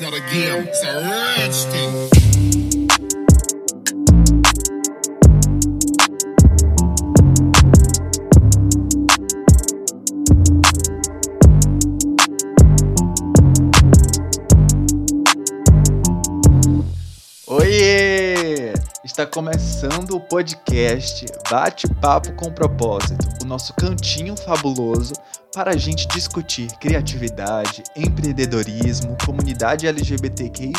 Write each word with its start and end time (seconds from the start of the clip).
not 0.00 0.14
a 0.14 0.20
game, 0.20 0.66
it's 0.66 0.82
a 0.82 0.94
rich 1.36 1.66
thing. 1.66 2.30
Está 19.04 19.26
começando 19.26 20.16
o 20.16 20.20
podcast 20.20 21.26
Bate-Papo 21.50 22.32
com 22.36 22.50
Propósito, 22.50 23.28
o 23.42 23.44
nosso 23.44 23.74
cantinho 23.74 24.34
fabuloso 24.34 25.12
para 25.54 25.72
a 25.72 25.76
gente 25.76 26.06
discutir 26.08 26.68
criatividade, 26.78 27.82
empreendedorismo, 27.96 29.16
comunidade 29.24 29.86
LGBTQI, 29.86 30.72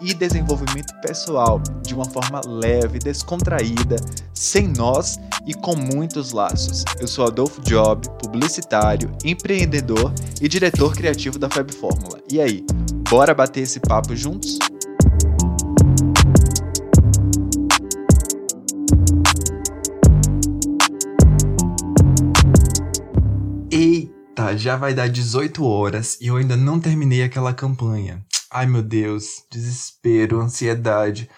e 0.00 0.14
desenvolvimento 0.14 0.94
pessoal 1.00 1.60
de 1.82 1.94
uma 1.94 2.04
forma 2.04 2.40
leve, 2.46 2.98
descontraída, 2.98 3.96
sem 4.32 4.68
nós 4.68 5.18
e 5.46 5.54
com 5.54 5.74
muitos 5.74 6.32
laços. 6.32 6.84
Eu 7.00 7.08
sou 7.08 7.26
Adolfo 7.26 7.60
Job, 7.62 8.08
publicitário, 8.22 9.10
empreendedor 9.24 10.12
e 10.40 10.48
diretor 10.48 10.94
criativo 10.94 11.38
da 11.38 11.50
Fab 11.50 11.72
Fórmula. 11.74 12.20
E 12.30 12.40
aí, 12.40 12.64
bora 13.10 13.34
bater 13.34 13.62
esse 13.62 13.80
papo 13.80 14.14
juntos? 14.14 14.58
Já 24.56 24.76
vai 24.76 24.94
dar 24.94 25.08
18 25.08 25.64
horas 25.64 26.18
e 26.20 26.28
eu 26.28 26.36
ainda 26.36 26.56
não 26.56 26.80
terminei 26.80 27.22
aquela 27.22 27.52
campanha. 27.52 28.24
Ai 28.50 28.66
meu 28.66 28.82
Deus, 28.82 29.42
desespero, 29.50 30.40
ansiedade. 30.40 31.28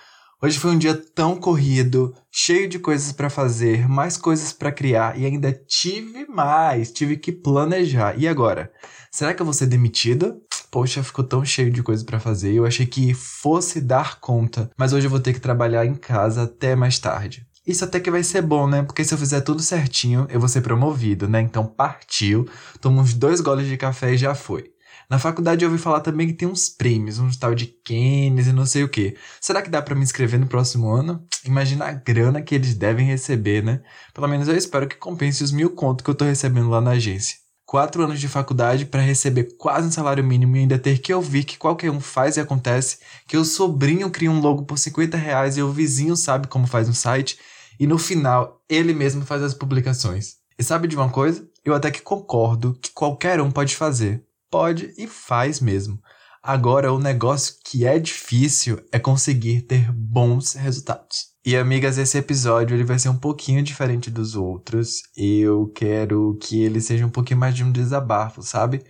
Hoje 0.42 0.58
foi 0.58 0.70
um 0.70 0.78
dia 0.78 0.94
tão 0.94 1.36
corrido, 1.36 2.14
cheio 2.32 2.68
de 2.68 2.78
coisas 2.78 3.12
para 3.12 3.28
fazer, 3.28 3.86
mais 3.86 4.16
coisas 4.16 4.52
para 4.52 4.72
criar 4.72 5.18
e 5.18 5.26
ainda 5.26 5.52
tive 5.52 6.26
mais, 6.26 6.90
tive 6.90 7.16
que 7.16 7.30
planejar. 7.30 8.18
E 8.18 8.26
agora? 8.26 8.72
Será 9.10 9.34
que 9.34 9.42
eu 9.42 9.44
vou 9.44 9.52
ser 9.52 9.66
demitido? 9.66 10.40
Poxa, 10.70 11.02
ficou 11.02 11.24
tão 11.24 11.44
cheio 11.44 11.70
de 11.70 11.82
coisas 11.82 12.04
para 12.04 12.20
fazer. 12.20 12.54
Eu 12.54 12.64
achei 12.64 12.86
que 12.86 13.12
fosse 13.12 13.80
dar 13.80 14.20
conta, 14.20 14.70
mas 14.78 14.92
hoje 14.92 15.06
eu 15.06 15.10
vou 15.10 15.20
ter 15.20 15.34
que 15.34 15.40
trabalhar 15.40 15.84
em 15.84 15.94
casa 15.94 16.44
até 16.44 16.74
mais 16.76 16.98
tarde. 16.98 17.46
Isso 17.70 17.84
até 17.84 18.00
que 18.00 18.10
vai 18.10 18.24
ser 18.24 18.42
bom, 18.42 18.66
né? 18.66 18.82
Porque 18.82 19.04
se 19.04 19.14
eu 19.14 19.18
fizer 19.18 19.42
tudo 19.42 19.62
certinho, 19.62 20.26
eu 20.28 20.40
vou 20.40 20.48
ser 20.48 20.60
promovido, 20.60 21.28
né? 21.28 21.40
Então 21.40 21.64
partiu, 21.64 22.48
tomo 22.80 23.00
uns 23.00 23.14
dois 23.14 23.40
goles 23.40 23.68
de 23.68 23.76
café 23.76 24.12
e 24.12 24.18
já 24.18 24.34
foi. 24.34 24.72
Na 25.08 25.20
faculdade 25.20 25.64
eu 25.64 25.70
ouvi 25.70 25.80
falar 25.80 26.00
também 26.00 26.26
que 26.26 26.32
tem 26.32 26.48
uns 26.48 26.68
prêmios, 26.68 27.20
uns 27.20 27.36
tal 27.36 27.54
de 27.54 27.66
Keynes 27.66 28.48
e 28.48 28.52
não 28.52 28.66
sei 28.66 28.82
o 28.82 28.88
que. 28.88 29.16
Será 29.40 29.62
que 29.62 29.70
dá 29.70 29.80
para 29.80 29.94
me 29.94 30.02
inscrever 30.02 30.40
no 30.40 30.48
próximo 30.48 30.90
ano? 30.90 31.24
Imagina 31.44 31.84
a 31.84 31.92
grana 31.92 32.42
que 32.42 32.56
eles 32.56 32.74
devem 32.74 33.06
receber, 33.06 33.62
né? 33.62 33.80
Pelo 34.12 34.26
menos 34.26 34.48
eu 34.48 34.56
espero 34.56 34.88
que 34.88 34.96
compense 34.96 35.44
os 35.44 35.52
mil 35.52 35.70
contos 35.70 36.02
que 36.02 36.10
eu 36.10 36.14
tô 36.16 36.24
recebendo 36.24 36.70
lá 36.70 36.80
na 36.80 36.90
agência. 36.90 37.36
Quatro 37.64 38.02
anos 38.02 38.18
de 38.18 38.26
faculdade 38.26 38.84
para 38.84 39.00
receber 39.00 39.56
quase 39.56 39.86
um 39.86 39.92
salário 39.92 40.24
mínimo 40.24 40.56
e 40.56 40.58
ainda 40.58 40.76
ter 40.76 40.98
que 40.98 41.14
ouvir 41.14 41.44
que 41.44 41.56
qualquer 41.56 41.92
um 41.92 42.00
faz 42.00 42.36
e 42.36 42.40
acontece, 42.40 42.98
que 43.28 43.36
o 43.36 43.44
sobrinho 43.44 44.10
cria 44.10 44.28
um 44.28 44.40
logo 44.40 44.64
por 44.64 44.76
50 44.76 45.16
reais 45.16 45.56
e 45.56 45.62
o 45.62 45.70
vizinho 45.70 46.16
sabe 46.16 46.48
como 46.48 46.66
faz 46.66 46.88
um 46.88 46.92
site, 46.92 47.38
e 47.80 47.86
no 47.86 47.98
final 47.98 48.62
ele 48.68 48.92
mesmo 48.92 49.24
faz 49.24 49.42
as 49.42 49.54
publicações. 49.54 50.34
E 50.58 50.62
sabe 50.62 50.86
de 50.86 50.94
uma 50.94 51.08
coisa? 51.08 51.48
Eu 51.64 51.74
até 51.74 51.90
que 51.90 52.02
concordo 52.02 52.78
que 52.80 52.92
qualquer 52.92 53.40
um 53.40 53.50
pode 53.50 53.74
fazer. 53.74 54.22
Pode 54.50 54.92
e 54.98 55.06
faz 55.06 55.60
mesmo. 55.60 55.98
Agora, 56.42 56.92
o 56.92 56.98
negócio 56.98 57.54
que 57.64 57.86
é 57.86 57.98
difícil 57.98 58.80
é 58.92 58.98
conseguir 58.98 59.62
ter 59.62 59.90
bons 59.92 60.54
resultados. 60.54 61.30
E 61.44 61.56
amigas, 61.56 61.96
esse 61.96 62.18
episódio 62.18 62.74
ele 62.74 62.84
vai 62.84 62.98
ser 62.98 63.08
um 63.08 63.16
pouquinho 63.16 63.62
diferente 63.62 64.10
dos 64.10 64.36
outros. 64.36 65.02
Eu 65.16 65.70
quero 65.74 66.38
que 66.42 66.62
ele 66.62 66.80
seja 66.80 67.06
um 67.06 67.10
pouquinho 67.10 67.40
mais 67.40 67.54
de 67.54 67.64
um 67.64 67.72
desabafo, 67.72 68.42
sabe? 68.42 68.84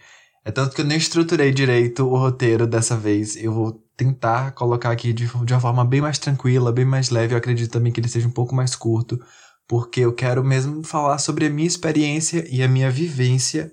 É 0.45 0.51
tanto 0.51 0.75
que 0.75 0.81
eu 0.81 0.85
nem 0.85 0.99
estruturei 0.99 1.53
direito 1.53 2.07
o 2.07 2.17
roteiro 2.17 2.67
dessa 2.67 2.97
vez. 2.97 3.37
Eu 3.37 3.53
vou 3.53 3.85
tentar 4.01 4.53
colocar 4.53 4.91
aqui 4.91 5.13
de, 5.13 5.27
de 5.27 5.53
uma 5.53 5.61
forma 5.61 5.85
bem 5.85 6.01
mais 6.01 6.19
tranquila, 6.19 6.73
bem 6.73 6.87
mais 6.87 7.11
leve. 7.11 7.35
Eu 7.35 7.39
acredito 7.39 7.71
também 7.71 7.93
que 7.93 8.01
ele 8.01 8.09
seja 8.09 8.27
um 8.27 8.31
pouco 8.31 8.55
mais 8.55 8.75
curto, 8.75 9.23
porque 9.69 10.01
eu 10.01 10.15
quero 10.15 10.43
mesmo 10.43 10.83
falar 10.83 11.19
sobre 11.19 11.45
a 11.45 11.51
minha 11.51 11.69
experiência 11.69 12.47
e 12.51 12.63
a 12.63 12.69
minha 12.69 12.91
vivência 12.91 13.71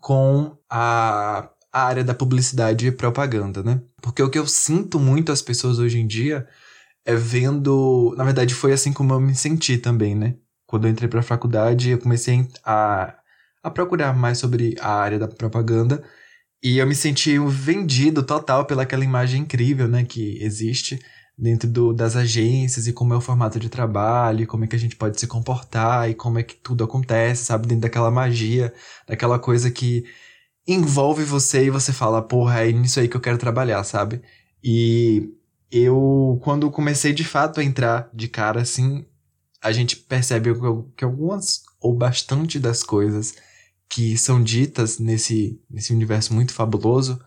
com 0.00 0.56
a, 0.68 1.48
a 1.72 1.80
área 1.80 2.02
da 2.02 2.12
publicidade 2.12 2.88
e 2.88 2.92
propaganda, 2.92 3.62
né? 3.62 3.80
Porque 4.02 4.20
o 4.20 4.28
que 4.28 4.38
eu 4.38 4.48
sinto 4.48 4.98
muito 4.98 5.30
as 5.30 5.42
pessoas 5.42 5.78
hoje 5.78 5.98
em 6.00 6.06
dia 6.06 6.48
é 7.04 7.14
vendo. 7.14 8.14
Na 8.16 8.24
verdade, 8.24 8.54
foi 8.54 8.72
assim 8.72 8.92
como 8.92 9.12
eu 9.14 9.20
me 9.20 9.34
senti 9.34 9.78
também, 9.78 10.14
né? 10.14 10.34
Quando 10.66 10.86
eu 10.86 10.90
entrei 10.90 11.08
para 11.08 11.20
a 11.20 11.22
faculdade, 11.22 11.90
eu 11.90 11.98
comecei 11.98 12.48
a, 12.64 13.14
a 13.62 13.70
procurar 13.70 14.12
mais 14.12 14.38
sobre 14.38 14.74
a 14.80 14.92
área 14.92 15.20
da 15.20 15.28
propaganda 15.28 16.02
e 16.62 16.78
eu 16.78 16.86
me 16.86 16.94
senti 16.94 17.38
vendido 17.38 18.22
total 18.22 18.64
pelaquela 18.64 19.04
imagem 19.04 19.42
incrível, 19.42 19.88
né, 19.88 20.04
que 20.04 20.42
existe 20.42 20.98
dentro 21.36 21.68
do, 21.68 21.92
das 21.92 22.16
agências 22.16 22.88
e 22.88 22.92
como 22.92 23.14
é 23.14 23.16
o 23.16 23.20
formato 23.20 23.60
de 23.60 23.68
trabalho, 23.68 24.46
como 24.46 24.64
é 24.64 24.66
que 24.66 24.74
a 24.74 24.78
gente 24.78 24.96
pode 24.96 25.20
se 25.20 25.26
comportar 25.26 26.10
e 26.10 26.14
como 26.14 26.38
é 26.38 26.42
que 26.42 26.56
tudo 26.56 26.82
acontece, 26.82 27.44
sabe? 27.44 27.68
Dentro 27.68 27.82
daquela 27.82 28.10
magia, 28.10 28.74
daquela 29.06 29.38
coisa 29.38 29.70
que 29.70 30.04
envolve 30.66 31.24
você 31.24 31.66
e 31.66 31.70
você 31.70 31.92
fala, 31.92 32.20
porra, 32.20 32.66
é 32.66 32.72
nisso 32.72 32.98
aí 32.98 33.08
que 33.08 33.16
eu 33.16 33.20
quero 33.20 33.38
trabalhar, 33.38 33.84
sabe? 33.84 34.20
E 34.62 35.30
eu, 35.70 36.40
quando 36.42 36.70
comecei 36.70 37.12
de 37.12 37.24
fato 37.24 37.60
a 37.60 37.64
entrar 37.64 38.10
de 38.12 38.28
cara 38.28 38.62
assim, 38.62 39.06
a 39.62 39.70
gente 39.72 39.96
percebe 39.96 40.50
que 40.96 41.04
algumas 41.04 41.62
ou 41.80 41.94
bastante 41.94 42.58
das 42.58 42.82
coisas 42.82 43.34
que 43.90 44.16
são 44.18 44.42
ditas 44.42 44.98
nesse, 44.98 45.60
nesse 45.70 45.92
universo 45.92 46.34
muito 46.34 46.52
fabuloso 46.52 47.18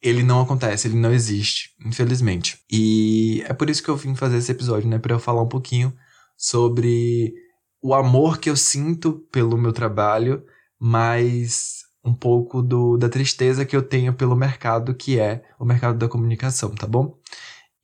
ele 0.00 0.22
não 0.22 0.40
acontece, 0.40 0.88
ele 0.88 0.96
não 0.96 1.12
existe, 1.12 1.74
infelizmente. 1.84 2.60
E 2.70 3.42
é 3.46 3.52
por 3.52 3.68
isso 3.68 3.82
que 3.82 3.88
eu 3.88 3.96
vim 3.96 4.14
fazer 4.14 4.36
esse 4.38 4.52
episódio, 4.52 4.88
né? 4.88 4.98
Para 4.98 5.14
eu 5.14 5.18
falar 5.18 5.42
um 5.42 5.48
pouquinho 5.48 5.92
sobre 6.36 7.34
o 7.82 7.94
amor 7.94 8.38
que 8.38 8.48
eu 8.48 8.56
sinto 8.56 9.12
pelo 9.32 9.58
meu 9.58 9.72
trabalho, 9.72 10.44
mas 10.78 11.78
um 12.04 12.14
pouco 12.14 12.62
do, 12.62 12.96
da 12.96 13.08
tristeza 13.08 13.64
que 13.64 13.76
eu 13.76 13.82
tenho 13.82 14.14
pelo 14.14 14.36
mercado, 14.36 14.94
que 14.94 15.18
é 15.18 15.44
o 15.58 15.64
mercado 15.64 15.98
da 15.98 16.08
comunicação, 16.08 16.74
tá 16.74 16.86
bom? 16.86 17.18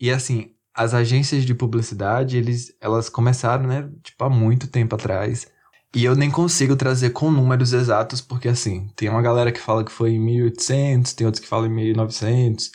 E 0.01 0.11
assim, 0.11 0.53
as 0.73 0.95
agências 0.95 1.45
de 1.45 1.55
publicidade, 1.55 2.37
eles, 2.37 2.75
elas 2.81 3.09
começaram, 3.09 3.67
né, 3.67 3.91
tipo, 4.03 4.23
há 4.25 4.31
muito 4.31 4.69
tempo 4.69 4.95
atrás. 4.95 5.49
E 5.95 6.05
eu 6.05 6.17
nem 6.17 6.31
consigo 6.31 6.75
trazer 6.75 7.11
com 7.11 7.31
números 7.31 7.73
exatos, 7.73 8.21
porque 8.21 8.49
assim, 8.49 8.89
tem 8.97 9.09
uma 9.09 9.23
galera 9.23 9.53
que 9.53 9.61
fala 9.61 9.85
que 9.85 9.93
foi 9.93 10.11
em 10.11 10.19
1800, 10.19 11.13
tem 11.13 11.25
outros 11.25 11.41
que 11.41 11.49
falam 11.49 11.67
em 11.67 11.75
1900, 11.75 12.73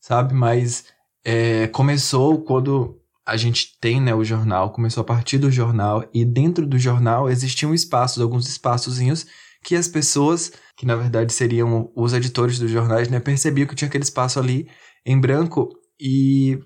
sabe? 0.00 0.32
Mas 0.32 0.84
é, 1.22 1.68
começou 1.68 2.42
quando 2.42 2.98
a 3.26 3.36
gente 3.36 3.78
tem 3.78 4.00
né, 4.00 4.14
o 4.14 4.24
jornal, 4.24 4.72
começou 4.72 5.02
a 5.02 5.04
partir 5.04 5.36
do 5.38 5.50
jornal, 5.50 6.08
e 6.14 6.24
dentro 6.24 6.66
do 6.66 6.78
jornal 6.78 7.28
existiam 7.28 7.74
espaços, 7.74 8.22
alguns 8.22 8.48
espaçozinhos, 8.48 9.26
que 9.62 9.76
as 9.76 9.86
pessoas, 9.86 10.52
que 10.76 10.86
na 10.86 10.96
verdade 10.96 11.32
seriam 11.32 11.92
os 11.94 12.12
editores 12.12 12.58
dos 12.58 12.70
jornais, 12.70 13.08
né, 13.08 13.20
percebiam 13.20 13.66
que 13.66 13.74
tinha 13.74 13.88
aquele 13.88 14.02
espaço 14.02 14.40
ali 14.40 14.66
em 15.06 15.20
branco 15.20 15.68
e, 16.00 16.58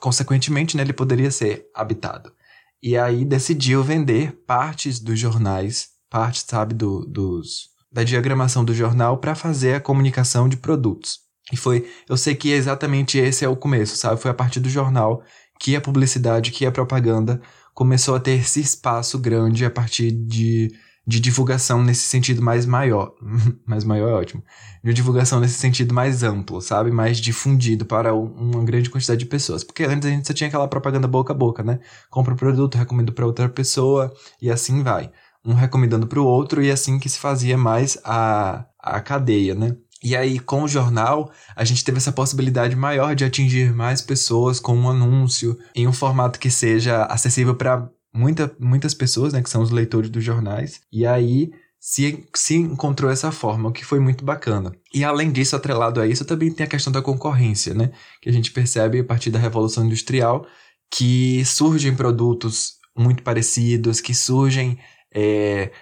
consequentemente, 0.00 0.76
né, 0.76 0.82
ele 0.82 0.92
poderia 0.92 1.30
ser 1.30 1.66
habitado. 1.74 2.32
E 2.82 2.96
aí 2.96 3.24
decidiu 3.24 3.82
vender 3.82 4.32
partes 4.46 4.98
dos 4.98 5.18
jornais, 5.18 5.88
partes, 6.10 6.44
sabe, 6.46 6.74
do, 6.74 7.06
dos, 7.06 7.68
da 7.92 8.02
diagramação 8.02 8.64
do 8.64 8.74
jornal 8.74 9.18
para 9.18 9.34
fazer 9.34 9.74
a 9.74 9.80
comunicação 9.80 10.48
de 10.48 10.56
produtos. 10.56 11.20
E 11.52 11.56
foi, 11.56 11.88
eu 12.08 12.16
sei 12.16 12.34
que 12.34 12.50
exatamente 12.50 13.18
esse 13.18 13.44
é 13.44 13.48
o 13.48 13.56
começo, 13.56 13.96
sabe? 13.96 14.20
Foi 14.20 14.30
a 14.30 14.34
partir 14.34 14.58
do 14.58 14.68
jornal 14.68 15.22
que 15.60 15.76
a 15.76 15.80
publicidade, 15.80 16.50
que 16.50 16.66
a 16.66 16.72
propaganda 16.72 17.40
começou 17.74 18.16
a 18.16 18.20
ter 18.20 18.32
esse 18.32 18.60
espaço 18.60 19.18
grande 19.18 19.64
a 19.64 19.70
partir 19.70 20.10
de 20.10 20.68
de 21.06 21.18
divulgação 21.18 21.82
nesse 21.82 22.02
sentido 22.02 22.40
mais 22.40 22.64
maior. 22.64 23.12
mais 23.66 23.84
maior 23.84 24.08
é 24.10 24.14
ótimo. 24.14 24.42
De 24.82 24.94
divulgação 24.94 25.40
nesse 25.40 25.54
sentido 25.54 25.92
mais 25.92 26.22
amplo, 26.22 26.60
sabe? 26.60 26.90
Mais 26.90 27.18
difundido 27.18 27.84
para 27.84 28.14
uma 28.14 28.64
grande 28.64 28.88
quantidade 28.88 29.18
de 29.18 29.26
pessoas. 29.26 29.64
Porque 29.64 29.84
antes 29.84 30.06
a 30.06 30.10
gente 30.10 30.26
só 30.26 30.32
tinha 30.32 30.48
aquela 30.48 30.68
propaganda 30.68 31.08
boca 31.08 31.32
a 31.32 31.36
boca, 31.36 31.62
né? 31.62 31.80
Compra 32.10 32.32
o 32.32 32.34
um 32.34 32.38
produto, 32.38 32.78
recomendo 32.78 33.12
para 33.12 33.26
outra 33.26 33.48
pessoa 33.48 34.12
e 34.40 34.50
assim 34.50 34.82
vai. 34.82 35.10
Um 35.44 35.54
recomendando 35.54 36.06
para 36.06 36.20
o 36.20 36.24
outro 36.24 36.62
e 36.62 36.70
assim 36.70 36.98
que 36.98 37.08
se 37.08 37.18
fazia 37.18 37.58
mais 37.58 37.98
a, 38.04 38.64
a 38.78 39.00
cadeia, 39.00 39.54
né? 39.54 39.76
E 40.04 40.16
aí, 40.16 40.40
com 40.40 40.64
o 40.64 40.68
jornal, 40.68 41.30
a 41.54 41.64
gente 41.64 41.84
teve 41.84 41.98
essa 41.98 42.10
possibilidade 42.10 42.74
maior 42.74 43.14
de 43.14 43.24
atingir 43.24 43.72
mais 43.72 44.00
pessoas 44.00 44.58
com 44.58 44.76
um 44.76 44.90
anúncio 44.90 45.56
em 45.76 45.86
um 45.86 45.92
formato 45.92 46.40
que 46.40 46.50
seja 46.50 47.04
acessível 47.04 47.54
para 47.54 47.88
muita, 48.12 48.54
muitas 48.58 48.94
pessoas, 48.94 49.32
né, 49.32 49.42
que 49.42 49.50
são 49.50 49.62
os 49.62 49.70
leitores 49.70 50.10
dos 50.10 50.22
jornais, 50.22 50.80
e 50.92 51.06
aí 51.06 51.50
se, 51.84 52.24
se 52.32 52.54
encontrou 52.54 53.10
essa 53.10 53.32
forma, 53.32 53.68
o 53.68 53.72
que 53.72 53.84
foi 53.84 53.98
muito 53.98 54.24
bacana. 54.24 54.72
E 54.94 55.02
além 55.02 55.32
disso, 55.32 55.56
atrelado 55.56 56.00
a 56.00 56.06
isso, 56.06 56.24
também 56.24 56.52
tem 56.52 56.64
a 56.64 56.68
questão 56.68 56.92
da 56.92 57.02
concorrência, 57.02 57.74
né? 57.74 57.90
Que 58.20 58.28
a 58.28 58.32
gente 58.32 58.52
percebe 58.52 59.00
a 59.00 59.04
partir 59.04 59.30
da 59.30 59.38
Revolução 59.40 59.84
Industrial 59.84 60.46
que 60.94 61.44
surgem 61.44 61.96
produtos 61.96 62.74
muito 62.96 63.22
parecidos, 63.24 64.00
que 64.00 64.14
surgem 64.14 64.78
é, 65.12 65.72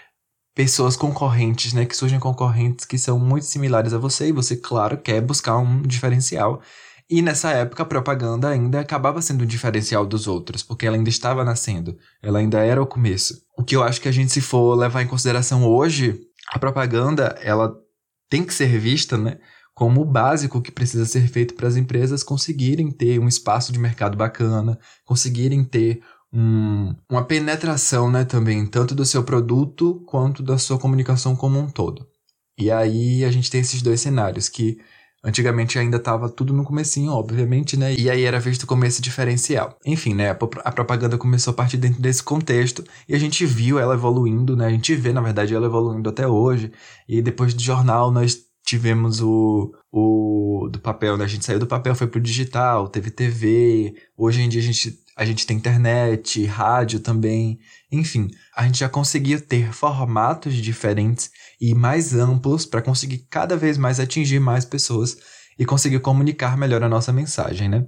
pessoas 0.55 0.97
concorrentes, 0.97 1.75
né? 1.75 1.85
Que 1.85 1.95
surgem 1.95 2.19
concorrentes 2.19 2.87
que 2.87 2.97
são 2.97 3.19
muito 3.19 3.45
similares 3.45 3.93
a 3.93 3.99
você 3.99 4.29
e 4.29 4.33
você, 4.33 4.57
claro, 4.57 4.97
quer 4.97 5.21
buscar 5.21 5.59
um 5.59 5.83
diferencial. 5.83 6.63
E 7.11 7.21
nessa 7.21 7.51
época 7.51 7.83
a 7.83 7.87
propaganda 7.87 8.49
ainda 8.49 8.79
acabava 8.79 9.21
sendo 9.21 9.43
um 9.43 9.47
diferencial 9.47 10.07
dos 10.07 10.29
outros, 10.29 10.63
porque 10.63 10.87
ela 10.87 10.97
ainda 10.97 11.11
estava 11.11 11.45
nascendo, 11.45 11.99
ela 12.23 12.39
ainda 12.39 12.61
era 12.61 12.81
o 12.81 12.87
começo. 12.87 13.43
O 13.59 13.65
que 13.65 13.75
eu 13.75 13.83
acho 13.83 14.01
que 14.01 14.09
a 14.09 14.13
gente 14.13 14.33
se 14.33 14.41
for 14.41 14.77
levar 14.77 15.03
em 15.03 15.09
consideração 15.09 15.67
hoje, 15.67 16.21
a 16.53 16.59
propaganda, 16.59 17.37
ela 17.43 17.75
tem 18.29 18.45
que 18.45 18.55
ser 18.55 18.79
vista, 18.79 19.19
né, 19.19 19.39
como 19.75 20.03
o 20.03 20.05
básico 20.05 20.63
que 20.63 20.71
precisa 20.71 21.05
ser 21.05 21.27
feito 21.27 21.55
para 21.55 21.67
as 21.67 21.77
empresas 21.77 22.23
conseguirem 22.23 22.93
ter 22.93 23.19
um 23.19 23.27
espaço 23.27 23.73
de 23.73 23.79
mercado 23.81 24.17
bacana, 24.17 24.79
conseguirem 25.05 25.65
ter 25.65 26.01
um, 26.33 26.95
uma 27.11 27.25
penetração, 27.25 28.09
né, 28.09 28.25
também, 28.25 28.65
tanto 28.67 28.95
do 28.95 29.05
seu 29.05 29.25
produto 29.25 30.01
quanto 30.07 30.45
da 30.45 30.59
sua 30.59 30.79
comunicação 30.79 31.35
como 31.35 31.59
um 31.59 31.69
todo. 31.69 32.07
E 32.57 32.71
aí 32.71 33.25
a 33.25 33.31
gente 33.33 33.51
tem 33.51 33.63
esses 33.63 33.83
dois 33.83 34.01
cenários 34.01 34.49
que 34.49 34.79
Antigamente 35.23 35.79
ainda 35.79 35.99
estava 35.99 36.31
tudo 36.31 36.55
no 36.55 36.65
comecinho, 36.65 37.13
obviamente, 37.13 37.77
né? 37.77 37.95
E 37.95 38.09
aí 38.09 38.25
era 38.25 38.41
visto 38.41 38.67
como 38.67 38.85
esse 38.87 39.03
diferencial. 39.03 39.77
Enfim, 39.85 40.15
né? 40.15 40.31
A 40.31 40.73
propaganda 40.73 41.19
começou 41.19 41.53
a 41.53 41.55
partir 41.55 41.77
dentro 41.77 42.01
desse 42.01 42.23
contexto 42.23 42.83
e 43.07 43.15
a 43.15 43.19
gente 43.19 43.45
viu 43.45 43.79
ela 43.79 43.95
evoluindo, 43.95 44.57
né? 44.57 44.67
A 44.67 44.71
gente 44.71 44.95
vê, 44.95 45.13
na 45.13 45.21
verdade, 45.21 45.55
ela 45.55 45.67
evoluindo 45.67 46.09
até 46.09 46.27
hoje. 46.27 46.73
E 47.07 47.21
depois 47.21 47.53
do 47.53 47.63
jornal, 47.63 48.11
nós 48.11 48.51
tivemos 48.65 49.21
o, 49.21 49.75
o 49.93 50.69
do 50.71 50.79
papel, 50.79 51.17
né? 51.17 51.25
A 51.25 51.29
gente 51.29 51.45
saiu 51.45 51.59
do 51.59 51.67
papel, 51.67 51.95
foi 51.95 52.07
pro 52.07 52.21
digital, 52.21 52.89
teve 52.89 53.11
TV. 53.11 53.95
Hoje 54.17 54.41
em 54.41 54.49
dia 54.49 54.61
a 54.61 54.65
gente, 54.65 54.99
a 55.21 55.25
gente 55.27 55.47
tem 55.47 55.59
internet, 55.59 56.47
rádio 56.47 56.99
também. 56.99 57.59
Enfim, 57.93 58.31
a 58.57 58.65
gente 58.65 58.79
já 58.79 58.89
conseguia 58.89 59.39
ter 59.39 59.71
formatos 59.71 60.55
diferentes 60.55 61.31
e 61.61 61.75
mais 61.75 62.15
amplos 62.15 62.65
para 62.65 62.81
conseguir 62.81 63.27
cada 63.29 63.55
vez 63.55 63.77
mais 63.77 64.01
atingir 64.01 64.41
mais 64.41 64.65
pessoas 64.65 65.19
e 65.59 65.67
conseguir 65.67 66.01
comunicar 66.01 66.57
melhor 66.57 66.83
a 66.83 66.89
nossa 66.89 67.13
mensagem, 67.13 67.69
né? 67.69 67.85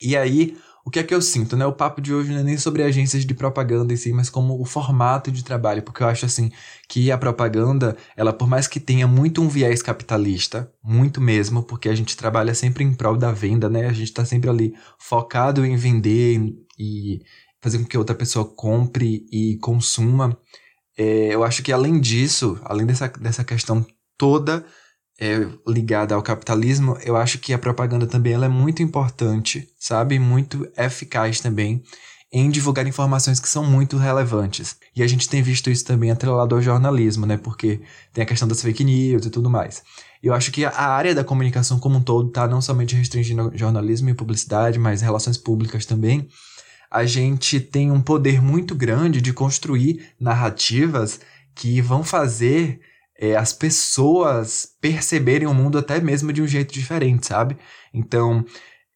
E 0.00 0.16
aí, 0.16 0.56
o 0.84 0.90
que 0.90 0.98
é 0.98 1.02
que 1.04 1.14
eu 1.14 1.22
sinto, 1.22 1.56
né? 1.56 1.64
O 1.64 1.72
papo 1.72 2.00
de 2.00 2.12
hoje 2.12 2.32
não 2.32 2.40
é 2.40 2.42
nem 2.42 2.58
sobre 2.58 2.82
agências 2.82 3.24
de 3.24 3.34
propaganda 3.34 3.92
em 3.92 3.96
si, 3.96 4.12
mas 4.12 4.28
como 4.28 4.60
o 4.60 4.64
formato 4.64 5.30
de 5.30 5.44
trabalho, 5.44 5.82
porque 5.82 6.02
eu 6.02 6.08
acho 6.08 6.26
assim 6.26 6.50
que 6.88 7.12
a 7.12 7.16
propaganda, 7.16 7.96
ela 8.16 8.32
por 8.32 8.48
mais 8.48 8.66
que 8.66 8.80
tenha 8.80 9.06
muito 9.06 9.40
um 9.40 9.48
viés 9.48 9.80
capitalista, 9.80 10.72
muito 10.82 11.20
mesmo, 11.20 11.62
porque 11.62 11.88
a 11.88 11.94
gente 11.94 12.16
trabalha 12.16 12.52
sempre 12.52 12.82
em 12.82 12.92
prol 12.92 13.16
da 13.16 13.30
venda, 13.30 13.68
né? 13.70 13.86
A 13.86 13.92
gente 13.92 14.08
está 14.08 14.24
sempre 14.24 14.50
ali 14.50 14.74
focado 14.98 15.64
em 15.64 15.76
vender 15.76 16.40
e 16.78 17.20
fazer 17.60 17.78
com 17.78 17.84
que 17.84 17.98
outra 17.98 18.14
pessoa 18.14 18.44
compre 18.44 19.26
e 19.30 19.56
consuma. 19.58 20.36
É, 20.96 21.34
eu 21.34 21.44
acho 21.44 21.62
que 21.62 21.72
além 21.72 22.00
disso, 22.00 22.60
além 22.64 22.86
dessa, 22.86 23.08
dessa 23.08 23.44
questão 23.44 23.86
toda 24.18 24.64
é, 25.20 25.48
ligada 25.66 26.14
ao 26.14 26.22
capitalismo, 26.22 26.98
eu 27.04 27.16
acho 27.16 27.38
que 27.38 27.52
a 27.52 27.58
propaganda 27.58 28.06
também 28.06 28.32
ela 28.32 28.46
é 28.46 28.48
muito 28.48 28.82
importante, 28.82 29.68
sabe? 29.78 30.18
Muito 30.18 30.68
eficaz 30.76 31.40
também 31.40 31.82
em 32.32 32.50
divulgar 32.50 32.86
informações 32.86 33.38
que 33.38 33.48
são 33.48 33.62
muito 33.62 33.98
relevantes. 33.98 34.76
E 34.96 35.02
a 35.02 35.06
gente 35.06 35.28
tem 35.28 35.42
visto 35.42 35.70
isso 35.70 35.84
também 35.84 36.10
atrelado 36.10 36.54
ao 36.54 36.62
jornalismo, 36.62 37.26
né? 37.26 37.36
Porque 37.36 37.80
tem 38.12 38.24
a 38.24 38.26
questão 38.26 38.48
das 38.48 38.62
fake 38.62 38.82
news 38.82 39.26
e 39.26 39.30
tudo 39.30 39.50
mais. 39.50 39.82
Eu 40.22 40.32
acho 40.32 40.50
que 40.50 40.64
a 40.64 40.86
área 40.86 41.14
da 41.14 41.22
comunicação 41.22 41.78
como 41.78 41.98
um 41.98 42.02
todo 42.02 42.30
tá 42.30 42.48
não 42.48 42.62
somente 42.62 42.96
restringindo 42.96 43.52
jornalismo 43.54 44.08
e 44.08 44.14
publicidade, 44.14 44.78
mas 44.78 45.02
relações 45.02 45.36
públicas 45.36 45.84
também 45.84 46.28
a 46.92 47.06
gente 47.06 47.58
tem 47.58 47.90
um 47.90 48.02
poder 48.02 48.42
muito 48.42 48.74
grande 48.74 49.22
de 49.22 49.32
construir 49.32 50.10
narrativas 50.20 51.20
que 51.54 51.80
vão 51.80 52.04
fazer 52.04 52.80
é, 53.18 53.34
as 53.34 53.50
pessoas 53.50 54.68
perceberem 54.78 55.48
o 55.48 55.54
mundo 55.54 55.78
até 55.78 55.98
mesmo 56.02 56.30
de 56.34 56.42
um 56.42 56.46
jeito 56.46 56.74
diferente, 56.74 57.26
sabe? 57.26 57.56
Então, 57.94 58.44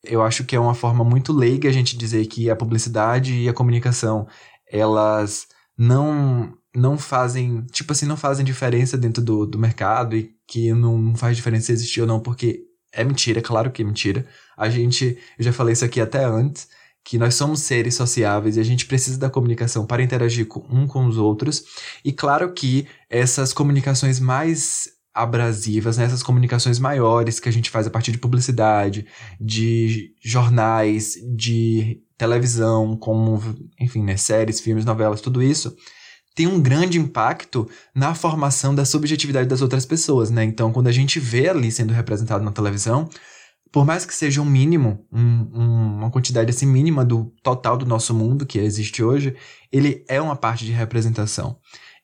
eu 0.04 0.22
acho 0.22 0.44
que 0.44 0.54
é 0.54 0.60
uma 0.60 0.74
forma 0.74 1.02
muito 1.02 1.32
leiga 1.32 1.70
a 1.70 1.72
gente 1.72 1.96
dizer 1.96 2.26
que 2.26 2.50
a 2.50 2.56
publicidade 2.56 3.34
e 3.34 3.48
a 3.48 3.54
comunicação, 3.54 4.28
elas 4.70 5.46
não 5.76 6.52
não 6.74 6.98
fazem, 6.98 7.64
tipo 7.72 7.92
assim, 7.92 8.04
não 8.04 8.18
fazem 8.18 8.44
diferença 8.44 8.98
dentro 8.98 9.22
do, 9.22 9.46
do 9.46 9.58
mercado 9.58 10.14
e 10.14 10.34
que 10.46 10.74
não, 10.74 11.16
faz 11.16 11.34
diferença 11.34 11.72
existir 11.72 12.02
ou 12.02 12.06
não, 12.06 12.20
porque 12.20 12.64
é 12.92 13.02
mentira, 13.02 13.40
claro 13.40 13.70
que 13.70 13.80
é 13.80 13.84
mentira. 13.86 14.26
A 14.54 14.68
gente, 14.68 15.16
eu 15.38 15.44
já 15.44 15.54
falei 15.54 15.72
isso 15.72 15.86
aqui 15.86 15.98
até 16.02 16.22
antes, 16.24 16.68
que 17.06 17.18
nós 17.18 17.36
somos 17.36 17.60
seres 17.60 17.94
sociáveis 17.94 18.56
e 18.56 18.60
a 18.60 18.64
gente 18.64 18.84
precisa 18.84 19.16
da 19.16 19.30
comunicação 19.30 19.86
para 19.86 20.02
interagir 20.02 20.44
com, 20.48 20.66
um 20.68 20.88
com 20.88 21.06
os 21.06 21.16
outros. 21.16 21.62
E 22.04 22.12
claro 22.12 22.52
que 22.52 22.88
essas 23.08 23.52
comunicações 23.52 24.18
mais 24.18 24.88
abrasivas, 25.14 25.98
né? 25.98 26.04
essas 26.04 26.24
comunicações 26.24 26.80
maiores 26.80 27.38
que 27.38 27.48
a 27.48 27.52
gente 27.52 27.70
faz 27.70 27.86
a 27.86 27.90
partir 27.90 28.10
de 28.10 28.18
publicidade, 28.18 29.06
de 29.40 30.14
jornais, 30.20 31.14
de 31.36 32.02
televisão, 32.18 32.96
como, 32.96 33.40
enfim, 33.78 34.02
né? 34.02 34.16
séries, 34.16 34.58
filmes, 34.58 34.84
novelas, 34.84 35.20
tudo 35.20 35.40
isso, 35.40 35.76
tem 36.34 36.48
um 36.48 36.60
grande 36.60 36.98
impacto 36.98 37.70
na 37.94 38.16
formação 38.16 38.74
da 38.74 38.84
subjetividade 38.84 39.48
das 39.48 39.62
outras 39.62 39.86
pessoas, 39.86 40.28
né? 40.28 40.44
Então, 40.44 40.72
quando 40.72 40.88
a 40.88 40.92
gente 40.92 41.20
vê 41.20 41.48
ali 41.48 41.70
sendo 41.70 41.94
representado 41.94 42.44
na 42.44 42.52
televisão, 42.52 43.08
por 43.76 43.84
mais 43.84 44.06
que 44.06 44.14
seja 44.14 44.40
um 44.40 44.44
mínimo, 44.46 45.06
um, 45.12 45.20
um, 45.20 45.96
uma 45.98 46.10
quantidade 46.10 46.48
assim 46.48 46.64
mínima 46.64 47.04
do 47.04 47.26
total 47.42 47.76
do 47.76 47.84
nosso 47.84 48.14
mundo 48.14 48.46
que 48.46 48.58
existe 48.58 49.04
hoje, 49.04 49.36
ele 49.70 50.02
é 50.08 50.18
uma 50.18 50.34
parte 50.34 50.64
de 50.64 50.72
representação. 50.72 51.58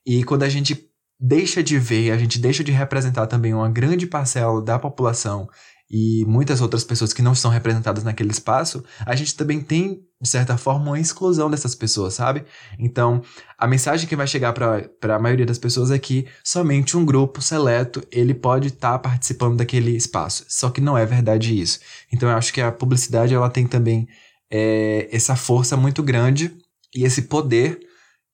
E 0.04 0.22
quando 0.22 0.42
a 0.42 0.50
gente 0.50 0.86
deixa 1.19 1.62
de 1.62 1.78
ver, 1.78 2.10
a 2.10 2.19
gente 2.19 2.38
deixa 2.38 2.62
de 2.62 2.70
representar 2.70 3.26
também 3.26 3.54
uma 3.54 3.70
grande 3.70 4.06
parcela 4.06 4.60
da 4.60 4.78
população 4.78 5.48
e 5.90 6.26
muitas 6.26 6.60
outras 6.60 6.84
pessoas 6.84 7.14
que 7.14 7.22
não 7.22 7.34
são 7.34 7.50
representadas 7.50 8.04
naquele 8.04 8.32
espaço, 8.32 8.84
a 9.06 9.16
gente 9.16 9.34
também 9.34 9.58
tem, 9.58 10.02
de 10.22 10.28
certa 10.28 10.56
forma, 10.56 10.92
uma 10.92 11.00
exclusão 11.00 11.50
dessas 11.50 11.74
pessoas, 11.74 12.14
sabe? 12.14 12.44
Então, 12.78 13.20
a 13.58 13.66
mensagem 13.66 14.08
que 14.08 14.14
vai 14.14 14.28
chegar 14.28 14.52
para 14.52 15.16
a 15.16 15.19
maioria 15.19 15.44
das 15.44 15.58
pessoas 15.58 15.90
é 15.90 15.98
que 15.98 16.28
somente 16.44 16.96
um 16.96 17.04
grupo 17.04 17.42
seleto 17.42 18.00
ele 18.08 18.32
pode 18.32 18.69
estar 18.69 18.92
tá 18.92 18.98
participando 19.00 19.56
daquele 19.56 19.90
espaço. 19.96 20.44
Só 20.48 20.70
que 20.70 20.81
não 20.81 20.96
é 20.96 21.05
verdade 21.05 21.60
isso. 21.60 21.81
Então, 22.12 22.31
eu 22.31 22.36
acho 22.36 22.52
que 22.52 22.60
a 22.60 22.70
publicidade 22.70 23.34
ela 23.34 23.50
tem 23.50 23.67
também 23.67 24.06
é, 24.48 25.08
essa 25.10 25.34
força 25.34 25.76
muito 25.76 26.05
grande 26.05 26.56
e 26.94 27.02
esse 27.02 27.22
poder 27.22 27.81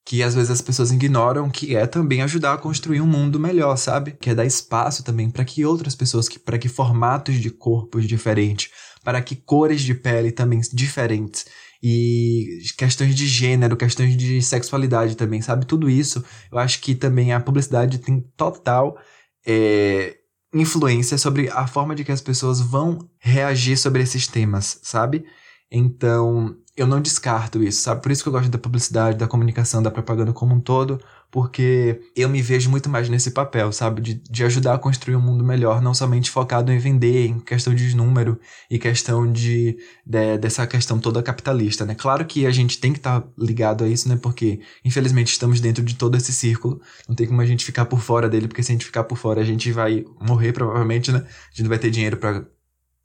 que 0.04 0.22
às 0.22 0.34
vezes 0.34 0.50
as 0.50 0.60
pessoas 0.60 0.90
ignoram, 0.92 1.50
que 1.50 1.74
é 1.74 1.86
também 1.86 2.20
ajudar 2.20 2.54
a 2.54 2.58
construir 2.58 3.00
um 3.00 3.06
mundo 3.06 3.40
melhor, 3.40 3.76
sabe? 3.76 4.12
Que 4.12 4.30
é 4.30 4.34
dar 4.34 4.44
espaço 4.44 5.02
também 5.02 5.30
para 5.30 5.44
que 5.44 5.64
outras 5.64 5.94
pessoas, 5.94 6.28
para 6.28 6.58
que 6.58 6.68
formatos 6.68 7.36
de 7.36 7.50
corpos 7.50 8.06
diferentes, 8.06 8.70
para 9.02 9.20
que 9.22 9.36
cores 9.36 9.82
de 9.82 9.94
pele 9.94 10.32
também 10.32 10.60
diferentes 10.72 11.46
e 11.82 12.60
questões 12.76 13.14
de 13.14 13.26
gênero, 13.26 13.76
questões 13.76 14.16
de 14.16 14.42
sexualidade 14.42 15.16
também, 15.16 15.40
sabe? 15.40 15.66
Tudo 15.66 15.88
isso, 15.88 16.24
eu 16.50 16.58
acho 16.58 16.80
que 16.80 16.94
também 16.94 17.32
a 17.32 17.40
publicidade 17.40 17.98
tem 17.98 18.20
total 18.36 18.98
é, 19.46 20.16
influência 20.52 21.16
sobre 21.18 21.48
a 21.50 21.66
forma 21.66 21.94
de 21.94 22.04
que 22.04 22.12
as 22.12 22.20
pessoas 22.20 22.60
vão 22.60 23.08
reagir 23.18 23.76
sobre 23.76 24.02
esses 24.02 24.26
temas, 24.26 24.80
sabe? 24.82 25.24
Então, 25.70 26.56
eu 26.76 26.86
não 26.86 27.00
descarto 27.00 27.62
isso, 27.62 27.82
sabe? 27.82 28.02
Por 28.02 28.10
isso 28.10 28.22
que 28.22 28.28
eu 28.28 28.32
gosto 28.32 28.50
da 28.50 28.58
publicidade, 28.58 29.18
da 29.18 29.28
comunicação, 29.28 29.82
da 29.82 29.90
propaganda 29.90 30.32
como 30.32 30.54
um 30.54 30.60
todo, 30.60 31.00
porque 31.30 32.00
eu 32.16 32.28
me 32.28 32.40
vejo 32.40 32.70
muito 32.70 32.88
mais 32.88 33.08
nesse 33.08 33.32
papel, 33.32 33.70
sabe? 33.70 34.00
De, 34.00 34.14
de 34.14 34.44
ajudar 34.44 34.74
a 34.74 34.78
construir 34.78 35.14
um 35.16 35.20
mundo 35.20 35.44
melhor, 35.44 35.82
não 35.82 35.92
somente 35.92 36.30
focado 36.30 36.72
em 36.72 36.78
vender, 36.78 37.26
em 37.26 37.38
questão 37.38 37.74
de 37.74 37.94
número 37.94 38.40
e 38.70 38.78
questão 38.78 39.30
de, 39.30 39.78
de 40.06 40.38
dessa 40.38 40.66
questão 40.66 40.98
toda 40.98 41.22
capitalista, 41.22 41.84
né? 41.84 41.94
Claro 41.94 42.24
que 42.24 42.46
a 42.46 42.50
gente 42.50 42.78
tem 42.78 42.92
que 42.92 42.98
estar 42.98 43.20
tá 43.20 43.28
ligado 43.38 43.84
a 43.84 43.88
isso, 43.88 44.08
né? 44.08 44.16
Porque, 44.16 44.60
infelizmente, 44.84 45.32
estamos 45.32 45.60
dentro 45.60 45.84
de 45.84 45.94
todo 45.94 46.16
esse 46.16 46.32
círculo, 46.32 46.80
não 47.06 47.14
tem 47.14 47.26
como 47.26 47.40
a 47.42 47.46
gente 47.46 47.64
ficar 47.64 47.84
por 47.84 48.00
fora 48.00 48.28
dele, 48.28 48.48
porque 48.48 48.62
se 48.62 48.72
a 48.72 48.74
gente 48.74 48.86
ficar 48.86 49.04
por 49.04 49.18
fora, 49.18 49.40
a 49.42 49.44
gente 49.44 49.70
vai 49.70 50.04
morrer, 50.20 50.52
provavelmente, 50.52 51.12
né? 51.12 51.18
A 51.18 51.50
gente 51.50 51.62
não 51.62 51.68
vai 51.68 51.78
ter 51.78 51.90
dinheiro 51.90 52.16
para 52.16 52.46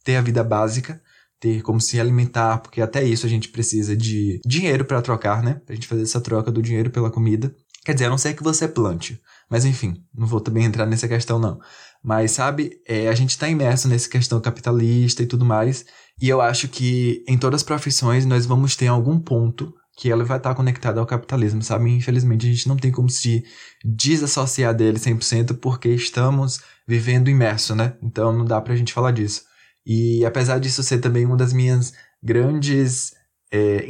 ter 0.04 0.16
a 0.16 0.22
vida 0.22 0.44
básica 0.44 1.02
ter 1.44 1.62
como 1.62 1.82
se 1.82 2.00
alimentar, 2.00 2.60
porque 2.60 2.80
até 2.80 3.04
isso 3.04 3.26
a 3.26 3.30
gente 3.30 3.50
precisa 3.50 3.98
de 3.98 4.40
dinheiro 4.46 4.86
para 4.86 5.02
trocar, 5.02 5.44
né? 5.44 5.60
Pra 5.66 5.76
gente 5.76 5.88
fazer 5.88 6.04
essa 6.04 6.22
troca 6.22 6.50
do 6.50 6.62
dinheiro 6.62 6.90
pela 6.90 7.12
comida. 7.12 7.54
Quer 7.84 7.94
dizer, 7.94 8.06
a 8.06 8.10
não 8.10 8.18
ser 8.18 8.34
que 8.34 8.44
você 8.44 8.68
plante. 8.68 9.22
Mas 9.50 9.66
enfim, 9.66 10.04
não 10.14 10.26
vou 10.26 10.40
também 10.40 10.66
entrar 10.66 10.86
nessa 10.86 11.08
questão, 11.08 11.38
não. 11.38 11.60
Mas, 12.04 12.32
sabe, 12.32 12.82
é, 12.88 13.08
a 13.08 13.16
gente 13.16 13.32
está 13.32 13.48
imerso 13.48 13.88
nessa 13.88 14.10
questão 14.10 14.40
capitalista 14.42 15.24
e 15.24 15.26
tudo 15.26 15.46
mais. 15.46 15.86
E 16.22 16.30
eu 16.30 16.42
acho 16.42 16.68
que 16.68 17.24
em 17.28 17.38
todas 17.38 17.62
as 17.62 17.64
profissões 17.64 18.26
nós 18.26 18.46
vamos 18.46 18.76
ter 18.76 18.88
algum 18.88 19.20
ponto 19.20 19.74
que 19.96 20.12
ela 20.12 20.24
vai 20.24 20.38
estar 20.38 20.56
conectada 20.56 21.00
ao 21.00 21.06
capitalismo, 21.06 21.62
sabe? 21.62 21.92
Infelizmente, 21.92 22.48
a 22.48 22.50
gente 22.50 22.68
não 22.68 22.76
tem 22.76 22.92
como 22.92 23.10
se 23.10 23.44
desassociar 23.86 24.74
dele 24.74 24.98
100% 24.98 25.58
porque 25.60 25.90
estamos 25.90 26.62
vivendo 26.88 27.30
imerso, 27.30 27.76
né? 27.76 27.96
Então 28.02 28.34
não 28.34 28.46
dá 28.46 28.60
pra 28.60 28.76
gente 28.76 28.94
falar 28.94 29.12
disso. 29.12 29.44
E 29.86 30.26
apesar 30.26 30.60
disso 30.60 30.82
ser 30.82 31.00
também 31.00 31.26
uma 31.26 31.38
das 31.38 31.54
minhas 31.54 31.94
grandes 32.24 33.14
é, 33.52 33.86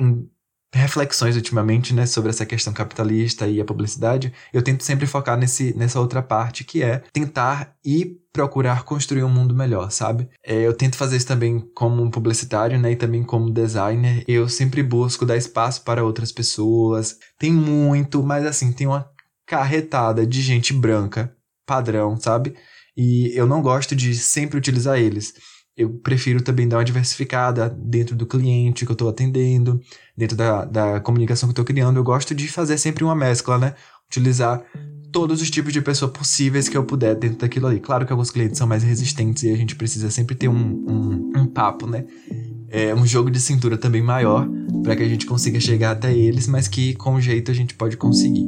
reflexões 0.73 1.35
ultimamente, 1.35 1.93
né, 1.93 2.05
sobre 2.05 2.31
essa 2.31 2.45
questão 2.45 2.73
capitalista 2.73 3.47
e 3.47 3.61
a 3.61 3.65
publicidade, 3.65 4.33
eu 4.51 4.61
tento 4.61 4.83
sempre 4.83 5.05
focar 5.05 5.37
nesse, 5.37 5.75
nessa 5.77 5.99
outra 5.99 6.21
parte 6.21 6.63
que 6.63 6.81
é 6.81 7.03
tentar 7.13 7.75
e 7.85 8.17
procurar 8.33 8.83
construir 8.83 9.23
um 9.23 9.29
mundo 9.29 9.53
melhor, 9.53 9.91
sabe? 9.91 10.27
É, 10.43 10.61
eu 10.65 10.73
tento 10.73 10.97
fazer 10.97 11.17
isso 11.17 11.27
também 11.27 11.59
como 11.75 12.09
publicitário, 12.09 12.79
né, 12.79 12.93
e 12.93 12.95
também 12.95 13.23
como 13.23 13.51
designer. 13.51 14.23
Eu 14.27 14.49
sempre 14.49 14.81
busco 14.81 15.25
dar 15.25 15.37
espaço 15.37 15.83
para 15.83 16.03
outras 16.03 16.31
pessoas. 16.31 17.17
Tem 17.37 17.53
muito, 17.53 18.23
mas 18.23 18.45
assim, 18.45 18.71
tem 18.73 18.87
uma 18.87 19.07
carretada 19.45 20.25
de 20.25 20.41
gente 20.41 20.73
branca, 20.73 21.35
padrão, 21.67 22.19
sabe? 22.19 22.55
E 22.97 23.31
eu 23.35 23.45
não 23.45 23.61
gosto 23.61 23.95
de 23.95 24.15
sempre 24.15 24.57
utilizar 24.57 24.97
eles 24.97 25.33
eu 25.75 25.89
prefiro 25.89 26.41
também 26.41 26.67
dar 26.67 26.77
uma 26.77 26.85
diversificada 26.85 27.69
dentro 27.69 28.15
do 28.15 28.25
cliente 28.25 28.85
que 28.85 28.91
eu 28.91 28.93
estou 28.93 29.09
atendendo, 29.09 29.81
dentro 30.15 30.37
da, 30.37 30.65
da 30.65 30.99
comunicação 30.99 31.47
que 31.47 31.51
eu 31.51 31.63
estou 31.63 31.65
criando. 31.65 31.97
Eu 31.97 32.03
gosto 32.03 32.35
de 32.35 32.47
fazer 32.47 32.77
sempre 32.77 33.03
uma 33.03 33.15
mescla, 33.15 33.57
né? 33.57 33.73
Utilizar 34.07 34.63
todos 35.11 35.41
os 35.41 35.49
tipos 35.49 35.73
de 35.73 35.81
pessoa 35.81 36.11
possíveis 36.11 36.69
que 36.69 36.77
eu 36.77 36.83
puder 36.83 37.15
dentro 37.15 37.39
daquilo 37.39 37.67
ali. 37.67 37.79
Claro 37.79 38.05
que 38.05 38.11
alguns 38.11 38.29
clientes 38.29 38.57
são 38.57 38.67
mais 38.67 38.83
resistentes 38.83 39.43
e 39.43 39.51
a 39.51 39.55
gente 39.55 39.75
precisa 39.75 40.11
sempre 40.11 40.35
ter 40.35 40.47
um, 40.47 40.55
um, 40.55 41.31
um 41.37 41.45
papo, 41.47 41.87
né? 41.87 42.05
É 42.69 42.93
um 42.93 43.05
jogo 43.05 43.29
de 43.29 43.39
cintura 43.39 43.77
também 43.77 44.01
maior 44.01 44.47
para 44.83 44.95
que 44.95 45.03
a 45.03 45.07
gente 45.07 45.25
consiga 45.25 45.59
chegar 45.59 45.91
até 45.91 46.11
eles, 46.15 46.47
mas 46.47 46.67
que 46.67 46.95
com 46.95 47.19
jeito 47.21 47.51
a 47.51 47.53
gente 47.53 47.75
pode 47.75 47.97
conseguir. 47.97 48.47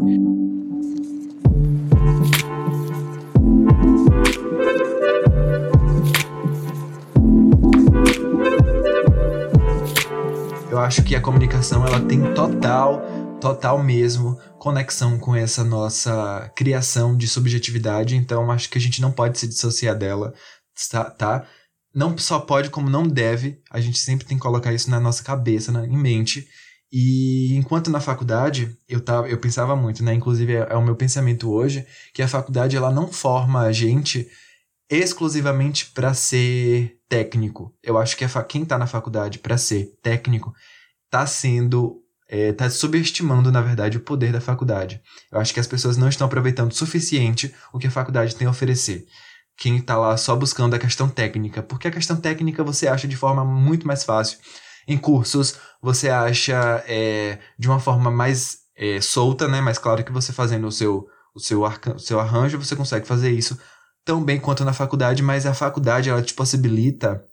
Acho 10.85 11.03
que 11.03 11.15
a 11.15 11.21
comunicação 11.21 11.83
ela 11.83 11.99
tem 11.99 12.21
total, 12.35 13.01
total 13.41 13.81
mesmo 13.81 14.39
conexão 14.59 15.17
com 15.17 15.35
essa 15.35 15.63
nossa 15.63 16.51
criação 16.55 17.17
de 17.17 17.27
subjetividade, 17.27 18.15
então 18.15 18.51
acho 18.51 18.69
que 18.69 18.77
a 18.77 18.81
gente 18.81 19.01
não 19.01 19.11
pode 19.11 19.39
se 19.39 19.47
dissociar 19.47 19.97
dela, 19.97 20.31
tá? 20.91 21.05
tá? 21.05 21.47
Não 21.93 22.15
só 22.19 22.39
pode, 22.39 22.69
como 22.69 22.87
não 22.87 23.07
deve, 23.07 23.59
a 23.71 23.81
gente 23.81 23.97
sempre 23.97 24.27
tem 24.27 24.37
que 24.37 24.43
colocar 24.43 24.73
isso 24.73 24.91
na 24.91 24.99
nossa 24.99 25.23
cabeça, 25.23 25.71
na, 25.71 25.87
em 25.87 25.97
mente. 25.97 26.47
E 26.91 27.55
enquanto 27.55 27.89
na 27.89 27.99
faculdade, 27.99 28.77
eu, 28.87 29.01
tava, 29.01 29.27
eu 29.27 29.39
pensava 29.39 29.75
muito, 29.75 30.03
né? 30.03 30.13
Inclusive 30.13 30.53
é, 30.53 30.67
é 30.69 30.75
o 30.75 30.83
meu 30.83 30.95
pensamento 30.95 31.49
hoje, 31.49 31.83
que 32.13 32.21
a 32.21 32.27
faculdade 32.27 32.77
ela 32.77 32.91
não 32.91 33.11
forma 33.11 33.61
a 33.61 33.71
gente 33.71 34.29
exclusivamente 34.87 35.87
para 35.87 36.13
ser 36.13 36.99
técnico. 37.09 37.73
Eu 37.81 37.97
acho 37.97 38.15
que 38.15 38.23
a 38.23 38.43
quem 38.43 38.61
está 38.61 38.77
na 38.77 38.85
faculdade 38.85 39.39
para 39.39 39.57
ser 39.57 39.91
técnico 40.03 40.53
está 41.07 41.25
sendo 41.25 42.01
está 42.27 42.65
é, 42.65 42.69
subestimando, 42.69 43.51
na 43.51 43.61
verdade, 43.61 43.97
o 43.97 44.01
poder 44.01 44.31
da 44.31 44.41
faculdade. 44.41 45.01
Eu 45.31 45.39
acho 45.39 45.53
que 45.53 45.59
as 45.59 45.67
pessoas 45.67 45.95
não 45.95 46.09
estão 46.09 46.25
aproveitando 46.25 46.71
o 46.71 46.75
suficiente 46.75 47.53
o 47.71 47.77
que 47.77 47.87
a 47.87 47.91
faculdade 47.91 48.35
tem 48.35 48.47
a 48.47 48.49
oferecer. 48.49 49.05
Quem 49.57 49.77
está 49.77 49.95
lá 49.97 50.17
só 50.17 50.35
buscando 50.35 50.73
a 50.73 50.79
questão 50.79 51.07
técnica, 51.07 51.61
porque 51.61 51.87
a 51.87 51.91
questão 51.91 52.17
técnica 52.17 52.63
você 52.63 52.87
acha 52.87 53.07
de 53.07 53.15
forma 53.15 53.45
muito 53.45 53.87
mais 53.87 54.03
fácil. 54.03 54.39
Em 54.87 54.97
cursos, 54.97 55.57
você 55.81 56.09
acha 56.09 56.83
é, 56.87 57.39
de 57.57 57.67
uma 57.67 57.79
forma 57.79 58.11
mais 58.11 58.57
é, 58.75 58.99
solta, 58.99 59.47
né? 59.47 59.61
Mas 59.61 59.77
claro 59.77 60.03
que 60.03 60.11
você 60.11 60.33
fazendo 60.33 60.67
o 60.67 60.71
seu, 60.71 61.07
o 61.33 61.39
seu, 61.39 61.63
o 61.63 61.99
seu 61.99 62.19
arranjo, 62.19 62.57
você 62.57 62.75
consegue 62.75 63.07
fazer 63.07 63.31
isso 63.31 63.57
tão 64.03 64.23
bem 64.23 64.39
quanto 64.39 64.65
na 64.65 64.73
faculdade, 64.73 65.23
mas 65.23 65.45
a 65.45 65.53
faculdade 65.53 66.09
ela 66.09 66.21
te 66.21 66.33
possibilita 66.33 67.23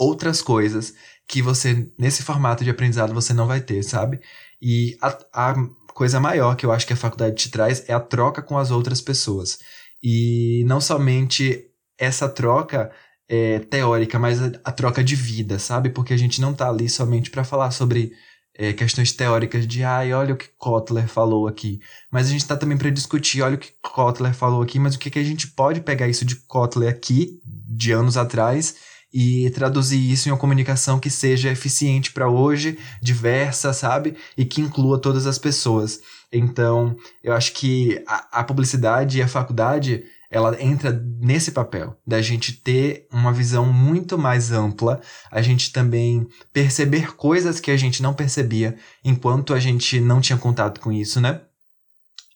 outras 0.00 0.40
coisas 0.40 0.94
que 1.28 1.42
você, 1.42 1.92
nesse 1.98 2.22
formato 2.22 2.64
de 2.64 2.70
aprendizado, 2.70 3.12
você 3.12 3.34
não 3.34 3.46
vai 3.46 3.60
ter, 3.60 3.82
sabe? 3.82 4.18
E 4.60 4.96
a, 5.00 5.18
a 5.32 5.54
coisa 5.92 6.18
maior 6.18 6.56
que 6.56 6.64
eu 6.64 6.72
acho 6.72 6.86
que 6.86 6.94
a 6.94 6.96
faculdade 6.96 7.36
te 7.36 7.50
traz 7.50 7.86
é 7.86 7.92
a 7.92 8.00
troca 8.00 8.40
com 8.40 8.56
as 8.56 8.70
outras 8.70 9.02
pessoas. 9.02 9.58
E 10.02 10.64
não 10.66 10.80
somente 10.80 11.66
essa 11.98 12.28
troca 12.28 12.90
é, 13.28 13.58
teórica, 13.58 14.18
mas 14.18 14.42
a, 14.42 14.50
a, 14.64 14.72
troca 14.72 15.04
de 15.04 15.14
vida, 15.14 15.58
sabe? 15.58 15.90
Porque 15.90 16.14
a 16.14 16.16
gente 16.16 16.40
não 16.40 16.54
tá 16.54 16.68
ali 16.68 16.88
somente 16.88 17.30
para 17.30 17.44
falar 17.44 17.70
sobre 17.70 18.12
é, 18.56 18.72
questões 18.72 19.12
teóricas 19.12 19.66
de, 19.66 19.84
ai, 19.84 20.14
olha 20.14 20.34
o 20.34 20.36
que 20.36 20.48
Kotler 20.56 21.06
falou 21.06 21.46
aqui. 21.46 21.78
Mas 22.10 22.26
a 22.26 22.30
gente 22.30 22.46
tá 22.46 22.56
também 22.56 22.78
para 22.78 22.90
discutir, 22.90 23.42
olha 23.42 23.56
o 23.56 23.58
que 23.58 23.72
Kotler 23.82 24.34
falou 24.34 24.62
aqui, 24.62 24.78
mas 24.78 24.94
o 24.94 24.98
que, 24.98 25.10
que 25.10 25.18
a 25.18 25.24
gente 25.24 25.48
pode 25.48 25.82
pegar 25.82 26.08
isso 26.08 26.24
de 26.24 26.36
Kotler 26.36 26.88
aqui, 26.88 27.40
de 27.44 27.92
anos 27.92 28.16
atrás, 28.16 28.74
e 29.12 29.50
traduzir 29.50 29.98
isso 29.98 30.28
em 30.28 30.32
uma 30.32 30.38
comunicação 30.38 30.98
que 31.00 31.10
seja 31.10 31.50
eficiente 31.50 32.12
para 32.12 32.28
hoje, 32.28 32.78
diversa, 33.02 33.72
sabe? 33.72 34.16
E 34.36 34.44
que 34.44 34.60
inclua 34.60 35.00
todas 35.00 35.26
as 35.26 35.38
pessoas. 35.38 36.00
Então, 36.32 36.96
eu 37.22 37.32
acho 37.32 37.52
que 37.52 38.02
a, 38.06 38.40
a 38.40 38.44
publicidade 38.44 39.18
e 39.18 39.22
a 39.22 39.28
faculdade 39.28 40.04
ela 40.30 40.56
entra 40.62 40.92
nesse 41.18 41.50
papel 41.50 41.98
da 42.06 42.22
gente 42.22 42.52
ter 42.52 43.08
uma 43.12 43.32
visão 43.32 43.66
muito 43.66 44.16
mais 44.16 44.52
ampla, 44.52 45.00
a 45.28 45.42
gente 45.42 45.72
também 45.72 46.24
perceber 46.52 47.16
coisas 47.16 47.58
que 47.58 47.70
a 47.70 47.76
gente 47.76 48.00
não 48.00 48.14
percebia 48.14 48.76
enquanto 49.04 49.52
a 49.52 49.58
gente 49.58 49.98
não 50.00 50.20
tinha 50.20 50.38
contato 50.38 50.80
com 50.80 50.92
isso, 50.92 51.20
né? 51.20 51.40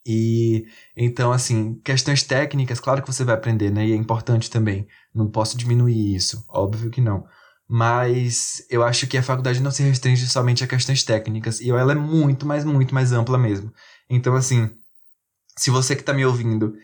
E 0.04 0.66
então, 0.96 1.32
assim, 1.32 1.80
questões 1.84 2.24
técnicas, 2.24 2.80
claro 2.80 3.00
que 3.00 3.06
você 3.06 3.24
vai 3.24 3.36
aprender, 3.36 3.70
né? 3.70 3.86
E 3.86 3.92
é 3.92 3.96
importante 3.96 4.50
também. 4.50 4.86
Não 5.14 5.28
posso 5.30 5.56
diminuir 5.56 6.14
isso, 6.14 6.44
óbvio 6.48 6.90
que 6.90 7.00
não. 7.00 7.24
Mas 7.68 8.66
eu 8.68 8.82
acho 8.82 9.06
que 9.06 9.16
a 9.16 9.22
faculdade 9.22 9.60
não 9.60 9.70
se 9.70 9.82
restringe 9.82 10.26
somente 10.26 10.62
a 10.64 10.66
questões 10.66 11.02
técnicas. 11.02 11.60
E 11.60 11.70
ela 11.70 11.92
é 11.92 11.94
muito, 11.94 12.44
mas 12.44 12.64
muito 12.64 12.94
mais 12.94 13.12
ampla 13.12 13.38
mesmo. 13.38 13.72
Então, 14.10 14.34
assim, 14.34 14.70
se 15.56 15.70
você 15.70 15.94
que 15.94 16.02
está 16.02 16.12
me 16.12 16.26
ouvindo 16.26 16.74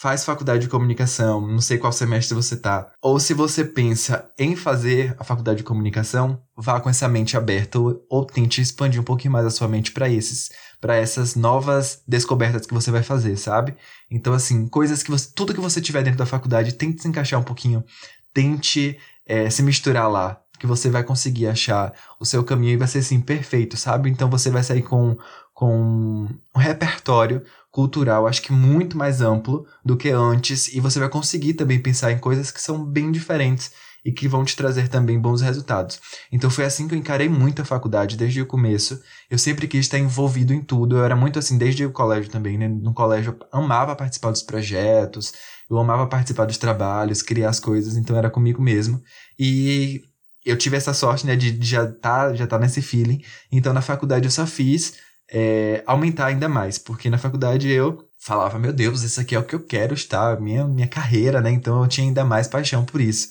faz 0.00 0.24
faculdade 0.24 0.62
de 0.62 0.68
comunicação, 0.70 1.46
não 1.46 1.60
sei 1.60 1.76
qual 1.76 1.92
semestre 1.92 2.34
você 2.34 2.56
tá, 2.56 2.90
ou 3.02 3.20
se 3.20 3.34
você 3.34 3.62
pensa 3.62 4.32
em 4.38 4.56
fazer 4.56 5.14
a 5.18 5.24
faculdade 5.24 5.58
de 5.58 5.62
comunicação, 5.62 6.40
vá 6.56 6.80
com 6.80 6.88
essa 6.88 7.06
mente 7.06 7.36
aberta 7.36 7.78
ou, 7.78 8.02
ou 8.08 8.24
tente 8.24 8.62
expandir 8.62 8.98
um 8.98 9.04
pouquinho 9.04 9.30
mais 9.30 9.44
a 9.44 9.50
sua 9.50 9.68
mente 9.68 9.92
para 9.92 10.08
esses, 10.08 10.50
para 10.80 10.96
essas 10.96 11.36
novas 11.36 12.02
descobertas 12.08 12.64
que 12.64 12.72
você 12.72 12.90
vai 12.90 13.02
fazer, 13.02 13.36
sabe? 13.36 13.76
Então 14.10 14.32
assim, 14.32 14.66
coisas 14.68 15.02
que 15.02 15.10
você, 15.10 15.28
tudo 15.34 15.52
que 15.52 15.60
você 15.60 15.82
tiver 15.82 16.02
dentro 16.02 16.18
da 16.18 16.24
faculdade, 16.24 16.72
tente 16.72 17.02
se 17.02 17.06
encaixar 17.06 17.38
um 17.38 17.44
pouquinho, 17.44 17.84
tente 18.32 18.98
é, 19.26 19.50
se 19.50 19.62
misturar 19.62 20.10
lá, 20.10 20.40
que 20.58 20.66
você 20.66 20.88
vai 20.88 21.04
conseguir 21.04 21.46
achar 21.46 21.92
o 22.18 22.24
seu 22.24 22.42
caminho 22.42 22.72
e 22.72 22.76
vai 22.78 22.88
ser 22.88 23.00
assim 23.00 23.20
perfeito, 23.20 23.76
sabe? 23.76 24.08
Então 24.08 24.30
você 24.30 24.48
vai 24.48 24.62
sair 24.62 24.82
com 24.82 25.18
com 25.60 26.26
um 26.56 26.58
repertório 26.58 27.44
cultural, 27.70 28.26
acho 28.26 28.42
que 28.42 28.52
muito 28.52 28.96
mais 28.96 29.20
amplo 29.20 29.64
do 29.84 29.96
que 29.96 30.10
antes, 30.10 30.74
e 30.74 30.80
você 30.80 30.98
vai 30.98 31.08
conseguir 31.08 31.54
também 31.54 31.80
pensar 31.80 32.10
em 32.12 32.18
coisas 32.18 32.50
que 32.50 32.60
são 32.60 32.84
bem 32.84 33.12
diferentes 33.12 33.70
e 34.04 34.10
que 34.10 34.26
vão 34.26 34.44
te 34.44 34.56
trazer 34.56 34.88
também 34.88 35.18
bons 35.18 35.40
resultados. 35.40 36.00
Então 36.32 36.50
foi 36.50 36.64
assim 36.64 36.88
que 36.88 36.94
eu 36.94 36.98
encarei 36.98 37.28
muito 37.28 37.62
a 37.62 37.64
faculdade 37.64 38.16
desde 38.16 38.40
o 38.40 38.46
começo. 38.46 39.00
Eu 39.30 39.38
sempre 39.38 39.68
quis 39.68 39.80
estar 39.80 39.98
envolvido 39.98 40.52
em 40.54 40.62
tudo. 40.62 40.96
Eu 40.96 41.04
era 41.04 41.14
muito 41.14 41.38
assim 41.38 41.58
desde 41.58 41.84
o 41.84 41.92
colégio 41.92 42.30
também, 42.30 42.56
né? 42.56 42.66
No 42.66 42.94
colégio 42.94 43.36
eu 43.38 43.46
amava 43.52 43.94
participar 43.94 44.30
dos 44.30 44.42
projetos, 44.42 45.34
eu 45.68 45.78
amava 45.78 46.06
participar 46.06 46.46
dos 46.46 46.58
trabalhos, 46.58 47.22
criar 47.22 47.50
as 47.50 47.60
coisas, 47.60 47.96
então 47.96 48.16
era 48.16 48.30
comigo 48.30 48.62
mesmo. 48.62 49.02
E 49.38 50.00
eu 50.44 50.56
tive 50.56 50.76
essa 50.76 50.94
sorte, 50.94 51.26
né, 51.26 51.36
de, 51.36 51.58
já 51.60 51.86
tá, 51.86 52.34
já 52.34 52.46
tá 52.46 52.58
nesse 52.58 52.80
feeling. 52.80 53.22
Então 53.52 53.72
na 53.72 53.82
faculdade 53.82 54.24
eu 54.24 54.30
só 54.30 54.46
fiz 54.46 54.94
é, 55.32 55.82
aumentar 55.86 56.26
ainda 56.26 56.48
mais, 56.48 56.76
porque 56.76 57.08
na 57.08 57.18
faculdade 57.18 57.68
eu 57.68 58.08
falava, 58.18 58.58
meu 58.58 58.72
Deus, 58.72 59.02
isso 59.02 59.20
aqui 59.20 59.34
é 59.34 59.38
o 59.38 59.44
que 59.44 59.54
eu 59.54 59.60
quero 59.60 59.94
estar, 59.94 60.40
minha, 60.40 60.66
minha 60.66 60.88
carreira, 60.88 61.40
né? 61.40 61.50
Então 61.50 61.82
eu 61.82 61.88
tinha 61.88 62.06
ainda 62.06 62.24
mais 62.24 62.48
paixão 62.48 62.84
por 62.84 63.00
isso. 63.00 63.28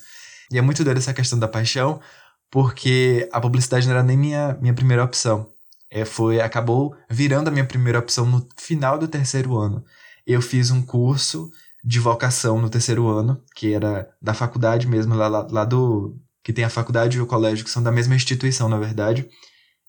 E 0.52 0.58
é 0.58 0.62
muito 0.62 0.84
doido 0.84 0.98
essa 0.98 1.14
questão 1.14 1.38
da 1.38 1.48
paixão, 1.48 2.02
porque 2.50 3.30
a 3.32 3.40
publicidade 3.40 3.86
não 3.86 3.94
era 3.94 4.04
nem 4.04 4.18
minha, 4.18 4.58
minha 4.62 4.74
primeira 4.74 5.04
opção. 5.04 5.52
É, 5.92 6.06
foi, 6.06 6.40
acabou 6.40 6.96
virando 7.10 7.50
a 7.50 7.52
minha 7.52 7.66
primeira 7.66 8.00
opção 8.00 8.26
no 8.26 8.48
final 8.58 8.98
do 8.98 9.08
terceiro 9.08 9.58
ano. 9.58 9.84
Eu 10.26 10.42
fiz 10.42 10.72
um 10.72 10.82
curso 10.82 11.52
de 11.84 12.00
vocação 12.00 12.60
no 12.62 12.70
terceiro 12.70 13.08
ano, 13.08 13.42
que 13.56 13.74
era 13.74 14.10
da 14.22 14.34
faculdade 14.34 14.88
mesmo, 14.88 15.16
lá, 15.16 15.28
lá, 15.28 15.48
lá 15.50 15.66
do. 15.66 16.16
que 16.44 16.54
tem 16.54 16.64
a 16.64 16.70
faculdade 16.70 17.18
e 17.18 17.22
o 17.22 17.26
colégio, 17.26 17.66
que 17.66 17.72
são 17.72 17.84
da 17.84 17.92
mesma 17.92 18.16
instituição, 18.16 18.70
na 18.70 18.78
verdade. 18.78 19.28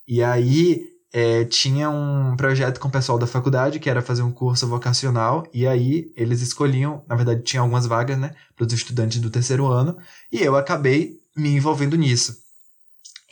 E 0.06 0.22
aí 0.22 0.89
é, 1.12 1.44
tinha 1.44 1.90
um 1.90 2.36
projeto 2.36 2.78
com 2.78 2.88
o 2.88 2.90
pessoal 2.90 3.18
da 3.18 3.26
faculdade, 3.26 3.80
que 3.80 3.90
era 3.90 4.02
fazer 4.02 4.22
um 4.22 4.30
curso 4.30 4.66
vocacional, 4.68 5.46
e 5.52 5.66
aí 5.66 6.12
eles 6.16 6.40
escolhiam, 6.40 7.04
na 7.08 7.16
verdade 7.16 7.42
tinha 7.42 7.60
algumas 7.60 7.86
vagas, 7.86 8.18
né, 8.18 8.34
para 8.56 8.66
os 8.66 8.72
estudantes 8.72 9.20
do 9.20 9.30
terceiro 9.30 9.66
ano, 9.66 9.96
e 10.30 10.40
eu 10.40 10.56
acabei 10.56 11.18
me 11.36 11.50
envolvendo 11.50 11.96
nisso. 11.96 12.36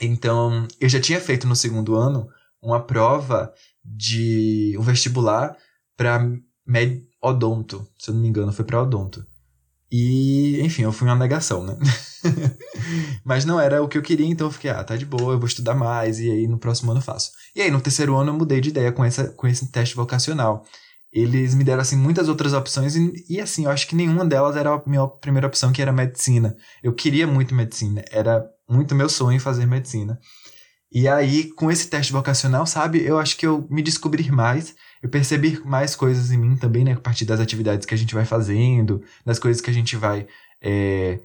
Então, 0.00 0.66
eu 0.80 0.88
já 0.88 1.00
tinha 1.00 1.20
feito 1.20 1.46
no 1.46 1.56
segundo 1.56 1.94
ano 1.96 2.28
uma 2.62 2.80
prova 2.80 3.52
de 3.84 4.76
um 4.78 4.82
vestibular 4.82 5.56
para 5.96 6.20
odonto, 7.22 7.86
se 7.98 8.10
eu 8.10 8.14
não 8.14 8.22
me 8.22 8.28
engano, 8.28 8.52
foi 8.52 8.64
para 8.64 8.82
odonto. 8.82 9.24
E, 9.90 10.60
enfim, 10.60 10.82
eu 10.82 10.92
fui 10.92 11.08
uma 11.08 11.16
negação, 11.16 11.64
né? 11.64 11.76
Mas 13.24 13.44
não 13.44 13.58
era 13.58 13.82
o 13.82 13.88
que 13.88 13.96
eu 13.96 14.02
queria, 14.02 14.26
então 14.26 14.48
eu 14.48 14.50
fiquei, 14.50 14.70
ah, 14.70 14.84
tá 14.84 14.96
de 14.96 15.06
boa, 15.06 15.32
eu 15.32 15.38
vou 15.38 15.48
estudar 15.48 15.74
mais, 15.74 16.20
e 16.20 16.30
aí 16.30 16.46
no 16.46 16.58
próximo 16.58 16.90
ano 16.90 17.00
eu 17.00 17.04
faço. 17.04 17.30
E 17.56 17.62
aí 17.62 17.70
no 17.70 17.80
terceiro 17.80 18.14
ano 18.14 18.30
eu 18.30 18.34
mudei 18.34 18.60
de 18.60 18.68
ideia 18.68 18.92
com, 18.92 19.04
essa, 19.04 19.28
com 19.28 19.46
esse 19.46 19.70
teste 19.70 19.96
vocacional. 19.96 20.62
Eles 21.10 21.54
me 21.54 21.64
deram, 21.64 21.80
assim, 21.80 21.96
muitas 21.96 22.28
outras 22.28 22.52
opções, 22.52 22.96
e, 22.96 23.12
e 23.30 23.40
assim, 23.40 23.64
eu 23.64 23.70
acho 23.70 23.88
que 23.88 23.96
nenhuma 23.96 24.26
delas 24.26 24.56
era 24.56 24.74
a 24.74 24.82
minha 24.86 25.06
primeira 25.06 25.46
opção, 25.46 25.72
que 25.72 25.80
era 25.80 25.90
medicina. 25.90 26.54
Eu 26.82 26.92
queria 26.92 27.26
muito 27.26 27.54
medicina, 27.54 28.04
era 28.10 28.44
muito 28.68 28.94
meu 28.94 29.08
sonho 29.08 29.40
fazer 29.40 29.64
medicina. 29.66 30.18
E 30.92 31.08
aí, 31.08 31.50
com 31.52 31.70
esse 31.70 31.88
teste 31.88 32.12
vocacional, 32.12 32.66
sabe, 32.66 33.02
eu 33.02 33.18
acho 33.18 33.36
que 33.36 33.46
eu 33.46 33.66
me 33.70 33.82
descobri 33.82 34.30
mais 34.30 34.74
eu 35.02 35.08
percebi 35.08 35.60
mais 35.64 35.94
coisas 35.94 36.30
em 36.30 36.38
mim 36.38 36.56
também, 36.56 36.84
né? 36.84 36.92
A 36.92 37.00
partir 37.00 37.24
das 37.24 37.40
atividades 37.40 37.86
que 37.86 37.94
a 37.94 37.98
gente 37.98 38.14
vai 38.14 38.24
fazendo, 38.24 39.02
das 39.24 39.38
coisas 39.38 39.60
que 39.60 39.70
a 39.70 39.72
gente 39.72 39.96
vai 39.96 40.26
é, 40.60 41.20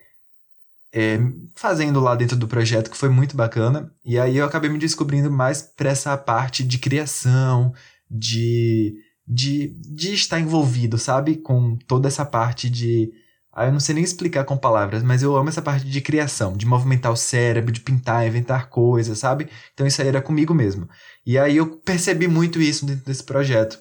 é, 0.94 1.20
fazendo 1.56 2.00
lá 2.00 2.15
dentro 2.15 2.38
do 2.38 2.48
projeto, 2.48 2.92
que 2.92 2.98
foi 2.98 3.10
muito 3.10 3.36
bacana. 3.36 3.92
E 4.06 4.20
aí 4.20 4.38
eu 4.38 4.46
acabei 4.46 4.70
me 4.70 4.77
descobrindo 4.77 5.32
mais 5.32 5.62
para 5.62 5.89
essa 5.89 6.15
parte 6.15 6.63
de 6.63 6.77
criação, 6.77 7.74
de, 8.10 8.96
de, 9.27 9.75
de 9.80 10.13
estar 10.13 10.39
envolvido, 10.39 11.00
sabe? 11.00 11.38
Com 11.38 11.75
toda 11.88 12.08
essa 12.08 12.24
parte 12.24 12.70
de. 12.70 13.12
Ah, 13.55 13.65
eu 13.67 13.72
não 13.72 13.79
sei 13.79 13.93
nem 13.95 14.03
explicar 14.03 14.45
com 14.45 14.57
palavras, 14.57 15.03
mas 15.03 15.22
eu 15.22 15.36
amo 15.36 15.50
essa 15.50 15.62
parte 15.62 15.86
de 15.86 16.01
criação, 16.01 16.57
de 16.57 16.65
movimentar 16.65 17.12
o 17.12 17.15
cérebro, 17.15 17.72
de 17.72 17.81
pintar, 17.81 18.25
inventar 18.27 18.67
coisas, 18.69 19.19
sabe? 19.19 19.48
Então 19.74 19.86
isso 19.86 20.01
aí 20.01 20.07
era 20.07 20.22
comigo 20.22 20.53
mesmo. 20.55 20.89
E 21.25 21.38
aí 21.38 21.57
eu 21.57 21.77
percebi 21.77 22.27
muito 22.27 22.60
isso 22.62 22.86
dentro 22.86 23.05
desse 23.05 23.24
projeto. 23.24 23.79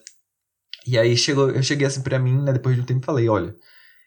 E 0.87 0.99
aí 0.99 1.17
chegou, 1.17 1.51
eu 1.51 1.63
cheguei 1.63 1.87
assim 1.87 2.03
para 2.03 2.19
mim, 2.19 2.43
né, 2.43 2.53
depois 2.53 2.77
de 2.77 2.83
um 2.83 2.85
tempo, 2.85 3.07
falei, 3.07 3.29
olha, 3.29 3.55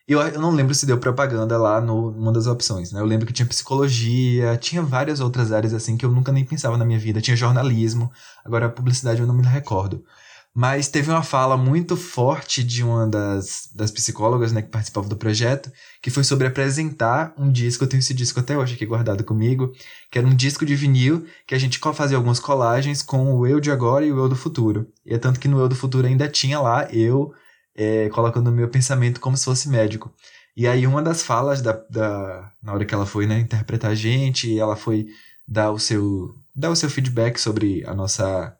eu, 0.08 0.20
eu 0.22 0.40
não 0.40 0.52
lembro 0.52 0.76
se 0.76 0.86
deu 0.86 1.00
propaganda 1.00 1.58
lá 1.58 1.82
no, 1.82 2.12
numa 2.12 2.32
das 2.32 2.46
opções, 2.46 2.92
né? 2.92 3.00
Eu 3.00 3.06
lembro 3.06 3.26
que 3.26 3.34
tinha 3.34 3.48
psicologia, 3.48 4.56
tinha 4.58 4.84
várias 4.84 5.20
outras 5.20 5.52
áreas 5.52 5.74
assim 5.74 5.98
que 5.98 6.06
eu 6.06 6.12
nunca 6.12 6.32
nem 6.32 6.46
pensava 6.46 6.78
na 6.78 6.86
minha 6.86 7.00
vida. 7.00 7.22
Tinha 7.22 7.36
jornalismo, 7.36 8.12
agora 8.46 8.70
publicidade 8.70 9.20
eu 9.20 9.28
não 9.28 9.34
me 9.36 9.44
recordo. 9.44 10.04
Mas 10.58 10.88
teve 10.88 11.12
uma 11.12 11.22
fala 11.22 11.58
muito 11.58 11.98
forte 11.98 12.64
de 12.64 12.82
uma 12.82 13.06
das, 13.06 13.70
das 13.76 13.92
psicólogas 13.92 14.54
né, 14.54 14.62
que 14.62 14.70
participava 14.70 15.10
do 15.10 15.18
projeto, 15.18 15.70
que 16.02 16.10
foi 16.10 16.24
sobre 16.24 16.48
apresentar 16.48 17.34
um 17.38 17.52
disco. 17.52 17.84
Eu 17.84 17.90
tenho 17.90 18.00
esse 18.00 18.14
disco 18.14 18.40
até 18.40 18.58
hoje 18.58 18.76
aqui 18.76 18.86
guardado 18.86 19.22
comigo, 19.26 19.74
que 20.10 20.18
era 20.18 20.26
um 20.26 20.34
disco 20.34 20.66
de 20.66 20.74
vinil 20.74 21.28
que 21.46 21.54
a 21.54 21.58
gente 21.58 21.78
fazia 21.94 22.16
algumas 22.16 22.40
colagens 22.40 23.02
com 23.02 23.36
o 23.36 23.46
eu 23.46 23.60
de 23.60 23.70
agora 23.70 24.06
e 24.06 24.14
o 24.14 24.18
eu 24.18 24.30
do 24.30 24.36
futuro. 24.36 24.88
E 25.06 25.14
é 25.14 25.18
tanto 25.18 25.42
que 25.42 25.50
no 25.50 25.60
eu 25.60 25.68
do 25.68 25.76
futuro 25.76 26.08
ainda 26.08 26.30
tinha 26.30 26.62
lá 26.62 26.88
eu 26.90 27.34
é, 27.76 28.08
colocando 28.08 28.48
o 28.48 28.54
meu 28.54 28.70
pensamento 28.70 29.20
como 29.20 29.36
se 29.36 29.44
fosse 29.44 29.68
médico. 29.68 30.14
E 30.56 30.66
aí 30.68 30.88
uma 30.88 31.02
das 31.02 31.22
falas 31.22 31.62
da, 31.62 31.74
da 31.90 32.50
na 32.64 32.74
hora 32.74 32.86
que 32.86 32.94
ela 32.94 33.06
foi 33.06 33.28
né, 33.28 33.40
interpretar 33.40 33.92
a 33.92 33.96
gente, 33.96 34.58
ela 34.58 34.78
foi 34.78 35.08
dar 35.46 35.72
o 35.72 35.80
seu 35.80 36.34
dar 36.56 36.70
o 36.70 36.76
seu 36.78 36.90
feedback 36.90 37.38
sobre 37.38 37.84
a 37.86 37.94
nossa 37.94 38.56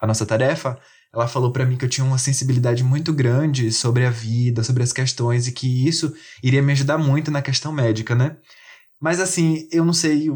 a 0.00 0.06
nossa 0.06 0.24
tarefa 0.24 0.80
ela 1.14 1.28
falou 1.28 1.52
para 1.52 1.64
mim 1.64 1.76
que 1.76 1.84
eu 1.84 1.88
tinha 1.88 2.04
uma 2.04 2.18
sensibilidade 2.18 2.82
muito 2.82 3.12
grande 3.12 3.70
sobre 3.70 4.04
a 4.04 4.10
vida, 4.10 4.64
sobre 4.64 4.82
as 4.82 4.92
questões 4.92 5.46
e 5.46 5.52
que 5.52 5.86
isso 5.86 6.12
iria 6.42 6.60
me 6.60 6.72
ajudar 6.72 6.98
muito 6.98 7.30
na 7.30 7.40
questão 7.40 7.72
médica, 7.72 8.14
né? 8.14 8.36
Mas 9.00 9.20
assim, 9.20 9.68
eu 9.70 9.84
não 9.84 9.92
sei 9.92 10.28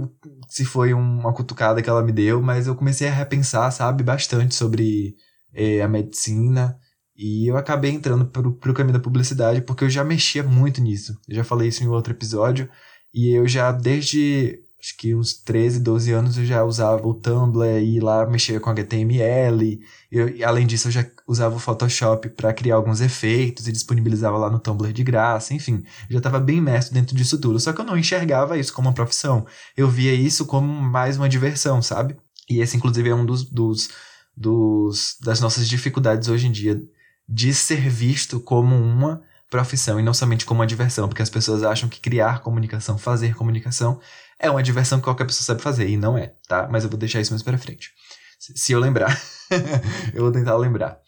se 0.49 0.64
foi 0.64 0.92
uma 0.94 1.32
cutucada 1.32 1.82
que 1.82 1.88
ela 1.88 2.02
me 2.02 2.12
deu, 2.12 2.40
mas 2.40 2.66
eu 2.66 2.76
comecei 2.76 3.08
a 3.08 3.12
repensar, 3.12 3.70
sabe, 3.73 4.04
bastante 4.04 4.54
sobre 4.54 5.16
é, 5.52 5.82
a 5.82 5.88
medicina. 5.88 6.78
E 7.16 7.50
eu 7.50 7.56
acabei 7.56 7.90
entrando 7.90 8.26
pro, 8.26 8.52
pro 8.52 8.75
caminho 8.75 8.92
da 8.92 9.02
publicidade 9.02 9.62
porque 9.62 9.85
eu 9.85 9.90
já 9.90 10.04
mexia 10.04 10.42
muito 10.42 10.80
nisso. 10.80 11.18
Eu 11.26 11.37
já 11.37 11.44
falei 11.44 11.68
isso 11.68 11.82
em 11.82 11.88
outro 11.88 12.12
episódio. 12.12 12.68
E 13.12 13.30
eu 13.30 13.49
já, 13.49 13.73
desde 13.73 14.61
acho 14.80 14.97
que 14.97 15.14
uns 15.14 15.35
13, 15.35 15.81
12 15.81 16.12
anos 16.12 16.38
eu 16.38 16.44
já 16.44 16.62
usava 16.62 17.07
o 17.07 17.12
Tumblr 17.12 17.83
e 17.83 17.98
lá 17.98 18.24
mexia 18.26 18.61
com 18.61 18.70
HTML. 18.70 19.81
Eu, 20.11 20.29
e 20.29 20.44
além 20.44 20.66
disso, 20.66 20.88
eu 20.88 20.92
já 20.92 21.05
usava 21.26 21.57
o 21.57 21.59
Photoshop 21.59 22.29
para 22.31 22.53
criar 22.53 22.76
alguns 22.76 23.00
efeitos 23.00 23.66
e 23.66 23.72
disponibilizava 23.72 24.38
lá 24.38 24.48
no 24.48 24.61
Tumblr 24.61 24.92
de 24.92 25.03
graça. 25.03 25.53
Enfim, 25.53 25.83
já 26.09 26.18
estava 26.18 26.38
bem 26.38 26.59
imerso 26.59 26.94
dentro 26.94 27.16
disso 27.16 27.40
tudo. 27.40 27.59
Só 27.59 27.72
que 27.72 27.81
eu 27.81 27.85
não 27.85 27.98
enxergava 27.98 28.57
isso 28.57 28.72
como 28.72 28.88
uma 28.88 28.94
profissão. 28.94 29.44
Eu 29.76 29.88
via 29.88 30.14
isso 30.14 30.46
como 30.46 30.66
mais 30.66 31.16
uma 31.16 31.29
diversão, 31.29 31.83
sabe? 31.83 32.16
E 32.48 32.61
esse, 32.61 32.76
inclusive, 32.76 33.09
é 33.09 33.14
um 33.14 33.26
dos, 33.26 33.44
dos, 33.44 33.90
dos 34.37 35.16
das 35.20 35.40
nossas 35.40 35.68
dificuldades 35.68 36.29
hoje 36.29 36.46
em 36.46 36.53
dia 36.53 36.81
de 37.29 37.53
ser 37.53 37.90
visto 37.90 38.40
como 38.40 38.76
uma 38.76 39.20
profissão 39.50 39.98
e 39.98 40.03
não 40.03 40.14
somente 40.14 40.46
como 40.46 40.61
uma 40.61 40.66
diversão, 40.66 41.09
porque 41.09 41.22
as 41.22 41.31
pessoas 41.31 41.62
acham 41.62 41.88
que 41.88 42.00
criar 42.00 42.40
comunicação, 42.40 42.98
fazer 42.98 43.35
comunicação 43.35 44.00
é 44.38 44.51
uma 44.51 44.62
diversão 44.62 44.98
que 44.98 45.05
qualquer 45.05 45.24
pessoa 45.24 45.44
sabe 45.44 45.62
fazer, 45.62 45.88
e 45.88 45.96
não 45.96 46.16
é, 46.16 46.33
tá? 46.46 46.68
Mas 46.70 46.85
eu 46.85 46.90
vou 46.90 46.98
deixar 46.98 47.20
isso 47.20 47.33
mais 47.33 47.42
pra 47.42 47.59
frente. 47.59 47.90
Se 48.38 48.72
eu 48.72 48.79
lembrar. 48.79 49.20
eu 50.14 50.22
vou 50.22 50.33
tentar 50.33 50.57
lembrar. 50.57 50.98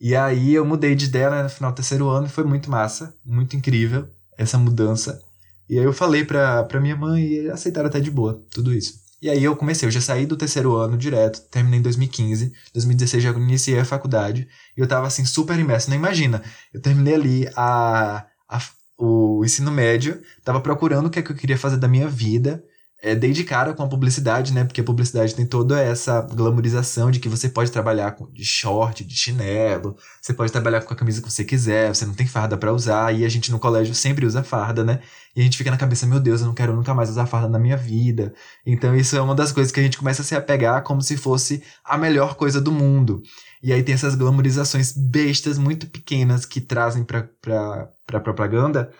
E 0.00 0.14
aí 0.14 0.54
eu 0.54 0.64
mudei 0.64 0.94
de 0.94 1.06
ideia 1.06 1.28
né, 1.28 1.42
no 1.42 1.50
final 1.50 1.72
do 1.72 1.76
terceiro 1.76 2.08
ano 2.08 2.26
e 2.26 2.30
foi 2.30 2.44
muito 2.44 2.70
massa, 2.70 3.14
muito 3.24 3.56
incrível 3.56 4.08
essa 4.38 4.56
mudança. 4.56 5.20
E 5.68 5.78
aí 5.78 5.84
eu 5.84 5.92
falei 5.92 6.24
pra, 6.24 6.62
pra 6.64 6.80
minha 6.80 6.96
mãe 6.96 7.26
e 7.26 7.50
aceitaram 7.50 7.88
até 7.88 8.00
de 8.00 8.10
boa 8.10 8.42
tudo 8.50 8.72
isso. 8.72 8.94
E 9.20 9.28
aí 9.28 9.42
eu 9.42 9.56
comecei, 9.56 9.86
eu 9.86 9.90
já 9.90 10.00
saí 10.00 10.24
do 10.24 10.36
terceiro 10.36 10.76
ano 10.76 10.96
direto, 10.96 11.40
terminei 11.50 11.80
em 11.80 11.82
2015, 11.82 12.52
2016 12.72 13.22
já 13.22 13.30
iniciei 13.30 13.80
a 13.80 13.84
faculdade, 13.84 14.48
e 14.76 14.80
eu 14.80 14.86
tava 14.86 15.08
assim 15.08 15.24
super 15.24 15.58
imerso, 15.58 15.90
nem 15.90 15.98
imagina. 15.98 16.40
Eu 16.72 16.80
terminei 16.80 17.14
ali 17.14 17.48
a, 17.56 18.24
a, 18.48 18.60
o 18.96 19.44
ensino 19.44 19.72
médio, 19.72 20.22
tava 20.44 20.60
procurando 20.60 21.06
o 21.06 21.10
que, 21.10 21.18
é 21.18 21.22
que 21.22 21.32
eu 21.32 21.36
queria 21.36 21.58
fazer 21.58 21.78
da 21.78 21.88
minha 21.88 22.08
vida, 22.08 22.62
é, 23.00 23.14
dei 23.14 23.30
de 23.30 23.44
cara 23.44 23.72
com 23.72 23.82
a 23.82 23.88
publicidade, 23.88 24.52
né? 24.52 24.64
Porque 24.64 24.80
a 24.80 24.84
publicidade 24.84 25.34
tem 25.34 25.46
toda 25.46 25.80
essa 25.80 26.20
glamorização 26.20 27.10
de 27.10 27.20
que 27.20 27.28
você 27.28 27.48
pode 27.48 27.70
trabalhar 27.70 28.12
com, 28.12 28.28
de 28.32 28.44
short, 28.44 29.04
de 29.04 29.14
chinelo, 29.14 29.96
você 30.20 30.34
pode 30.34 30.50
trabalhar 30.50 30.80
com 30.80 30.92
a 30.92 30.96
camisa 30.96 31.22
que 31.22 31.30
você 31.30 31.44
quiser, 31.44 31.94
você 31.94 32.04
não 32.04 32.14
tem 32.14 32.26
farda 32.26 32.56
para 32.56 32.72
usar, 32.72 33.14
e 33.14 33.24
a 33.24 33.28
gente 33.28 33.52
no 33.52 33.58
colégio 33.58 33.94
sempre 33.94 34.26
usa 34.26 34.42
farda, 34.42 34.82
né? 34.82 35.00
E 35.36 35.40
a 35.40 35.44
gente 35.44 35.56
fica 35.56 35.70
na 35.70 35.76
cabeça, 35.76 36.06
meu 36.06 36.18
Deus, 36.18 36.40
eu 36.40 36.48
não 36.48 36.54
quero 36.54 36.74
nunca 36.74 36.92
mais 36.92 37.08
usar 37.08 37.26
farda 37.26 37.48
na 37.48 37.58
minha 37.58 37.76
vida. 37.76 38.34
Então 38.66 38.96
isso 38.96 39.16
é 39.16 39.20
uma 39.20 39.34
das 39.34 39.52
coisas 39.52 39.72
que 39.72 39.78
a 39.78 39.82
gente 39.82 39.98
começa 39.98 40.22
a 40.22 40.24
se 40.24 40.34
apegar 40.34 40.82
como 40.82 41.00
se 41.00 41.16
fosse 41.16 41.62
a 41.84 41.96
melhor 41.96 42.34
coisa 42.34 42.60
do 42.60 42.72
mundo. 42.72 43.22
E 43.62 43.72
aí 43.72 43.82
tem 43.82 43.94
essas 43.94 44.16
glamorizações 44.16 44.92
bestas 44.92 45.56
muito 45.56 45.86
pequenas 45.86 46.44
que 46.44 46.60
trazem 46.60 47.04
pra, 47.04 47.28
pra, 47.40 47.88
pra 48.04 48.20
propaganda, 48.20 48.90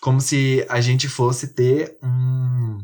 como 0.00 0.20
se 0.20 0.66
a 0.68 0.80
gente 0.80 1.08
fosse 1.08 1.48
ter 1.54 1.96
um 2.02 2.78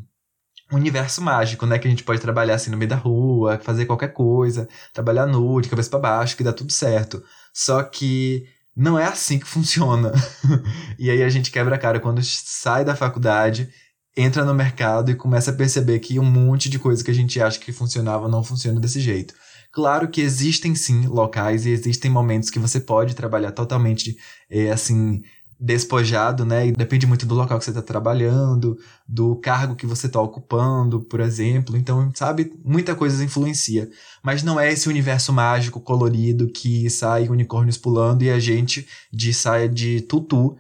universo 0.77 1.23
mágico, 1.23 1.67
né? 1.67 1.79
Que 1.79 1.87
a 1.87 1.91
gente 1.91 2.05
pode 2.05 2.21
trabalhar 2.21 2.55
assim 2.55 2.71
no 2.71 2.77
meio 2.77 2.89
da 2.89 2.97
rua, 2.97 3.61
fazer 3.63 3.87
qualquer 3.87 4.13
coisa, 4.13 4.69
trabalhar 4.93 5.27
nu, 5.27 5.61
de 5.61 5.69
cabeça 5.69 5.91
para 5.91 5.99
baixo, 5.99 6.37
que 6.37 6.45
dá 6.45 6.53
tudo 6.53 6.73
certo. 6.73 7.23
Só 7.53 7.83
que 7.83 8.47
não 8.75 8.99
é 8.99 9.05
assim 9.05 9.39
que 9.39 9.47
funciona. 9.47 10.13
e 10.99 11.11
aí 11.11 11.23
a 11.23 11.29
gente 11.29 11.51
quebra 11.51 11.77
a 11.77 11.79
cara 11.79 12.01
quando 12.01 12.23
sai 12.23 12.85
da 12.85 12.97
faculdade, 12.97 13.69
entra 14.17 14.45
no 14.45 14.55
mercado 14.55 15.11
e 15.11 15.15
começa 15.15 15.51
a 15.51 15.55
perceber 15.55 15.99
que 15.99 16.19
um 16.19 16.25
monte 16.25 16.69
de 16.69 16.79
coisa 16.79 17.03
que 17.03 17.11
a 17.11 17.15
gente 17.15 17.41
acha 17.41 17.59
que 17.59 17.73
funcionava 17.73 18.29
não 18.29 18.43
funciona 18.43 18.81
desse 18.81 19.01
jeito. 19.01 19.35
Claro 19.73 20.09
que 20.09 20.21
existem 20.21 20.75
sim 20.75 21.07
locais 21.07 21.65
e 21.65 21.71
existem 21.71 22.11
momentos 22.11 22.51
que 22.51 22.59
você 22.59 22.79
pode 22.79 23.15
trabalhar 23.15 23.53
totalmente 23.53 24.17
é, 24.51 24.71
assim 24.71 25.23
despojado, 25.63 26.45
né? 26.45 26.67
E 26.67 26.73
depende 26.73 27.07
muito 27.07 27.25
do 27.25 27.37
local 27.37 27.57
que 27.57 27.65
você 27.65 27.71
está 27.71 27.81
trabalhando, 27.81 28.77
do 29.07 29.37
cargo 29.37 29.77
que 29.77 29.87
você 29.87 30.09
está 30.09 30.21
ocupando, 30.21 31.01
por 31.03 31.21
exemplo. 31.21 31.77
Então, 31.77 32.11
sabe, 32.17 32.53
muita 32.65 32.97
coisa 32.97 33.23
influencia. 33.23 33.89
Mas 34.25 34.43
não 34.43 34.59
é 34.59 34.73
esse 34.73 34.89
universo 34.89 35.33
mágico, 35.33 35.81
colorido, 35.81 36.51
que 36.51 36.91
sai 36.91 37.29
unicórnios 37.29 37.79
pulando 37.79 38.25
e 38.25 38.31
a 38.31 38.41
gente 38.41 38.89
de 39.13 39.33
saia 39.33 39.69
de 39.69 40.01
tutu, 40.01 40.59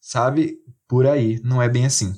sabe? 0.00 0.58
Por 0.86 1.06
aí. 1.06 1.40
Não 1.42 1.62
é 1.62 1.68
bem 1.68 1.86
assim. 1.86 2.14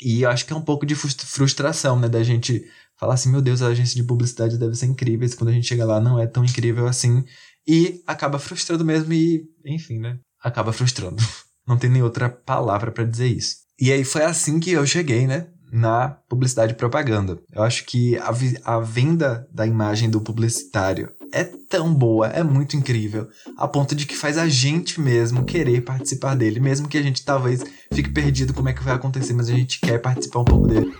E 0.00 0.22
eu 0.22 0.30
acho 0.30 0.46
que 0.46 0.52
é 0.52 0.56
um 0.56 0.62
pouco 0.62 0.86
de 0.86 0.94
frustração, 0.94 1.98
né? 1.98 2.08
Da 2.08 2.22
gente 2.22 2.64
falar 2.96 3.14
assim, 3.14 3.30
meu 3.30 3.42
Deus, 3.42 3.62
a 3.62 3.66
agência 3.66 3.96
de 3.96 4.06
publicidade 4.06 4.56
deve 4.56 4.76
ser 4.76 4.86
incrível. 4.86 5.26
E 5.26 5.36
quando 5.36 5.50
a 5.50 5.52
gente 5.52 5.66
chega 5.66 5.84
lá, 5.84 6.00
não 6.00 6.20
é 6.20 6.26
tão 6.26 6.44
incrível 6.44 6.86
assim. 6.86 7.24
E 7.66 8.00
acaba 8.06 8.38
frustrando 8.38 8.84
mesmo 8.84 9.12
e, 9.12 9.44
enfim, 9.64 9.98
né? 9.98 10.18
Acaba 10.42 10.72
frustrando. 10.72 11.22
Não 11.66 11.76
tem 11.76 11.88
nem 11.88 12.02
outra 12.02 12.28
palavra 12.28 12.90
para 12.90 13.04
dizer 13.04 13.28
isso. 13.28 13.56
E 13.80 13.92
aí 13.92 14.04
foi 14.04 14.22
assim 14.22 14.58
que 14.58 14.72
eu 14.72 14.84
cheguei, 14.86 15.26
né? 15.26 15.46
Na 15.72 16.08
publicidade 16.28 16.72
e 16.72 16.76
propaganda. 16.76 17.38
Eu 17.50 17.62
acho 17.62 17.86
que 17.86 18.18
a, 18.18 18.30
a 18.64 18.80
venda 18.80 19.48
da 19.52 19.66
imagem 19.66 20.10
do 20.10 20.20
publicitário 20.20 21.10
é 21.32 21.44
tão 21.44 21.92
boa, 21.94 22.26
é 22.26 22.42
muito 22.42 22.76
incrível, 22.76 23.26
a 23.56 23.66
ponto 23.66 23.94
de 23.94 24.04
que 24.04 24.14
faz 24.14 24.36
a 24.36 24.46
gente 24.48 25.00
mesmo 25.00 25.44
querer 25.44 25.80
participar 25.80 26.36
dele, 26.36 26.60
mesmo 26.60 26.88
que 26.88 26.98
a 26.98 27.02
gente 27.02 27.24
talvez 27.24 27.64
fique 27.90 28.10
perdido 28.10 28.52
como 28.52 28.68
é 28.68 28.74
que 28.74 28.82
vai 28.82 28.94
acontecer, 28.94 29.32
mas 29.32 29.48
a 29.48 29.52
gente 29.52 29.80
quer 29.80 29.98
participar 29.98 30.40
um 30.40 30.44
pouco 30.44 30.68
dele. 30.68 30.92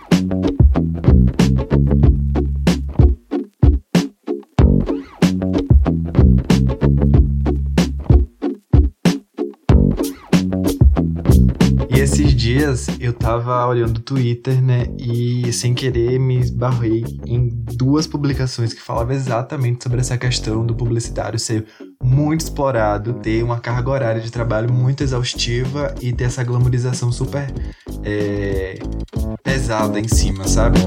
Dias 12.43 12.87
eu 12.99 13.13
tava 13.13 13.65
olhando 13.65 13.97
o 13.97 14.01
Twitter, 14.01 14.61
né? 14.61 14.85
E 14.99 15.53
sem 15.53 15.73
querer 15.73 16.19
me 16.19 16.39
esbarrei 16.39 17.05
em 17.25 17.47
duas 17.77 18.05
publicações 18.05 18.73
que 18.73 18.81
falavam 18.81 19.13
exatamente 19.13 19.81
sobre 19.81 20.01
essa 20.01 20.17
questão 20.17 20.65
do 20.65 20.75
publicitário 20.75 21.39
ser 21.39 21.65
muito 22.03 22.41
explorado, 22.41 23.13
ter 23.13 23.41
uma 23.43 23.61
carga 23.61 23.89
horária 23.89 24.21
de 24.21 24.29
trabalho 24.29 24.73
muito 24.73 25.01
exaustiva 25.01 25.95
e 26.01 26.11
ter 26.11 26.25
essa 26.25 26.43
glamorização 26.43 27.13
super 27.13 27.47
é, 28.03 28.77
pesada 29.41 29.97
em 29.97 30.07
cima, 30.09 30.45
sabe? 30.45 30.79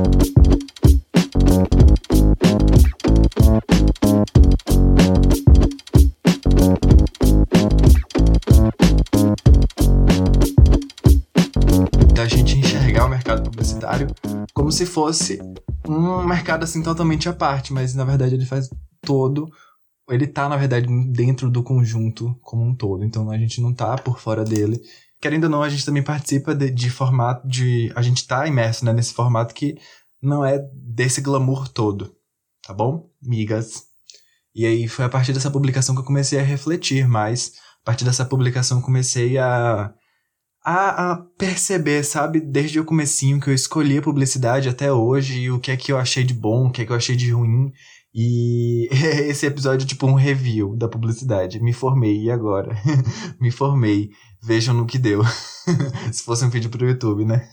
Se 14.76 14.86
fosse 14.86 15.40
um 15.88 16.24
mercado 16.24 16.64
assim 16.64 16.82
totalmente 16.82 17.28
à 17.28 17.32
parte, 17.32 17.72
mas 17.72 17.94
na 17.94 18.04
verdade 18.04 18.34
ele 18.34 18.46
faz 18.46 18.68
todo 19.02 19.50
ele 20.14 20.26
tá 20.26 20.48
na 20.48 20.56
verdade 20.56 20.86
dentro 21.10 21.50
do 21.50 21.62
conjunto 21.62 22.36
como 22.40 22.62
um 22.62 22.74
todo, 22.74 23.04
então 23.04 23.30
a 23.30 23.38
gente 23.38 23.60
não 23.60 23.74
tá 23.74 23.96
por 23.96 24.20
fora 24.20 24.44
dele. 24.44 24.80
Querendo 25.20 25.44
ou 25.44 25.50
não, 25.50 25.62
a 25.62 25.68
gente 25.68 25.84
também 25.84 26.02
participa 26.02 26.54
de, 26.54 26.70
de 26.70 26.90
formato 26.90 27.46
de 27.46 27.90
a 27.96 28.02
gente 28.02 28.26
tá 28.26 28.46
imerso 28.46 28.84
né, 28.84 28.92
nesse 28.92 29.14
formato 29.14 29.54
que 29.54 29.76
não 30.22 30.44
é 30.44 30.58
desse 30.72 31.20
glamour 31.20 31.68
todo, 31.68 32.14
tá 32.62 32.72
bom? 32.72 33.10
Migas. 33.20 33.84
E 34.54 34.64
aí 34.64 34.88
foi 34.88 35.04
a 35.04 35.08
partir 35.08 35.32
dessa 35.32 35.50
publicação 35.50 35.94
que 35.94 36.00
eu 36.00 36.06
comecei 36.06 36.38
a 36.38 36.42
refletir 36.42 37.08
mais. 37.08 37.52
A 37.82 37.84
partir 37.84 38.04
dessa 38.04 38.24
publicação 38.24 38.80
comecei 38.80 39.38
a 39.38 39.92
a, 40.68 41.12
a, 41.12 41.16
perceber, 41.38 42.02
sabe, 42.02 42.40
desde 42.40 42.80
o 42.80 42.84
comecinho 42.84 43.40
que 43.40 43.48
eu 43.48 43.54
escolhi 43.54 43.98
a 43.98 44.02
publicidade 44.02 44.68
até 44.68 44.92
hoje, 44.92 45.42
e 45.42 45.50
o 45.52 45.60
que 45.60 45.70
é 45.70 45.76
que 45.76 45.92
eu 45.92 45.96
achei 45.96 46.24
de 46.24 46.34
bom, 46.34 46.66
o 46.66 46.72
que 46.72 46.82
é 46.82 46.84
que 46.84 46.90
eu 46.90 46.96
achei 46.96 47.14
de 47.14 47.30
ruim. 47.30 47.72
E 48.12 48.88
esse 49.30 49.46
episódio 49.46 49.84
é 49.84 49.86
tipo 49.86 50.08
um 50.08 50.14
review 50.14 50.74
da 50.76 50.88
publicidade. 50.88 51.62
Me 51.62 51.72
formei, 51.72 52.24
e 52.24 52.32
agora? 52.32 52.76
Me 53.40 53.52
formei. 53.52 54.10
Vejam 54.42 54.74
no 54.74 54.86
que 54.86 54.98
deu. 54.98 55.22
Se 56.10 56.24
fosse 56.24 56.44
um 56.44 56.50
vídeo 56.50 56.68
pro 56.68 56.88
YouTube, 56.88 57.24
né? 57.24 57.48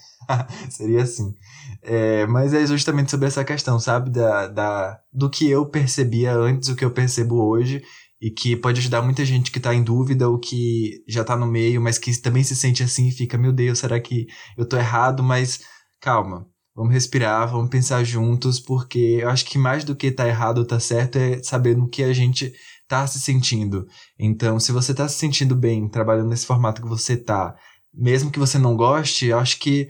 Seria 0.71 1.03
assim. 1.03 1.35
É, 1.83 2.25
mas 2.25 2.51
é 2.51 2.65
justamente 2.65 3.11
sobre 3.11 3.27
essa 3.27 3.43
questão, 3.43 3.79
sabe? 3.79 4.09
Da, 4.09 4.47
da, 4.47 4.99
do 5.11 5.29
que 5.29 5.47
eu 5.47 5.67
percebia 5.67 6.33
antes, 6.33 6.69
o 6.69 6.75
que 6.75 6.85
eu 6.85 6.89
percebo 6.89 7.43
hoje 7.45 7.83
e 8.23 8.31
que 8.31 8.55
pode 8.55 8.79
ajudar 8.79 9.01
muita 9.01 9.25
gente 9.25 9.51
que 9.51 9.59
tá 9.59 9.75
em 9.75 9.83
dúvida 9.83 10.29
ou 10.29 10.39
que 10.39 11.03
já 11.05 11.25
tá 11.25 11.35
no 11.35 11.45
meio, 11.45 11.81
mas 11.81 11.97
que 11.97 12.17
também 12.21 12.41
se 12.41 12.55
sente 12.55 12.81
assim 12.81 13.09
e 13.09 13.11
fica, 13.11 13.37
meu 13.37 13.51
Deus, 13.51 13.79
será 13.79 13.99
que 13.99 14.27
eu 14.57 14.65
tô 14.65 14.77
errado? 14.77 15.21
Mas 15.21 15.59
calma, 15.99 16.47
vamos 16.73 16.93
respirar, 16.93 17.51
vamos 17.51 17.69
pensar 17.69 18.01
juntos, 18.05 18.61
porque 18.61 19.19
eu 19.21 19.29
acho 19.29 19.43
que 19.43 19.57
mais 19.57 19.83
do 19.83 19.93
que 19.93 20.09
tá 20.09 20.25
errado 20.25 20.59
ou 20.59 20.65
tá 20.65 20.79
certo 20.79 21.17
é 21.17 21.43
saber 21.43 21.75
no 21.75 21.89
que 21.89 22.01
a 22.01 22.13
gente 22.13 22.53
tá 22.87 23.05
se 23.05 23.19
sentindo. 23.19 23.85
Então, 24.17 24.57
se 24.57 24.71
você 24.71 24.93
tá 24.93 25.05
se 25.09 25.19
sentindo 25.19 25.53
bem 25.53 25.89
trabalhando 25.89 26.29
nesse 26.29 26.45
formato 26.45 26.81
que 26.81 26.87
você 26.87 27.17
tá, 27.17 27.53
mesmo 27.93 28.31
que 28.31 28.39
você 28.39 28.57
não 28.57 28.77
goste, 28.77 29.25
eu 29.25 29.37
acho 29.37 29.59
que 29.59 29.89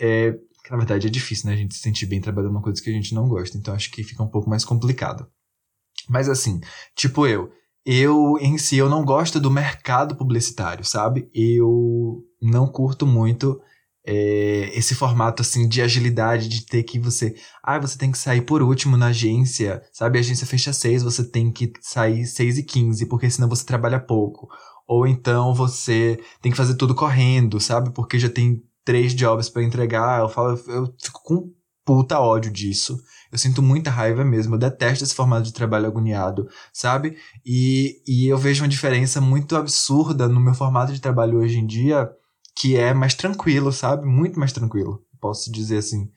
é, 0.00 0.32
na 0.70 0.76
verdade 0.76 1.08
é 1.08 1.10
difícil, 1.10 1.48
né, 1.48 1.54
a 1.54 1.58
gente 1.58 1.74
se 1.74 1.80
sentir 1.80 2.06
bem 2.06 2.20
trabalhando 2.20 2.52
uma 2.52 2.62
coisa 2.62 2.80
que 2.80 2.88
a 2.90 2.92
gente 2.92 3.12
não 3.12 3.26
gosta, 3.26 3.58
então 3.58 3.74
acho 3.74 3.90
que 3.90 4.04
fica 4.04 4.22
um 4.22 4.30
pouco 4.30 4.48
mais 4.48 4.64
complicado. 4.64 5.26
Mas 6.08 6.28
assim, 6.28 6.60
tipo 6.94 7.26
eu, 7.26 7.50
eu 7.84 8.38
em 8.40 8.58
si 8.58 8.76
eu 8.76 8.88
não 8.88 9.04
gosto 9.04 9.38
do 9.38 9.50
mercado 9.50 10.16
publicitário, 10.16 10.84
sabe? 10.84 11.28
Eu 11.34 12.22
não 12.40 12.66
curto 12.66 13.06
muito 13.06 13.60
é, 14.06 14.70
esse 14.74 14.94
formato 14.94 15.42
assim 15.42 15.66
de 15.66 15.80
agilidade, 15.80 16.48
de 16.48 16.66
ter 16.66 16.82
que 16.82 16.98
você. 16.98 17.34
Ah, 17.62 17.78
você 17.78 17.96
tem 17.96 18.10
que 18.12 18.18
sair 18.18 18.42
por 18.42 18.62
último 18.62 18.96
na 18.96 19.06
agência, 19.06 19.82
sabe? 19.92 20.18
A 20.18 20.20
agência 20.20 20.46
fecha 20.46 20.72
seis, 20.72 21.02
você 21.02 21.24
tem 21.24 21.50
que 21.50 21.72
sair 21.80 22.26
seis 22.26 22.58
e 22.58 22.62
quinze, 22.62 23.06
porque 23.06 23.30
senão 23.30 23.48
você 23.48 23.64
trabalha 23.64 23.98
pouco. 23.98 24.48
Ou 24.86 25.06
então 25.06 25.54
você 25.54 26.20
tem 26.42 26.52
que 26.52 26.58
fazer 26.58 26.74
tudo 26.76 26.94
correndo, 26.94 27.58
sabe? 27.58 27.90
Porque 27.92 28.18
já 28.18 28.28
tem 28.28 28.62
três 28.84 29.14
jobs 29.14 29.48
para 29.48 29.62
entregar. 29.62 30.20
Eu 30.20 30.28
falo, 30.28 30.60
eu 30.68 30.94
fico 31.02 31.22
com 31.22 31.52
puta 31.84 32.20
ódio 32.20 32.50
disso. 32.52 32.98
Eu 33.34 33.38
sinto 33.38 33.60
muita 33.60 33.90
raiva 33.90 34.24
mesmo. 34.24 34.54
Eu 34.54 34.58
detesto 34.60 35.02
esse 35.02 35.12
formato 35.12 35.42
de 35.42 35.52
trabalho 35.52 35.88
agoniado, 35.88 36.48
sabe? 36.72 37.16
E, 37.44 38.00
e 38.06 38.28
eu 38.28 38.38
vejo 38.38 38.62
uma 38.62 38.68
diferença 38.68 39.20
muito 39.20 39.56
absurda 39.56 40.28
no 40.28 40.38
meu 40.38 40.54
formato 40.54 40.92
de 40.92 41.00
trabalho 41.00 41.38
hoje 41.38 41.58
em 41.58 41.66
dia, 41.66 42.08
que 42.56 42.76
é 42.76 42.94
mais 42.94 43.12
tranquilo, 43.12 43.72
sabe? 43.72 44.06
Muito 44.06 44.38
mais 44.38 44.52
tranquilo, 44.52 45.04
posso 45.20 45.50
dizer 45.50 45.78
assim. 45.78 46.08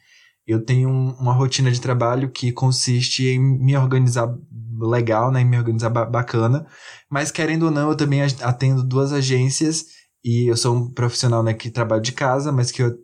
Eu 0.45 0.63
tenho 0.63 0.91
uma 0.91 1.33
rotina 1.33 1.71
de 1.71 1.81
trabalho 1.81 2.29
que 2.29 2.51
consiste 2.51 3.25
em 3.25 3.39
me 3.39 3.75
organizar 3.75 4.31
legal, 4.79 5.31
né? 5.31 5.41
Em 5.41 5.45
me 5.45 5.57
organizar 5.57 5.89
bacana. 5.89 6.67
Mas 7.09 7.31
querendo 7.31 7.63
ou 7.63 7.71
não, 7.71 7.89
eu 7.89 7.97
também 7.97 8.21
atendo 8.21 8.83
duas 8.83 9.11
agências 9.11 9.85
e 10.23 10.51
eu 10.51 10.55
sou 10.55 10.75
um 10.75 10.93
profissional 10.93 11.41
né, 11.41 11.55
que 11.55 11.71
trabalho 11.71 12.03
de 12.03 12.11
casa, 12.11 12.51
mas 12.51 12.69
que 12.69 12.83
eu 12.83 12.95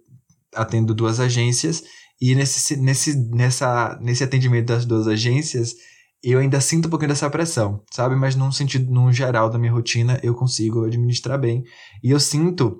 atendo 0.54 0.94
duas 0.94 1.20
agências 1.20 1.82
e 2.26 2.36
nesse, 2.36 2.78
nesse, 2.78 3.18
nessa, 3.36 4.00
nesse 4.02 4.24
atendimento 4.24 4.68
das 4.68 4.86
duas 4.86 5.10
agências, 5.10 5.76
eu 6.24 6.40
ainda 6.40 6.62
sinto 6.62 6.86
um 6.88 6.90
pouquinho 6.90 7.10
dessa 7.10 7.30
pressão, 7.30 7.84
sabe? 7.92 8.16
Mas 8.16 8.34
num 8.34 8.50
sentido, 8.50 8.90
num 8.90 9.12
geral 9.12 9.50
da 9.50 9.60
minha 9.60 9.74
rotina, 9.74 10.18
eu 10.24 10.34
consigo 10.34 10.86
administrar 10.86 11.38
bem. 11.38 11.66
E 12.02 12.12
eu 12.12 12.22
sinto 12.22 12.78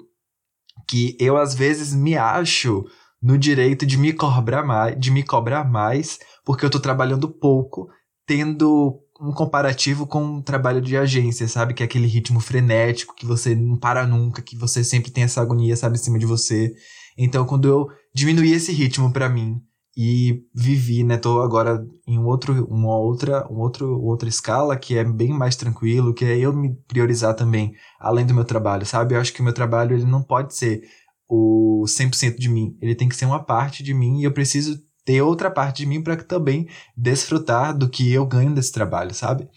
que 0.88 1.18
eu, 1.20 1.36
às 1.36 1.54
vezes, 1.54 1.94
me 1.94 2.16
acho 2.16 2.86
no 3.22 3.38
direito 3.38 3.86
de 3.86 3.98
me 3.98 4.14
cobrar 4.14 4.64
mais, 4.64 4.98
de 4.98 5.12
me 5.12 5.24
cobrar 5.24 5.70
mais, 5.70 6.20
porque 6.46 6.64
eu 6.64 6.70
tô 6.70 6.80
trabalhando 6.80 7.28
pouco, 7.28 7.90
tendo 8.26 8.98
um 9.20 9.34
comparativo 9.34 10.08
com 10.08 10.24
um 10.24 10.42
trabalho 10.42 10.80
de 10.80 10.96
agência, 10.96 11.50
sabe? 11.50 11.74
Que 11.74 11.84
é 11.84 11.86
aquele 11.86 12.08
ritmo 12.08 12.40
frenético, 12.40 13.14
que 13.14 13.26
você 13.26 13.54
não 13.54 13.76
para 13.76 14.08
nunca, 14.08 14.42
que 14.42 14.56
você 14.56 14.86
sempre 14.86 15.12
tem 15.12 15.26
essa 15.26 15.42
agonia, 15.42 15.76
sabe, 15.76 15.98
em 15.98 16.00
cima 16.02 16.18
de 16.18 16.26
você. 16.26 16.74
Então, 17.18 17.46
quando 17.46 17.68
eu 17.68 17.90
diminuí 18.14 18.54
esse 18.54 18.72
ritmo 18.72 19.12
para 19.12 19.30
mim 19.30 19.62
e 19.96 20.44
vivi, 20.54 21.04
né? 21.04 21.18
Tô 21.18 21.42
agora 21.42 21.86
em 22.08 22.18
um 22.18 22.26
outro, 22.26 22.66
uma 22.66 22.98
outra, 22.98 23.48
um 23.52 23.60
outro, 23.60 24.02
outra 24.02 24.28
escala 24.28 24.76
que 24.78 24.98
é 24.98 25.04
bem 25.04 25.30
mais 25.30 25.56
tranquilo, 25.56 26.14
que 26.14 26.26
é 26.26 26.38
eu 26.38 26.52
me 26.52 26.76
priorizar 26.88 27.36
também, 27.36 27.74
além 28.00 28.26
do 28.26 28.34
meu 28.34 28.44
trabalho, 28.44 28.86
sabe? 28.86 29.16
Eu 29.16 29.22
acho 29.22 29.32
que 29.34 29.42
o 29.42 29.44
meu 29.44 29.54
trabalho 29.54 29.96
ele 29.96 30.06
não 30.06 30.24
pode 30.24 30.56
ser 30.56 30.82
o 31.28 31.86
100% 31.88 32.38
de 32.38 32.50
mim, 32.50 32.78
ele 32.82 32.96
tem 32.96 33.08
que 33.08 33.16
ser 33.16 33.26
uma 33.26 33.44
parte 33.44 33.84
de 33.84 33.94
mim 33.94 34.20
e 34.20 34.24
eu 34.24 34.32
preciso 34.32 34.78
ter 35.06 35.22
outra 35.22 35.52
parte 35.52 35.78
de 35.78 35.86
mim 35.86 36.02
para 36.02 36.16
também 36.16 36.68
desfrutar 36.96 37.78
do 37.78 37.90
que 37.90 38.12
eu 38.12 38.26
ganho 38.26 38.54
desse 38.54 38.72
trabalho, 38.72 39.14
sabe? 39.14 39.48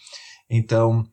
Então, 0.51 1.05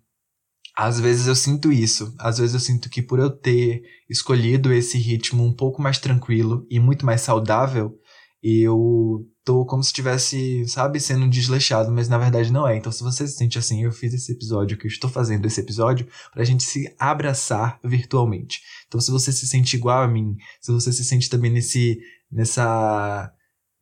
às 0.75 0.99
vezes 0.99 1.27
eu 1.27 1.35
sinto 1.35 1.71
isso. 1.71 2.13
Às 2.19 2.39
vezes 2.39 2.53
eu 2.53 2.59
sinto 2.59 2.89
que 2.89 3.01
por 3.01 3.19
eu 3.19 3.29
ter 3.29 3.83
escolhido 4.09 4.73
esse 4.73 4.97
ritmo 4.97 5.43
um 5.43 5.53
pouco 5.53 5.81
mais 5.81 5.99
tranquilo 5.99 6.65
e 6.69 6.79
muito 6.79 7.05
mais 7.05 7.21
saudável, 7.21 7.97
eu 8.41 9.25
tô 9.45 9.65
como 9.65 9.83
se 9.83 9.87
estivesse, 9.87 10.67
sabe, 10.67 10.99
sendo 10.99 11.29
desleixado, 11.29 11.91
mas 11.91 12.09
na 12.09 12.17
verdade 12.17 12.51
não 12.51 12.67
é. 12.67 12.75
Então, 12.75 12.91
se 12.91 13.03
você 13.03 13.27
se 13.27 13.35
sente 13.35 13.57
assim, 13.57 13.83
eu 13.83 13.91
fiz 13.91 14.13
esse 14.13 14.31
episódio, 14.31 14.77
que 14.77 14.85
eu 14.85 14.89
estou 14.89 15.09
fazendo 15.09 15.45
esse 15.45 15.61
episódio, 15.61 16.07
pra 16.31 16.43
gente 16.43 16.63
se 16.63 16.93
abraçar 16.99 17.79
virtualmente. 17.83 18.61
Então, 18.87 18.99
se 18.99 19.11
você 19.11 19.31
se 19.31 19.47
sente 19.47 19.75
igual 19.75 20.01
a 20.01 20.07
mim, 20.07 20.35
se 20.61 20.71
você 20.71 20.91
se 20.91 21.03
sente 21.05 21.29
também 21.29 21.51
nesse, 21.51 21.99
nessa, 22.31 23.31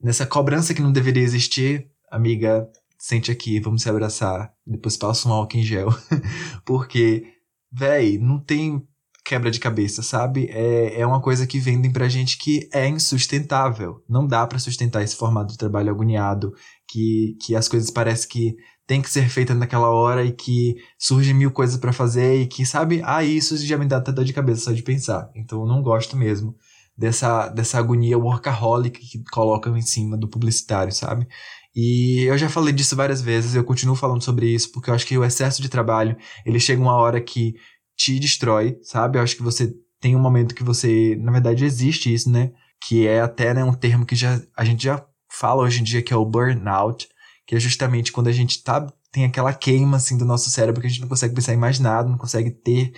nessa 0.01 0.25
cobrança 0.25 0.73
que 0.73 0.81
não 0.81 0.91
deveria 0.91 1.23
existir, 1.23 1.87
amiga, 2.11 2.67
sente 3.01 3.31
aqui, 3.31 3.59
vamos 3.59 3.81
se 3.81 3.89
abraçar. 3.89 4.53
Depois 4.65 4.95
passa 4.95 5.27
um 5.27 5.33
álcool 5.33 5.57
em 5.57 5.63
gel. 5.63 5.89
Porque, 6.63 7.25
véi, 7.71 8.19
não 8.19 8.39
tem 8.39 8.87
quebra 9.25 9.49
de 9.49 9.59
cabeça, 9.59 10.03
sabe? 10.03 10.47
É, 10.51 10.99
é 11.01 11.05
uma 11.05 11.19
coisa 11.19 11.47
que 11.47 11.59
vendem 11.59 11.91
pra 11.91 12.07
gente 12.07 12.37
que 12.37 12.69
é 12.71 12.87
insustentável. 12.87 14.03
Não 14.07 14.27
dá 14.27 14.45
para 14.45 14.59
sustentar 14.59 15.01
esse 15.03 15.15
formato 15.15 15.51
de 15.51 15.57
trabalho 15.57 15.89
agoniado, 15.89 16.53
que, 16.87 17.35
que 17.41 17.55
as 17.55 17.67
coisas 17.67 17.89
parecem 17.89 18.29
que 18.29 18.55
tem 18.85 19.01
que 19.01 19.09
ser 19.09 19.27
feita 19.29 19.55
naquela 19.55 19.89
hora 19.89 20.23
e 20.23 20.31
que 20.31 20.75
surgem 20.99 21.33
mil 21.33 21.49
coisas 21.49 21.77
para 21.77 21.93
fazer 21.93 22.41
e 22.41 22.45
que, 22.47 22.65
sabe, 22.67 23.01
ah, 23.03 23.23
isso 23.23 23.57
já 23.57 23.79
me 23.79 23.85
dá 23.87 23.97
até 23.97 24.11
dor 24.11 24.25
de 24.25 24.33
cabeça 24.33 24.65
só 24.65 24.71
de 24.71 24.83
pensar. 24.83 25.27
Então 25.35 25.61
eu 25.61 25.67
não 25.67 25.81
gosto 25.81 26.15
mesmo 26.15 26.55
dessa, 26.95 27.47
dessa 27.47 27.79
agonia 27.79 28.17
workaholic 28.17 28.99
que 28.99 29.23
colocam 29.31 29.75
em 29.75 29.81
cima 29.81 30.15
do 30.15 30.27
publicitário, 30.27 30.93
sabe? 30.93 31.27
E 31.75 32.23
eu 32.23 32.37
já 32.37 32.49
falei 32.49 32.73
disso 32.73 32.95
várias 32.95 33.21
vezes, 33.21 33.55
eu 33.55 33.63
continuo 33.63 33.95
falando 33.95 34.21
sobre 34.21 34.47
isso, 34.47 34.71
porque 34.71 34.89
eu 34.89 34.93
acho 34.93 35.05
que 35.05 35.17
o 35.17 35.23
excesso 35.23 35.61
de 35.61 35.69
trabalho, 35.69 36.17
ele 36.45 36.59
chega 36.59 36.81
uma 36.81 36.95
hora 36.95 37.21
que 37.21 37.55
te 37.95 38.19
destrói, 38.19 38.77
sabe? 38.83 39.17
Eu 39.17 39.23
acho 39.23 39.35
que 39.35 39.43
você 39.43 39.73
tem 39.99 40.15
um 40.15 40.19
momento 40.19 40.55
que 40.55 40.63
você, 40.63 41.15
na 41.21 41.31
verdade, 41.31 41.63
existe 41.63 42.13
isso, 42.13 42.29
né? 42.29 42.51
Que 42.83 43.07
é 43.07 43.21
até 43.21 43.53
né, 43.53 43.63
um 43.63 43.73
termo 43.73 44.05
que 44.05 44.15
já, 44.15 44.41
a 44.57 44.65
gente 44.65 44.83
já 44.83 45.05
fala 45.31 45.63
hoje 45.63 45.79
em 45.79 45.83
dia, 45.83 46.01
que 46.01 46.13
é 46.13 46.17
o 46.17 46.25
burnout, 46.25 47.07
que 47.47 47.55
é 47.55 47.59
justamente 47.59 48.11
quando 48.11 48.27
a 48.27 48.31
gente 48.31 48.63
tá, 48.63 48.85
tem 49.11 49.23
aquela 49.23 49.53
queima, 49.53 49.97
assim, 49.97 50.17
do 50.17 50.25
nosso 50.25 50.49
cérebro, 50.49 50.81
que 50.81 50.87
a 50.87 50.89
gente 50.89 51.01
não 51.01 51.07
consegue 51.07 51.35
pensar 51.35 51.53
em 51.53 51.57
mais 51.57 51.79
nada, 51.79 52.09
não 52.09 52.17
consegue 52.17 52.51
ter, 52.51 52.91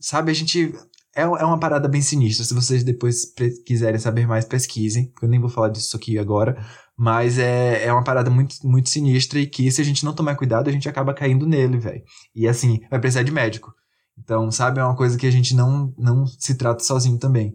sabe? 0.00 0.30
A 0.30 0.34
gente 0.34 0.74
é, 1.14 1.22
é 1.22 1.44
uma 1.44 1.58
parada 1.58 1.88
bem 1.88 2.00
sinistra. 2.00 2.44
Se 2.44 2.54
vocês 2.54 2.84
depois 2.84 3.32
quiserem 3.66 3.98
saber 3.98 4.26
mais, 4.26 4.44
pesquisem. 4.44 5.12
Eu 5.20 5.28
nem 5.28 5.40
vou 5.40 5.48
falar 5.50 5.68
disso 5.68 5.96
aqui 5.96 6.18
agora. 6.18 6.64
Mas 6.98 7.38
é, 7.38 7.84
é 7.84 7.92
uma 7.92 8.02
parada 8.02 8.28
muito, 8.28 8.56
muito 8.64 8.88
sinistra 8.88 9.38
e 9.38 9.46
que, 9.46 9.70
se 9.70 9.80
a 9.80 9.84
gente 9.84 10.04
não 10.04 10.12
tomar 10.12 10.34
cuidado, 10.34 10.68
a 10.68 10.72
gente 10.72 10.88
acaba 10.88 11.14
caindo 11.14 11.46
nele, 11.46 11.78
velho. 11.78 12.02
E 12.34 12.48
assim, 12.48 12.80
vai 12.90 12.98
precisar 12.98 13.22
de 13.22 13.30
médico. 13.30 13.72
Então, 14.18 14.50
sabe, 14.50 14.80
é 14.80 14.84
uma 14.84 14.96
coisa 14.96 15.16
que 15.16 15.26
a 15.26 15.30
gente 15.30 15.54
não, 15.54 15.94
não 15.96 16.26
se 16.26 16.56
trata 16.56 16.82
sozinho 16.82 17.16
também. 17.16 17.54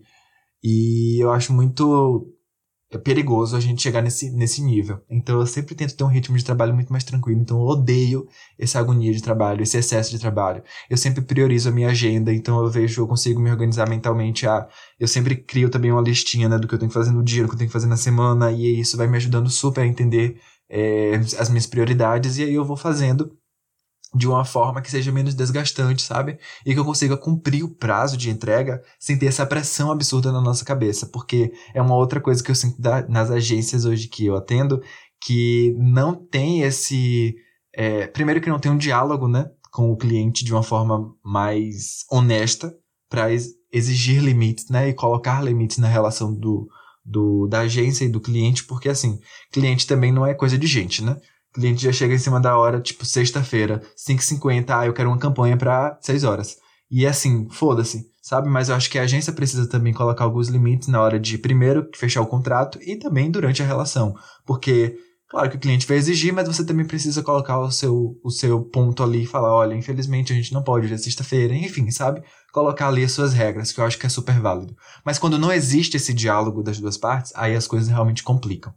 E 0.64 1.22
eu 1.22 1.30
acho 1.34 1.52
muito 1.52 2.33
é 2.98 3.00
perigoso 3.00 3.56
a 3.56 3.60
gente 3.60 3.82
chegar 3.82 4.02
nesse, 4.02 4.30
nesse 4.32 4.62
nível. 4.62 5.02
Então 5.10 5.40
eu 5.40 5.46
sempre 5.46 5.76
tento 5.76 5.96
ter 5.96 6.04
um 6.04 6.08
ritmo 6.08 6.38
de 6.38 6.44
trabalho 6.44 6.74
muito 6.74 6.92
mais 6.92 7.04
tranquilo. 7.04 7.42
Então 7.42 7.58
eu 7.60 7.66
odeio 7.66 8.28
essa 8.58 8.80
agonia 8.80 9.14
de 9.14 9.22
trabalho, 9.22 9.64
esse 9.64 9.78
excesso 9.78 10.12
de 10.12 10.20
trabalho. 10.20 10.64
Eu 10.90 10.98
sempre 10.98 11.22
priorizo 11.22 11.70
a 11.70 11.72
minha 11.72 11.90
agenda, 11.90 12.34
então 12.34 12.64
eu 12.64 12.70
vejo, 12.70 13.02
eu 13.02 13.08
consigo 13.08 13.40
me 13.40 13.50
organizar 13.52 13.90
mentalmente. 13.90 14.48
Ah, 14.48 14.68
eu 15.00 15.08
sempre 15.08 15.36
crio 15.36 15.70
também 15.70 15.92
uma 15.92 16.02
listinha 16.02 16.50
né, 16.50 16.58
do 16.58 16.68
que 16.68 16.74
eu 16.74 16.80
tenho 16.80 16.90
que 16.90 16.94
fazer 16.94 17.12
no 17.12 17.24
dia, 17.24 17.44
do 17.44 17.50
que 17.50 17.56
eu 17.56 17.58
tenho 17.60 17.70
que 17.70 17.74
fazer 17.74 17.88
na 17.88 17.98
semana, 17.98 18.52
e 18.52 18.80
isso 18.80 18.98
vai 18.98 19.08
me 19.08 19.18
ajudando 19.18 19.50
super 19.50 19.82
a 19.82 19.88
entender 19.88 20.40
é, 20.70 21.16
as 21.38 21.50
minhas 21.50 21.68
prioridades, 21.68 22.38
e 22.38 22.44
aí 22.44 22.54
eu 22.54 22.66
vou 22.66 22.78
fazendo 22.78 23.32
de 24.14 24.28
uma 24.28 24.46
forma 24.46 24.82
que 24.82 24.92
seja 24.92 25.12
menos 25.12 25.34
desgastante, 25.34 26.04
sabe? 26.04 26.38
E 26.66 26.74
que 26.74 26.80
eu 26.80 26.86
consiga 26.86 27.18
cumprir 27.18 27.64
o 27.64 27.74
prazo 27.74 28.16
de 28.16 28.30
entrega 28.30 28.82
sem 29.00 29.18
ter 29.18 29.26
essa 29.26 29.46
pressão 29.46 29.92
absurda 29.92 30.32
na 30.32 30.42
nossa 30.42 30.64
cabeça. 30.64 31.08
Porque 31.08 31.52
é 31.74 31.82
uma 31.82 31.96
outra 31.96 32.22
coisa 32.22 32.44
que 32.44 32.52
eu 32.52 32.56
sinto 32.56 32.80
da, 32.80 33.08
nas 33.08 33.32
agências 33.32 33.86
hoje 33.86 34.08
que 34.08 34.26
eu 34.26 34.36
atendo, 34.36 34.82
que 35.26 35.76
não 35.78 36.14
tem 36.14 36.62
esse. 36.62 37.36
É, 37.76 38.06
primeiro, 38.08 38.40
que 38.40 38.50
não 38.50 38.60
tem 38.60 38.72
um 38.72 38.78
diálogo, 38.78 39.28
né? 39.28 39.50
Com 39.72 39.92
o 39.92 39.98
cliente 39.98 40.46
de 40.46 40.54
uma 40.54 40.64
forma 40.64 41.12
mais 41.24 42.06
honesta 42.12 42.74
para 43.10 43.28
exigir 43.72 44.22
limites, 44.22 44.70
né? 44.70 44.90
E 44.90 44.94
colocar 44.94 45.44
limites 45.44 45.80
na 45.80 45.88
relação 45.88 46.32
do, 46.32 46.68
do, 47.04 47.48
da 47.48 47.62
agência 47.62 48.06
e 48.06 48.10
do 48.10 48.22
cliente, 48.22 48.64
porque 48.64 48.90
assim, 48.90 49.20
cliente 49.52 49.88
também 49.88 50.12
não 50.12 50.26
é 50.26 50.36
coisa 50.36 50.58
de 50.58 50.68
gente, 50.68 51.04
né? 51.04 51.18
Cliente 51.54 51.84
já 51.84 51.92
chega 51.92 52.16
em 52.16 52.20
cima 52.20 52.40
da 52.40 52.58
hora, 52.58 52.82
tipo, 52.82 53.06
sexta-feira, 53.06 53.82
5h50, 53.96 54.66
ah, 54.70 54.86
eu 54.88 54.94
quero 54.94 55.10
uma 55.10 55.20
campanha 55.20 55.56
para 55.56 55.98
6 56.02 56.24
horas. 56.24 56.58
E 56.90 57.06
é 57.06 57.10
assim, 57.10 57.48
foda-se, 57.50 58.06
sabe? 58.22 58.50
Mas 58.50 58.70
eu 58.70 58.76
acho 58.76 58.90
que 58.90 58.98
a 58.98 59.04
agência 59.04 59.34
precisa 59.34 59.68
também 59.68 59.94
colocar 59.94 60.24
alguns 60.24 60.48
limites 60.48 60.88
na 60.88 61.02
hora 61.02 61.20
de, 61.20 61.38
primeiro, 61.38 61.90
fechar 61.96 62.22
o 62.22 62.28
contrato 62.28 62.80
e 62.82 62.96
também 62.96 63.30
durante 63.30 63.62
a 63.62 63.66
relação. 63.66 64.16
Porque, 64.46 64.96
claro 65.30 65.50
que 65.50 65.58
o 65.58 65.60
cliente 65.60 65.88
vai 65.88 65.98
exigir, 65.98 66.34
mas 66.34 66.48
você 66.48 66.66
também 66.66 66.86
precisa 66.86 67.22
colocar 67.22 67.60
o 67.60 67.72
seu, 67.72 68.20
o 68.24 68.32
seu 68.32 68.62
ponto 68.62 69.04
ali 69.04 69.24
e 69.24 69.28
falar: 69.28 69.54
olha, 69.54 69.76
infelizmente 69.76 70.34
a 70.34 70.36
gente 70.36 70.54
não 70.54 70.64
pode, 70.64 70.86
hoje 70.86 70.96
é 70.96 70.98
sexta-feira, 70.98 71.56
enfim, 71.56 71.90
sabe? 71.92 72.24
Colocar 72.52 72.88
ali 72.88 73.04
as 73.04 73.12
suas 73.12 73.34
regras, 73.34 73.72
que 73.72 73.80
eu 73.80 73.86
acho 73.86 73.98
que 73.98 74.06
é 74.06 74.10
super 74.10 74.40
válido. 74.40 74.76
Mas 75.06 75.20
quando 75.20 75.40
não 75.40 75.52
existe 75.52 75.98
esse 75.98 76.14
diálogo 76.14 76.64
das 76.64 76.80
duas 76.80 76.98
partes, 76.98 77.32
aí 77.36 77.56
as 77.56 77.68
coisas 77.68 77.90
realmente 77.90 78.24
complicam. 78.24 78.74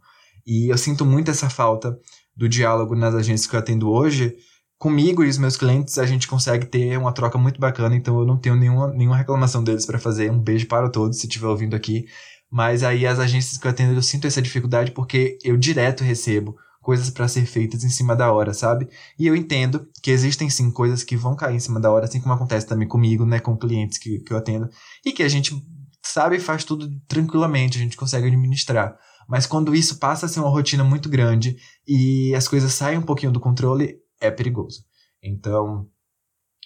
E 0.47 0.71
eu 0.71 0.77
sinto 0.77 1.05
muito 1.05 1.29
essa 1.29 1.49
falta 1.49 1.95
do 2.37 2.47
diálogo 2.47 2.95
nas 2.95 3.15
agências 3.15 3.47
que 3.47 3.55
eu 3.55 3.59
atendo 3.59 3.89
hoje, 3.89 4.35
comigo 4.77 5.23
e 5.23 5.29
os 5.29 5.37
meus 5.37 5.57
clientes 5.57 5.97
a 5.97 6.05
gente 6.05 6.27
consegue 6.27 6.65
ter 6.67 6.97
uma 6.97 7.11
troca 7.11 7.37
muito 7.37 7.59
bacana, 7.59 7.95
então 7.95 8.19
eu 8.19 8.25
não 8.25 8.37
tenho 8.37 8.55
nenhuma, 8.55 8.93
nenhuma 8.93 9.17
reclamação 9.17 9.63
deles 9.63 9.85
para 9.85 9.99
fazer. 9.99 10.31
Um 10.31 10.39
beijo 10.39 10.67
para 10.67 10.89
todos 10.89 11.17
se 11.17 11.27
estiver 11.27 11.47
ouvindo 11.47 11.75
aqui. 11.75 12.05
Mas 12.49 12.83
aí 12.83 13.05
as 13.05 13.19
agências 13.19 13.57
que 13.57 13.67
eu 13.67 13.71
atendo 13.71 13.93
eu 13.93 14.01
sinto 14.01 14.27
essa 14.27 14.41
dificuldade 14.41 14.91
porque 14.91 15.37
eu 15.43 15.57
direto 15.57 16.03
recebo 16.03 16.55
coisas 16.81 17.09
para 17.09 17.27
ser 17.27 17.45
feitas 17.45 17.83
em 17.83 17.89
cima 17.89 18.15
da 18.15 18.31
hora, 18.31 18.53
sabe? 18.53 18.87
E 19.19 19.27
eu 19.27 19.35
entendo 19.35 19.85
que 20.01 20.09
existem 20.09 20.49
sim 20.49 20.71
coisas 20.71 21.03
que 21.03 21.17
vão 21.17 21.35
cair 21.35 21.57
em 21.57 21.59
cima 21.59 21.81
da 21.81 21.91
hora, 21.91 22.05
assim 22.05 22.21
como 22.21 22.33
acontece 22.33 22.65
também 22.65 22.87
comigo, 22.87 23.25
né, 23.25 23.41
com 23.41 23.57
clientes 23.57 23.97
que, 23.97 24.19
que 24.19 24.31
eu 24.31 24.37
atendo, 24.37 24.69
e 25.05 25.11
que 25.11 25.21
a 25.21 25.27
gente 25.27 25.53
sabe 26.01 26.39
faz 26.39 26.63
tudo 26.63 26.89
tranquilamente, 27.05 27.77
a 27.77 27.81
gente 27.81 27.97
consegue 27.97 28.27
administrar. 28.27 28.97
Mas 29.27 29.45
quando 29.45 29.75
isso 29.75 29.99
passa 29.99 30.25
a 30.25 30.29
ser 30.29 30.39
uma 30.39 30.49
rotina 30.49 30.83
muito 30.83 31.09
grande 31.09 31.57
e 31.85 32.33
as 32.35 32.47
coisas 32.47 32.73
saem 32.73 32.97
um 32.97 33.03
pouquinho 33.03 33.31
do 33.31 33.39
controle, 33.39 33.97
é 34.21 34.31
perigoso. 34.31 34.83
Então, 35.21 35.87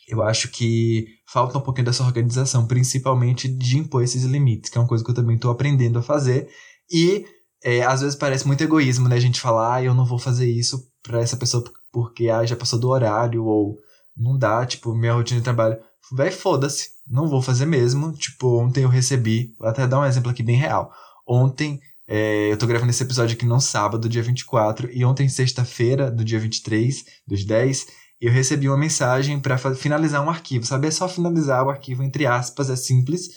eu 0.08 0.22
acho 0.22 0.50
que 0.50 1.08
falta 1.26 1.58
um 1.58 1.62
pouquinho 1.62 1.86
dessa 1.86 2.04
organização, 2.04 2.68
principalmente 2.68 3.48
de 3.48 3.78
impor 3.78 4.04
esses 4.04 4.24
limites, 4.24 4.70
que 4.70 4.78
é 4.78 4.82
uma 4.82 4.88
coisa 4.88 5.04
que 5.04 5.10
eu 5.10 5.16
também 5.16 5.36
estou 5.36 5.52
aprendendo 5.52 6.00
a 6.00 6.04
fazer. 6.04 6.50
E 6.92 7.26
é, 7.64 7.84
às 7.84 8.02
vezes 8.02 8.16
parece 8.16 8.46
muito 8.46 8.64
egoísmo, 8.64 9.08
né? 9.08 9.16
A 9.16 9.20
gente 9.20 9.40
falar, 9.40 9.76
ah, 9.76 9.84
eu 9.84 9.94
não 9.94 10.06
vou 10.06 10.20
fazer 10.20 10.50
isso 10.50 10.88
para 11.02 11.22
essa 11.22 11.38
pessoa 11.38 11.64
porque 11.92 12.30
ah, 12.30 12.46
já 12.46 12.56
passou 12.56 12.80
do 12.80 12.90
horário, 12.90 13.46
ou 13.46 13.78
não 14.16 14.38
dá, 14.38 14.66
tipo, 14.66 14.94
minha 14.94 15.14
rotina 15.14 15.40
de 15.40 15.44
trabalho. 15.44 15.78
Véi, 16.14 16.32
foda-se, 16.32 16.90
não 17.08 17.28
vou 17.28 17.42
fazer 17.42 17.66
mesmo. 17.66 18.12
Tipo, 18.14 18.60
ontem 18.60 18.84
eu 18.84 18.90
recebi, 18.90 19.56
vou 19.58 19.68
até 19.68 19.88
dar 19.88 20.00
um 20.00 20.06
exemplo 20.06 20.32
aqui 20.32 20.44
bem 20.44 20.58
real. 20.58 20.92
Ontem 21.28 21.80
é, 22.14 22.52
eu 22.52 22.58
tô 22.58 22.68
gravando 22.68 22.90
esse 22.90 23.02
episódio 23.02 23.38
aqui 23.38 23.46
no 23.46 23.62
sábado, 23.62 24.10
dia 24.10 24.22
24, 24.22 24.90
e 24.92 25.06
ontem, 25.06 25.30
sexta-feira, 25.30 26.12
do 26.12 26.26
dia 26.26 26.38
23, 26.38 27.06
dos 27.26 27.46
10, 27.46 27.88
eu 28.20 28.30
recebi 28.30 28.68
uma 28.68 28.78
mensagem 28.78 29.40
para 29.40 29.58
finalizar 29.58 30.22
um 30.22 30.30
arquivo, 30.30 30.66
sabe? 30.66 30.88
É 30.88 30.92
só 30.92 31.08
finalizar 31.08 31.66
o 31.66 31.70
arquivo, 31.70 32.04
entre 32.04 32.26
aspas, 32.26 32.70
é 32.70 32.76
simples, 32.76 33.30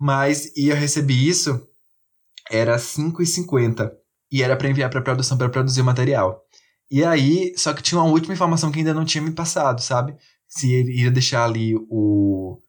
mas 0.00 0.50
e 0.56 0.68
eu 0.68 0.76
recebi 0.76 1.28
isso, 1.28 1.60
era 2.50 2.78
5h50, 2.78 3.92
e 4.32 4.42
era 4.42 4.56
para 4.56 4.70
enviar 4.70 4.88
para 4.88 5.02
produção 5.02 5.36
para 5.36 5.50
produzir 5.50 5.82
o 5.82 5.84
material. 5.84 6.40
E 6.90 7.04
aí, 7.04 7.52
só 7.54 7.74
que 7.74 7.82
tinha 7.82 8.00
uma 8.00 8.10
última 8.10 8.32
informação 8.32 8.72
que 8.72 8.78
ainda 8.78 8.94
não 8.94 9.04
tinha 9.04 9.20
me 9.20 9.32
passado, 9.32 9.82
sabe? 9.82 10.16
Se 10.48 10.72
ele 10.72 11.02
ia 11.02 11.10
deixar 11.10 11.44
ali 11.44 11.74
o. 11.90 12.62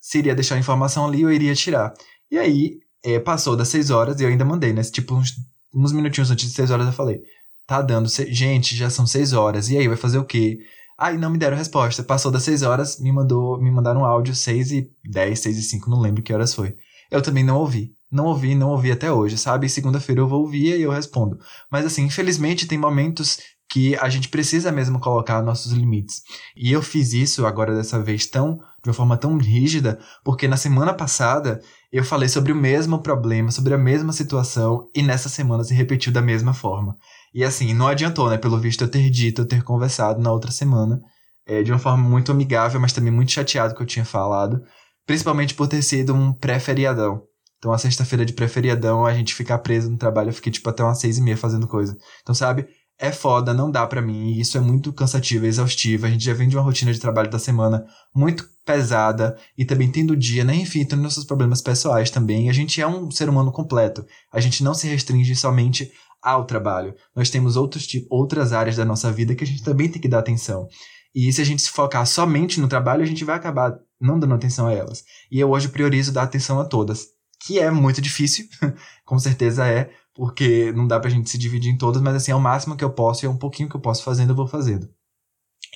Se 0.00 0.18
iria 0.18 0.36
deixar 0.36 0.54
a 0.54 0.60
informação 0.60 1.04
ali, 1.04 1.22
eu 1.22 1.32
iria 1.32 1.52
tirar. 1.52 1.92
E 2.30 2.38
aí, 2.38 2.78
é, 3.04 3.18
passou 3.18 3.56
das 3.56 3.68
6 3.68 3.90
horas 3.90 4.20
e 4.20 4.24
eu 4.24 4.28
ainda 4.28 4.44
mandei, 4.44 4.72
né? 4.72 4.82
Tipo, 4.82 5.14
uns, 5.14 5.34
uns 5.74 5.92
minutinhos 5.92 6.30
antes 6.30 6.48
de 6.48 6.54
6 6.54 6.70
horas 6.70 6.86
eu 6.86 6.92
falei, 6.92 7.20
tá 7.66 7.80
dando, 7.82 8.08
gente, 8.08 8.76
já 8.76 8.90
são 8.90 9.06
6 9.06 9.32
horas, 9.32 9.70
e 9.70 9.78
aí, 9.78 9.88
vai 9.88 9.96
fazer 9.96 10.18
o 10.18 10.24
quê? 10.24 10.58
Aí 10.98 11.18
não 11.18 11.30
me 11.30 11.38
deram 11.38 11.56
resposta. 11.56 12.02
Passou 12.02 12.30
das 12.30 12.44
6 12.44 12.62
horas, 12.62 13.00
me 13.00 13.10
mandou, 13.10 13.60
me 13.60 13.70
mandaram 13.70 14.02
um 14.02 14.04
áudio 14.04 14.34
6 14.34 14.72
e 14.72 14.90
10, 15.04 15.40
6 15.40 15.58
e 15.58 15.62
5, 15.62 15.90
não 15.90 16.00
lembro 16.00 16.22
que 16.22 16.32
horas 16.32 16.54
foi. 16.54 16.76
Eu 17.10 17.20
também 17.20 17.44
não 17.44 17.58
ouvi. 17.58 17.92
Não 18.10 18.26
ouvi, 18.26 18.54
não 18.54 18.68
ouvi 18.68 18.92
até 18.92 19.10
hoje, 19.10 19.38
sabe? 19.38 19.68
Segunda-feira 19.68 20.20
eu 20.20 20.28
vou 20.28 20.42
ouvir 20.42 20.76
e 20.76 20.82
eu 20.82 20.90
respondo. 20.90 21.38
Mas 21.70 21.86
assim, 21.86 22.04
infelizmente 22.04 22.66
tem 22.66 22.76
momentos 22.76 23.38
que 23.70 23.96
a 23.96 24.08
gente 24.10 24.28
precisa 24.28 24.70
mesmo 24.70 25.00
colocar 25.00 25.42
nossos 25.42 25.72
limites. 25.72 26.22
E 26.54 26.70
eu 26.70 26.82
fiz 26.82 27.14
isso 27.14 27.46
agora 27.46 27.74
dessa 27.74 27.98
vez 28.02 28.26
tão 28.26 28.60
de 28.82 28.90
uma 28.90 28.94
forma 28.94 29.16
tão 29.16 29.38
rígida, 29.38 29.98
porque 30.22 30.46
na 30.46 30.58
semana 30.58 30.92
passada 30.92 31.62
eu 31.92 32.04
falei 32.04 32.28
sobre 32.28 32.52
o 32.52 32.56
mesmo 32.56 33.02
problema, 33.02 33.50
sobre 33.50 33.74
a 33.74 33.78
mesma 33.78 34.12
situação, 34.12 34.88
e 34.94 35.02
nessa 35.02 35.28
semana 35.28 35.62
se 35.62 35.74
repetiu 35.74 36.10
da 36.10 36.22
mesma 36.22 36.54
forma. 36.54 36.96
E 37.34 37.44
assim, 37.44 37.74
não 37.74 37.86
adiantou, 37.86 38.30
né? 38.30 38.38
Pelo 38.38 38.58
visto 38.58 38.82
eu 38.82 38.88
ter 38.88 39.10
dito, 39.10 39.42
eu 39.42 39.46
ter 39.46 39.62
conversado 39.62 40.20
na 40.20 40.32
outra 40.32 40.50
semana, 40.50 41.00
é, 41.46 41.62
de 41.62 41.70
uma 41.70 41.78
forma 41.78 42.02
muito 42.02 42.32
amigável, 42.32 42.80
mas 42.80 42.92
também 42.92 43.12
muito 43.12 43.32
chateado 43.32 43.74
que 43.74 43.82
eu 43.82 43.86
tinha 43.86 44.04
falado, 44.06 44.62
principalmente 45.06 45.54
por 45.54 45.68
ter 45.68 45.82
sido 45.82 46.14
um 46.14 46.32
pré-feriadão. 46.32 47.22
Então, 47.58 47.72
a 47.72 47.78
sexta-feira 47.78 48.24
de 48.24 48.32
pré-feriadão, 48.32 49.04
a 49.04 49.12
gente 49.14 49.34
ficar 49.34 49.58
preso 49.58 49.90
no 49.90 49.98
trabalho, 49.98 50.30
eu 50.30 50.34
fiquei 50.34 50.50
tipo 50.50 50.68
até 50.68 50.82
umas 50.82 50.98
seis 50.98 51.18
e 51.18 51.22
meia 51.22 51.36
fazendo 51.36 51.68
coisa. 51.68 51.96
Então, 52.22 52.34
sabe? 52.34 52.66
É 53.02 53.10
foda, 53.10 53.52
não 53.52 53.68
dá 53.68 53.84
para 53.84 54.00
mim, 54.00 54.38
isso 54.38 54.56
é 54.56 54.60
muito 54.60 54.92
cansativo, 54.92 55.44
é 55.44 55.48
exaustivo. 55.48 56.06
A 56.06 56.08
gente 56.08 56.24
já 56.24 56.32
vem 56.32 56.48
de 56.48 56.56
uma 56.56 56.62
rotina 56.62 56.92
de 56.92 57.00
trabalho 57.00 57.28
da 57.28 57.38
semana 57.38 57.84
muito 58.14 58.48
pesada 58.64 59.36
e 59.58 59.64
também 59.64 59.90
tendo 59.90 60.16
dia, 60.16 60.44
né? 60.44 60.54
Enfim, 60.54 60.84
tendo 60.84 61.02
nossos 61.02 61.24
problemas 61.24 61.60
pessoais 61.60 62.12
também. 62.12 62.48
A 62.48 62.52
gente 62.52 62.80
é 62.80 62.86
um 62.86 63.10
ser 63.10 63.28
humano 63.28 63.50
completo. 63.50 64.06
A 64.32 64.38
gente 64.38 64.62
não 64.62 64.72
se 64.72 64.86
restringe 64.86 65.34
somente 65.34 65.90
ao 66.22 66.44
trabalho. 66.44 66.94
Nós 67.14 67.28
temos 67.28 67.56
outros 67.56 67.88
outras 68.08 68.52
áreas 68.52 68.76
da 68.76 68.84
nossa 68.84 69.10
vida 69.10 69.34
que 69.34 69.42
a 69.42 69.46
gente 69.48 69.64
também 69.64 69.88
tem 69.88 70.00
que 70.00 70.06
dar 70.06 70.20
atenção. 70.20 70.68
E 71.12 71.32
se 71.32 71.42
a 71.42 71.44
gente 71.44 71.60
se 71.60 71.70
focar 71.70 72.06
somente 72.06 72.60
no 72.60 72.68
trabalho, 72.68 73.02
a 73.02 73.06
gente 73.06 73.24
vai 73.24 73.34
acabar 73.34 73.76
não 74.00 74.16
dando 74.16 74.34
atenção 74.34 74.68
a 74.68 74.72
elas. 74.72 75.02
E 75.28 75.40
eu 75.40 75.50
hoje 75.50 75.68
priorizo 75.68 76.12
dar 76.12 76.22
atenção 76.22 76.60
a 76.60 76.64
todas, 76.64 77.08
que 77.44 77.58
é 77.58 77.68
muito 77.68 78.00
difícil, 78.00 78.46
com 79.04 79.18
certeza 79.18 79.66
é, 79.66 79.90
porque 80.14 80.72
não 80.72 80.86
dá 80.86 81.00
pra 81.00 81.10
gente 81.10 81.30
se 81.30 81.38
dividir 81.38 81.72
em 81.72 81.78
todas, 81.78 82.02
mas 82.02 82.14
assim, 82.14 82.32
é 82.32 82.34
o 82.34 82.40
máximo 82.40 82.76
que 82.76 82.84
eu 82.84 82.92
posso 82.92 83.24
e 83.24 83.26
é 83.26 83.30
um 83.30 83.36
pouquinho 83.36 83.68
que 83.68 83.76
eu 83.76 83.80
posso 83.80 84.02
fazendo, 84.02 84.30
eu 84.30 84.36
vou 84.36 84.46
fazendo. 84.46 84.88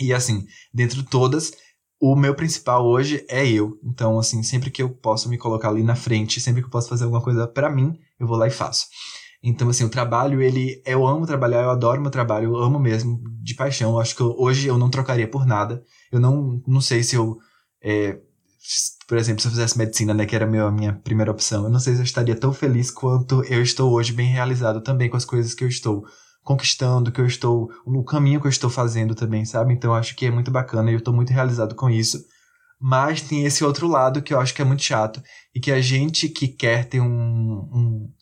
E 0.01 0.13
assim, 0.13 0.47
dentro 0.73 1.03
de 1.03 1.09
todas, 1.09 1.53
o 2.01 2.15
meu 2.15 2.35
principal 2.35 2.87
hoje 2.87 3.25
é 3.29 3.47
eu. 3.49 3.79
Então, 3.83 4.19
assim, 4.19 4.43
sempre 4.43 4.71
que 4.71 4.83
eu 4.83 4.91
posso 4.91 5.29
me 5.29 5.39
colocar 5.39 5.69
ali 5.69 5.83
na 5.83 5.97
frente, 5.97 6.41
sempre 6.41 6.61
que 6.61 6.67
eu 6.67 6.71
posso 6.71 6.89
fazer 6.89 7.05
alguma 7.05 7.23
coisa 7.23 7.47
para 7.47 7.71
mim, 7.71 7.99
eu 8.19 8.27
vou 8.27 8.37
lá 8.37 8.47
e 8.47 8.51
faço. 8.51 8.87
Então, 9.43 9.69
assim, 9.69 9.85
o 9.85 9.89
trabalho, 9.89 10.43
ele. 10.43 10.83
Eu 10.85 11.07
amo 11.07 11.27
trabalhar, 11.27 11.63
eu 11.63 11.71
adoro 11.71 12.01
meu 12.01 12.11
trabalho, 12.11 12.51
eu 12.51 12.57
amo 12.57 12.79
mesmo, 12.79 13.23
de 13.43 13.55
paixão. 13.55 13.93
Eu 13.93 14.01
acho 14.01 14.15
que 14.17 14.21
eu, 14.21 14.35
hoje 14.39 14.67
eu 14.67 14.77
não 14.77 14.91
trocaria 14.91 15.29
por 15.29 15.47
nada. 15.47 15.83
Eu 16.11 16.21
não, 16.21 16.63
não 16.67 16.81
sei 16.81 17.03
se 17.03 17.17
eu 17.17 17.39
é, 17.83 18.19
por 19.07 19.17
exemplo, 19.17 19.41
se 19.41 19.49
eu 19.49 19.53
fizesse 19.53 19.79
medicina, 19.79 20.13
né, 20.13 20.27
que 20.27 20.35
era 20.35 20.45
a 20.45 20.71
minha, 20.71 20.93
primeira 20.95 21.31
opção, 21.31 21.65
eu 21.65 21.71
não 21.71 21.79
sei 21.79 21.95
se 21.95 22.01
eu 22.01 22.05
estaria 22.05 22.35
tão 22.35 22.53
feliz 22.53 22.91
quanto 22.91 23.45
eu 23.45 23.63
estou 23.63 23.93
hoje, 23.93 24.13
bem 24.13 24.29
realizado 24.29 24.81
também 24.81 25.09
com 25.09 25.17
as 25.17 25.25
coisas 25.25 25.55
que 25.55 25.63
eu 25.65 25.69
estou 25.69 26.05
conquistando, 26.43 27.13
que 27.13 27.21
eu 27.21 27.27
estou, 27.27 27.69
no 27.87 28.05
caminho 28.05 28.41
que 28.41 28.47
eu 28.47 28.51
estou 28.51 28.71
fazendo 28.71 29.15
também, 29.15 29.45
sabe? 29.45 29.75
Então 29.75 29.91
eu 29.91 29.97
acho 29.97 30.15
que 30.17 30.27
é 30.27 30.31
muito 30.31 30.51
bacana 30.51 30.91
e 30.91 30.95
eu 30.95 30.99
estou 30.99 31.15
muito 31.15 31.33
realizado 31.33 31.75
com 31.75 31.91
isso. 31.91 32.19
mas 32.81 33.23
tem 33.23 33.45
esse 33.47 33.65
outro 33.65 33.89
lado 33.89 34.23
que 34.23 34.35
eu 34.35 34.41
acho 34.41 34.55
que 34.55 34.63
é 34.63 34.65
muito 34.65 34.83
chato 34.83 35.23
e 35.55 35.61
que 35.61 35.73
a 35.73 35.81
gente 35.81 36.29
que 36.29 36.49
quer 36.49 36.85
ter 36.89 37.01
um, 37.01 37.07
um 37.07 38.13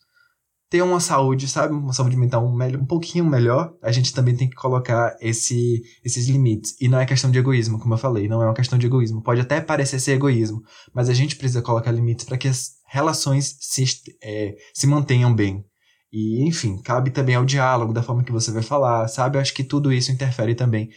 ter 0.69 0.81
uma 0.81 0.99
saúde, 0.99 1.47
sabe, 1.47 1.73
uma 1.73 1.93
saúde 1.93 2.17
mental 2.17 2.45
um, 2.45 2.63
um 2.79 2.85
pouquinho 2.85 3.25
melhor, 3.25 3.73
a 3.81 3.91
gente 3.91 4.13
também 4.13 4.35
tem 4.35 4.49
que 4.49 4.55
colocar 4.55 5.15
esse, 5.21 5.81
esses 6.03 6.27
limites. 6.27 6.75
E 6.81 6.87
não 6.87 6.99
é 6.99 7.05
questão 7.05 7.29
de 7.29 7.37
egoísmo, 7.37 7.79
como 7.79 7.93
eu 7.93 7.97
falei, 7.97 8.27
não 8.27 8.41
é 8.41 8.45
uma 8.45 8.53
questão 8.53 8.77
de 8.77 8.85
egoísmo. 8.87 9.21
Pode 9.21 9.41
até 9.41 9.61
parecer 9.61 9.99
ser 9.99 10.13
egoísmo, 10.13 10.61
mas 10.93 11.09
a 11.09 11.13
gente 11.13 11.35
precisa 11.35 11.61
colocar 11.61 11.91
limites 11.91 12.25
para 12.25 12.37
que 12.37 12.47
as 12.47 12.71
relações 12.87 13.57
se, 13.59 13.85
é, 14.23 14.55
se 14.73 14.87
mantenham 14.87 15.33
bem. 15.33 15.63
E, 16.11 16.47
enfim, 16.47 16.81
cabe 16.81 17.11
também 17.11 17.35
ao 17.35 17.45
diálogo, 17.45 17.93
da 17.93 18.01
forma 18.01 18.23
que 18.23 18.31
você 18.31 18.51
vai 18.51 18.63
falar, 18.63 19.07
sabe? 19.07 19.37
Eu 19.37 19.41
acho 19.41 19.53
que 19.53 19.63
tudo 19.63 19.91
isso 19.91 20.11
interfere 20.11 20.55
também 20.55 20.89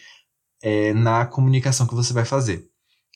é, 0.63 0.93
na 0.95 1.27
comunicação 1.27 1.87
que 1.87 1.95
você 1.95 2.13
vai 2.13 2.25
fazer. 2.25 2.65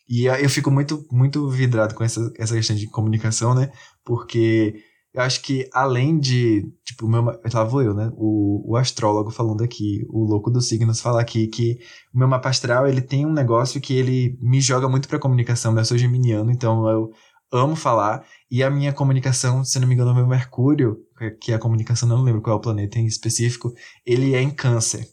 E 0.08 0.26
eu 0.26 0.50
fico 0.50 0.70
muito, 0.70 1.06
muito 1.10 1.48
vidrado 1.48 1.94
com 1.94 2.04
essa, 2.04 2.30
essa 2.36 2.54
questão 2.54 2.76
de 2.76 2.86
comunicação, 2.88 3.54
né? 3.54 3.72
Porque 4.04 4.74
eu 5.14 5.22
acho 5.22 5.42
que 5.42 5.68
além 5.72 6.18
de, 6.18 6.72
tipo, 6.84 7.06
meu, 7.06 7.22
lá 7.24 7.64
vou 7.64 7.82
eu, 7.82 7.94
né? 7.94 8.10
O, 8.14 8.72
o 8.72 8.76
astrólogo 8.76 9.30
falando 9.30 9.62
aqui, 9.62 10.04
o 10.08 10.24
louco 10.24 10.50
dos 10.50 10.68
signos 10.68 11.00
fala 11.00 11.20
aqui 11.20 11.46
que 11.48 11.78
o 12.14 12.18
meu 12.18 12.26
mapa 12.26 12.48
astral, 12.48 12.86
ele 12.86 13.02
tem 13.02 13.26
um 13.26 13.32
negócio 13.32 13.80
que 13.80 13.94
ele 13.94 14.38
me 14.40 14.60
joga 14.60 14.88
muito 14.88 15.08
pra 15.08 15.18
comunicação, 15.18 15.72
né? 15.72 15.82
Eu 15.82 15.84
sou 15.84 15.98
geminiano, 15.98 16.50
então 16.50 16.88
eu 16.88 17.10
amo 17.52 17.76
falar, 17.76 18.24
e 18.50 18.62
a 18.62 18.70
minha 18.70 18.92
comunicação, 18.92 19.62
se 19.62 19.78
não 19.78 19.86
me 19.86 19.94
engano, 19.94 20.12
o 20.12 20.14
meu 20.14 20.26
Mercúrio, 20.26 20.96
que 21.40 21.52
é 21.52 21.54
a 21.54 21.58
comunicação, 21.58 22.08
não 22.08 22.22
lembro 22.22 22.40
qual 22.40 22.56
é 22.56 22.58
o 22.58 22.62
planeta 22.62 22.98
em 22.98 23.04
específico, 23.04 23.72
ele 24.06 24.34
é 24.34 24.40
em 24.40 24.50
câncer. 24.50 25.06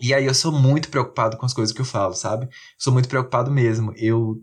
E 0.00 0.12
aí 0.12 0.26
eu 0.26 0.34
sou 0.34 0.50
muito 0.50 0.88
preocupado 0.90 1.36
com 1.36 1.46
as 1.46 1.54
coisas 1.54 1.72
que 1.72 1.80
eu 1.80 1.84
falo, 1.84 2.14
sabe? 2.14 2.48
Sou 2.76 2.92
muito 2.92 3.08
preocupado 3.08 3.50
mesmo. 3.50 3.92
Eu 3.96 4.40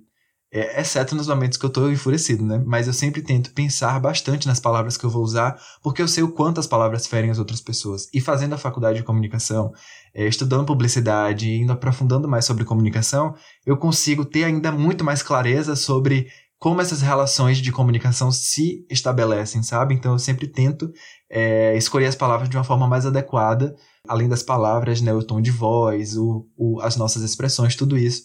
é, 0.54 0.82
exceto 0.82 1.16
nos 1.16 1.28
momentos 1.28 1.58
que 1.58 1.66
eu 1.66 1.70
tô 1.70 1.90
enfurecido, 1.90 2.46
né? 2.46 2.62
Mas 2.66 2.86
eu 2.86 2.94
sempre 2.94 3.22
tento 3.22 3.54
pensar 3.54 3.98
bastante 4.02 4.48
nas 4.48 4.60
palavras 4.60 4.98
que 4.98 5.06
eu 5.06 5.10
vou 5.10 5.24
usar, 5.24 5.58
porque 5.82 6.02
eu 6.02 6.08
sei 6.10 6.24
o 6.24 6.32
quanto 6.32 6.60
as 6.60 6.68
palavras 6.68 7.08
ferem 7.08 7.32
as 7.32 7.40
outras 7.40 7.62
pessoas. 7.62 8.10
E 8.14 8.20
fazendo 8.20 8.54
a 8.54 8.58
faculdade 8.58 8.98
de 8.98 9.04
comunicação, 9.04 9.72
é, 10.14 10.28
estudando 10.28 10.66
publicidade, 10.66 11.50
indo 11.50 11.72
aprofundando 11.72 12.28
mais 12.28 12.44
sobre 12.44 12.66
comunicação, 12.66 13.34
eu 13.66 13.78
consigo 13.78 14.26
ter 14.26 14.44
ainda 14.44 14.74
muito 14.74 15.06
mais 15.06 15.24
clareza 15.24 15.74
sobre 15.76 16.28
como 16.60 16.82
essas 16.82 17.02
relações 17.02 17.58
de 17.58 17.72
comunicação 17.72 18.30
se 18.30 18.86
estabelecem, 18.90 19.64
sabe? 19.64 19.96
Então 19.96 20.12
eu 20.12 20.20
sempre 20.20 20.48
tento 20.48 20.92
é, 21.30 21.76
escolher 21.78 22.08
as 22.08 22.16
palavras 22.16 22.50
de 22.50 22.58
uma 22.58 22.64
forma 22.64 22.86
mais 22.88 23.06
adequada, 23.06 23.74
além 24.06 24.28
das 24.28 24.44
palavras, 24.44 25.00
né? 25.00 25.14
O 25.14 25.24
tom 25.24 25.40
de 25.42 25.50
voz, 25.50 26.18
o, 26.18 26.46
o 26.58 26.82
as 26.82 26.98
nossas 26.98 27.24
expressões, 27.24 27.76
tudo 27.76 27.98
isso 27.98 28.24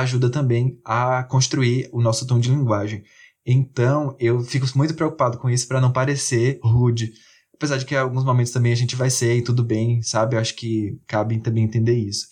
ajuda 0.00 0.30
também 0.30 0.78
a 0.84 1.22
construir 1.24 1.88
o 1.92 2.02
nosso 2.02 2.26
tom 2.26 2.38
de 2.38 2.50
linguagem. 2.50 3.02
Então, 3.46 4.14
eu 4.18 4.40
fico 4.40 4.66
muito 4.74 4.94
preocupado 4.94 5.38
com 5.38 5.48
isso 5.48 5.66
para 5.66 5.80
não 5.80 5.92
parecer 5.92 6.58
rude. 6.62 7.12
Apesar 7.54 7.78
de 7.78 7.86
que 7.86 7.94
em 7.94 7.98
alguns 7.98 8.24
momentos 8.24 8.52
também 8.52 8.72
a 8.72 8.76
gente 8.76 8.94
vai 8.94 9.08
ser 9.08 9.36
e 9.36 9.42
tudo 9.42 9.64
bem, 9.64 10.02
sabe? 10.02 10.36
Eu 10.36 10.40
acho 10.40 10.54
que 10.54 10.98
cabe 11.06 11.38
também 11.38 11.64
entender 11.64 11.94
isso. 11.94 12.26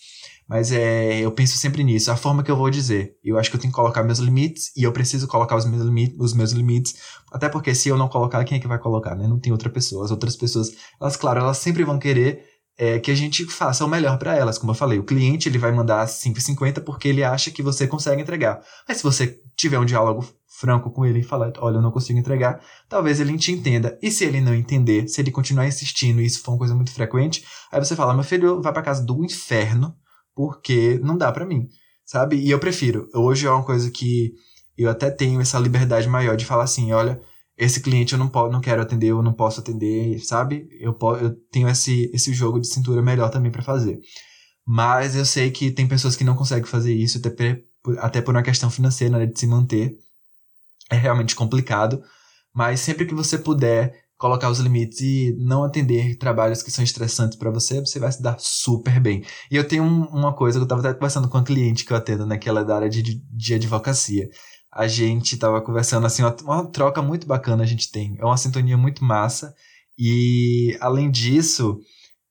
Mas 0.47 0.71
é, 0.71 1.21
eu 1.21 1.31
penso 1.31 1.57
sempre 1.57 1.83
nisso, 1.83 2.11
a 2.11 2.15
forma 2.15 2.43
que 2.43 2.51
eu 2.51 2.55
vou 2.55 2.69
dizer. 2.69 3.15
Eu 3.23 3.39
acho 3.39 3.49
que 3.49 3.55
eu 3.55 3.59
tenho 3.59 3.71
que 3.71 3.75
colocar 3.75 4.03
meus 4.03 4.19
limites 4.19 4.71
e 4.77 4.83
eu 4.83 4.91
preciso 4.91 5.27
colocar 5.27 5.55
os 5.55 5.65
meus, 5.65 5.83
limites, 5.83 6.15
os 6.19 6.33
meus 6.33 6.51
limites. 6.51 6.93
Até 7.31 7.49
porque 7.49 7.73
se 7.73 7.89
eu 7.89 7.97
não 7.97 8.07
colocar, 8.07 8.43
quem 8.43 8.57
é 8.57 8.61
que 8.61 8.67
vai 8.67 8.77
colocar, 8.77 9.15
né? 9.15 9.27
Não 9.27 9.39
tem 9.39 9.51
outra 9.51 9.71
pessoa. 9.71 10.05
As 10.05 10.11
outras 10.11 10.35
pessoas, 10.35 10.71
elas, 11.01 11.17
claro, 11.17 11.39
elas 11.39 11.57
sempre 11.57 11.83
vão 11.83 11.97
querer 11.97 12.43
é, 12.77 12.99
que 12.99 13.11
a 13.11 13.15
gente 13.15 13.45
faça 13.45 13.85
o 13.85 13.87
melhor 13.87 14.17
para 14.17 14.35
elas. 14.35 14.57
Como 14.57 14.71
eu 14.71 14.75
falei, 14.75 14.99
o 14.99 15.03
cliente 15.03 15.47
ele 15.47 15.57
vai 15.57 15.71
mandar 15.71 16.05
5,50 16.05 16.83
porque 16.83 17.07
ele 17.07 17.23
acha 17.23 17.51
que 17.51 17.63
você 17.63 17.87
consegue 17.87 18.21
entregar. 18.21 18.61
Mas 18.87 18.97
se 18.97 19.03
você 19.03 19.39
tiver 19.55 19.79
um 19.79 19.85
diálogo 19.85 20.25
franco 20.59 20.89
com 20.91 21.05
ele 21.05 21.19
e 21.19 21.23
falar, 21.23 21.51
olha, 21.59 21.77
eu 21.77 21.81
não 21.81 21.91
consigo 21.91 22.17
entregar, 22.17 22.61
talvez 22.87 23.19
ele 23.19 23.37
te 23.37 23.51
entenda. 23.51 23.97
E 24.01 24.09
se 24.09 24.23
ele 24.23 24.39
não 24.39 24.53
entender, 24.53 25.07
se 25.07 25.21
ele 25.21 25.31
continuar 25.31 25.67
insistindo, 25.67 26.21
e 26.21 26.25
isso 26.25 26.41
for 26.41 26.51
uma 26.51 26.57
coisa 26.57 26.75
muito 26.75 26.91
frequente, 26.91 27.45
aí 27.71 27.83
você 27.83 27.95
fala, 27.95 28.13
meu 28.13 28.23
filho 28.23 28.61
vai 28.61 28.71
para 28.71 28.81
casa 28.81 29.03
do 29.03 29.23
inferno 29.23 29.95
porque 30.33 30.99
não 31.01 31.17
dá 31.17 31.31
para 31.31 31.45
mim, 31.45 31.67
sabe? 32.05 32.37
E 32.37 32.51
eu 32.51 32.59
prefiro. 32.59 33.07
Hoje 33.13 33.47
é 33.47 33.49
uma 33.49 33.63
coisa 33.63 33.89
que 33.89 34.33
eu 34.77 34.89
até 34.89 35.09
tenho 35.09 35.39
essa 35.39 35.57
liberdade 35.57 36.07
maior 36.09 36.35
de 36.35 36.45
falar 36.45 36.65
assim, 36.65 36.91
olha, 36.91 37.21
esse 37.57 37.81
cliente 37.81 38.13
eu 38.13 38.19
não, 38.19 38.27
posso, 38.27 38.51
não 38.51 38.59
quero 38.59 38.81
atender, 38.81 39.07
eu 39.07 39.21
não 39.21 39.33
posso 39.33 39.61
atender, 39.61 40.19
sabe? 40.19 40.67
Eu, 40.79 40.93
posso, 40.93 41.23
eu 41.23 41.35
tenho 41.51 41.69
esse, 41.69 42.09
esse 42.13 42.33
jogo 42.33 42.59
de 42.59 42.67
cintura 42.67 43.01
melhor 43.01 43.29
também 43.29 43.51
para 43.51 43.61
fazer. 43.61 43.99
Mas 44.65 45.15
eu 45.15 45.25
sei 45.25 45.51
que 45.51 45.71
tem 45.71 45.87
pessoas 45.87 46.15
que 46.15 46.23
não 46.23 46.35
conseguem 46.35 46.65
fazer 46.65 46.93
isso, 46.93 47.17
até, 47.25 47.61
até 47.99 48.21
por 48.21 48.35
uma 48.35 48.43
questão 48.43 48.69
financeira, 48.69 49.17
né, 49.17 49.25
de 49.25 49.39
se 49.39 49.47
manter. 49.47 49.95
É 50.91 50.95
realmente 50.95 51.35
complicado. 51.35 52.01
Mas 52.53 52.81
sempre 52.81 53.05
que 53.05 53.13
você 53.13 53.37
puder 53.37 53.93
colocar 54.17 54.49
os 54.49 54.59
limites 54.59 55.01
e 55.01 55.35
não 55.37 55.63
atender 55.63 56.17
trabalhos 56.17 56.63
que 56.63 56.71
são 56.71 56.83
estressantes 56.83 57.37
para 57.37 57.51
você, 57.51 57.79
você 57.79 57.99
vai 57.99 58.11
se 58.11 58.21
dar 58.21 58.37
super 58.39 58.99
bem. 58.99 59.23
E 59.51 59.55
eu 59.55 59.67
tenho 59.67 59.83
um, 59.83 60.05
uma 60.05 60.33
coisa 60.33 60.57
que 60.57 60.63
eu 60.63 60.77
estava 60.77 60.93
conversando 60.93 61.29
com 61.29 61.37
uma 61.37 61.43
cliente 61.43 61.85
que 61.85 61.91
eu 61.91 61.97
atendo, 61.97 62.25
né, 62.25 62.37
que 62.37 62.49
ela 62.49 62.61
é 62.61 62.65
da 62.65 62.75
área 62.75 62.89
de, 62.89 63.01
de 63.01 63.53
advocacia 63.53 64.27
a 64.75 64.87
gente 64.87 65.37
tava 65.37 65.61
conversando, 65.61 66.05
assim, 66.05 66.21
uma, 66.21 66.35
uma, 66.43 66.65
troca 66.65 67.01
muito 67.01 67.25
bacana 67.25 67.63
a 67.63 67.65
gente 67.65 67.89
tem. 67.89 68.17
É 68.19 68.25
uma 68.25 68.35
sintonia 68.35 68.75
muito 68.75 69.05
massa. 69.05 69.55
E, 69.97 70.77
além 70.81 71.09
disso, 71.09 71.79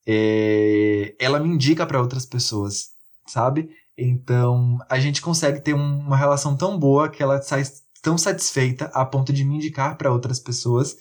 é, 0.07 1.15
ela 1.19 1.41
me 1.41 1.49
indica 1.49 1.87
para 1.87 2.01
outras 2.03 2.27
pessoas, 2.27 2.89
sabe? 3.27 3.71
Então, 3.97 4.77
a 4.91 5.01
gente 5.01 5.23
consegue 5.23 5.61
ter 5.61 5.75
um, 5.75 6.01
uma 6.01 6.19
relação 6.19 6.55
tão 6.55 6.79
boa 6.79 7.09
que 7.09 7.23
ela 7.23 7.41
sai 7.41 7.63
tão 8.03 8.19
satisfeita 8.19 8.91
a 8.93 9.07
ponto 9.07 9.33
de 9.33 9.43
me 9.43 9.55
indicar 9.55 9.97
para 9.97 10.13
outras 10.13 10.39
pessoas. 10.39 10.95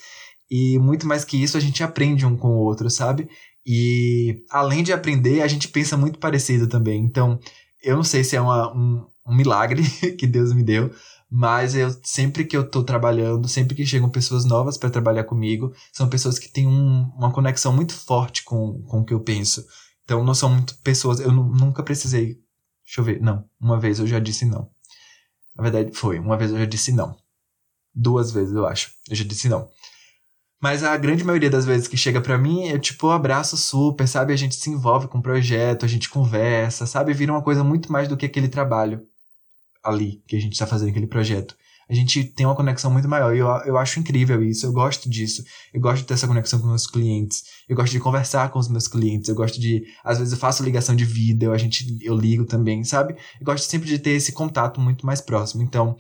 E, 0.49 0.79
muito 0.79 1.05
mais 1.05 1.25
que 1.25 1.41
isso, 1.41 1.57
a 1.57 1.59
gente 1.59 1.83
aprende 1.83 2.25
um 2.25 2.37
com 2.37 2.47
o 2.51 2.59
outro, 2.59 2.89
sabe? 2.89 3.27
E, 3.65 4.45
além 4.49 4.81
de 4.81 4.93
aprender, 4.93 5.41
a 5.41 5.47
gente 5.47 5.67
pensa 5.67 5.97
muito 5.97 6.19
parecido 6.19 6.67
também. 6.67 7.03
Então, 7.03 7.37
eu 7.83 7.97
não 7.97 8.03
sei 8.03 8.23
se 8.23 8.37
é 8.37 8.41
uma, 8.41 8.73
um, 8.73 9.05
um 9.27 9.35
milagre 9.35 9.83
que 10.17 10.25
Deus 10.25 10.53
me 10.53 10.63
deu, 10.63 10.89
mas 11.35 11.73
eu 11.73 11.89
sempre 12.03 12.45
que 12.45 12.55
eu 12.55 12.69
tô 12.69 12.83
trabalhando, 12.83 13.47
sempre 13.47 13.73
que 13.73 13.83
chegam 13.87 14.07
pessoas 14.07 14.45
novas 14.45 14.77
para 14.77 14.91
trabalhar 14.91 15.23
comigo, 15.23 15.73
são 15.91 16.07
pessoas 16.07 16.37
que 16.37 16.47
têm 16.47 16.67
um, 16.67 17.11
uma 17.17 17.31
conexão 17.31 17.73
muito 17.73 17.95
forte 17.95 18.43
com, 18.43 18.83
com 18.83 18.99
o 18.99 19.03
que 19.03 19.15
eu 19.15 19.19
penso. 19.19 19.65
Então 20.03 20.23
não 20.23 20.35
são 20.35 20.47
muito 20.47 20.77
pessoas, 20.83 21.19
eu 21.19 21.31
nunca 21.31 21.81
precisei. 21.81 22.37
Deixa 22.85 23.01
eu 23.01 23.03
ver, 23.03 23.19
não, 23.19 23.49
uma 23.59 23.79
vez 23.79 23.97
eu 23.97 24.05
já 24.05 24.19
disse 24.19 24.45
não. 24.45 24.69
Na 25.55 25.63
verdade, 25.63 25.91
foi, 25.97 26.19
uma 26.19 26.37
vez 26.37 26.51
eu 26.51 26.59
já 26.59 26.65
disse 26.65 26.91
não. 26.91 27.17
Duas 27.95 28.31
vezes, 28.31 28.53
eu 28.53 28.67
acho. 28.67 28.91
Eu 29.09 29.15
já 29.15 29.23
disse 29.23 29.49
não. 29.49 29.67
Mas 30.61 30.83
a 30.83 30.95
grande 30.97 31.23
maioria 31.23 31.49
das 31.49 31.65
vezes 31.65 31.87
que 31.87 31.97
chega 31.97 32.21
para 32.21 32.37
mim, 32.37 32.67
eu 32.67 32.77
tipo, 32.77 33.09
abraço 33.09 33.57
super, 33.57 34.07
sabe? 34.07 34.33
A 34.33 34.37
gente 34.37 34.53
se 34.53 34.69
envolve 34.69 35.07
com 35.07 35.17
o 35.17 35.21
projeto, 35.21 35.83
a 35.83 35.87
gente 35.87 36.11
conversa, 36.11 36.85
sabe? 36.85 37.11
Vira 37.11 37.33
uma 37.33 37.41
coisa 37.41 37.63
muito 37.63 37.91
mais 37.91 38.07
do 38.07 38.15
que 38.15 38.27
aquele 38.27 38.47
trabalho 38.47 39.03
ali 39.83 40.21
que 40.27 40.35
a 40.35 40.39
gente 40.39 40.53
está 40.53 40.65
fazendo 40.65 40.89
aquele 40.89 41.07
projeto. 41.07 41.55
A 41.89 41.93
gente 41.93 42.23
tem 42.23 42.45
uma 42.45 42.55
conexão 42.55 42.89
muito 42.89 43.07
maior 43.09 43.35
e 43.35 43.39
eu, 43.39 43.47
eu 43.65 43.77
acho 43.77 43.99
incrível 43.99 44.41
isso, 44.43 44.65
eu 44.65 44.71
gosto 44.71 45.09
disso. 45.09 45.43
Eu 45.73 45.81
gosto 45.81 46.01
de 46.01 46.07
ter 46.07 46.13
essa 46.13 46.27
conexão 46.27 46.59
com 46.59 46.67
meus 46.67 46.87
clientes. 46.87 47.43
Eu 47.67 47.75
gosto 47.75 47.91
de 47.91 47.99
conversar 47.99 48.49
com 48.51 48.59
os 48.59 48.69
meus 48.69 48.87
clientes. 48.87 49.27
Eu 49.29 49.35
gosto 49.35 49.59
de, 49.59 49.83
às 50.03 50.17
vezes 50.17 50.33
eu 50.33 50.39
faço 50.39 50.63
ligação 50.63 50.95
de 50.95 51.05
vídeo, 51.05 51.51
a 51.51 51.57
gente, 51.57 51.97
eu 52.01 52.15
ligo 52.15 52.45
também, 52.45 52.83
sabe? 52.83 53.15
Eu 53.39 53.45
gosto 53.45 53.65
sempre 53.65 53.87
de 53.87 53.99
ter 53.99 54.11
esse 54.11 54.31
contato 54.31 54.79
muito 54.79 55.05
mais 55.05 55.19
próximo. 55.19 55.61
Então, 55.61 55.95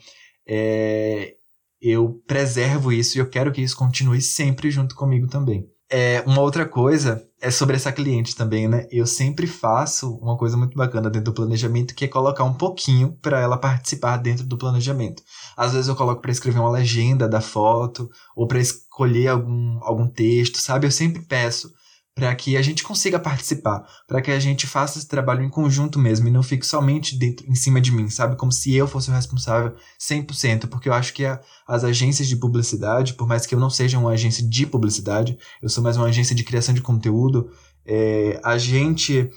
é, 0.47 1.33
eu 1.81 2.21
preservo 2.25 2.91
isso 2.91 3.17
e 3.17 3.19
eu 3.19 3.29
quero 3.29 3.51
que 3.51 3.61
isso 3.61 3.75
continue 3.75 4.21
sempre 4.21 4.71
junto 4.71 4.95
comigo 4.95 5.27
também. 5.27 5.67
É, 5.95 6.23
uma 6.25 6.41
outra 6.41 6.65
coisa 6.65 7.23
é 7.39 7.51
sobre 7.51 7.75
essa 7.75 7.91
cliente 7.91 8.35
também, 8.35 8.67
né? 8.67 8.87
Eu 8.89 9.05
sempre 9.05 9.45
faço 9.45 10.15
uma 10.15 10.35
coisa 10.35 10.57
muito 10.57 10.75
bacana 10.75 11.07
dentro 11.07 11.31
do 11.31 11.35
planejamento, 11.35 11.93
que 11.93 12.05
é 12.05 12.07
colocar 12.07 12.43
um 12.43 12.55
pouquinho 12.55 13.15
para 13.21 13.39
ela 13.39 13.57
participar 13.59 14.17
dentro 14.17 14.43
do 14.43 14.57
planejamento. 14.57 15.21
Às 15.55 15.73
vezes 15.73 15.87
eu 15.87 15.95
coloco 15.95 16.19
para 16.19 16.31
escrever 16.31 16.57
uma 16.57 16.71
legenda 16.71 17.29
da 17.29 17.41
foto 17.41 18.09
ou 18.35 18.47
para 18.47 18.57
escolher 18.57 19.27
algum, 19.27 19.77
algum 19.83 20.07
texto, 20.07 20.57
sabe? 20.57 20.87
Eu 20.87 20.91
sempre 20.91 21.21
peço 21.21 21.71
para 22.15 22.33
que 22.35 22.55
a 22.55 22.61
gente 22.61 22.83
consiga 22.83 23.19
participar, 23.19 23.83
para 24.07 24.21
que 24.21 24.29
a 24.29 24.39
gente 24.39 24.67
faça 24.67 24.99
esse 24.99 25.07
trabalho 25.07 25.43
em 25.43 25.49
conjunto 25.49 25.97
mesmo 25.97 26.27
e 26.27 26.31
não 26.31 26.43
fique 26.43 26.65
somente 26.65 27.17
dentro 27.17 27.49
em 27.49 27.55
cima 27.55 27.81
de 27.81 27.91
mim, 27.91 28.09
sabe? 28.09 28.35
Como 28.35 28.51
se 28.51 28.73
eu 28.75 28.87
fosse 28.87 29.09
o 29.09 29.13
responsável 29.13 29.75
100%, 29.99 30.67
porque 30.67 30.87
eu 30.87 30.93
acho 30.93 31.13
que 31.13 31.25
a, 31.25 31.41
as 31.67 31.83
agências 31.83 32.27
de 32.27 32.35
publicidade, 32.35 33.15
por 33.15 33.27
mais 33.27 33.45
que 33.45 33.55
eu 33.55 33.59
não 33.59 33.69
seja 33.69 33.97
uma 33.97 34.11
agência 34.11 34.47
de 34.47 34.65
publicidade, 34.67 35.37
eu 35.61 35.69
sou 35.69 35.83
mais 35.83 35.97
uma 35.97 36.05
agência 36.05 36.35
de 36.35 36.43
criação 36.43 36.73
de 36.73 36.81
conteúdo, 36.81 37.49
é, 37.85 38.39
a 38.43 38.57
gente 38.57 39.29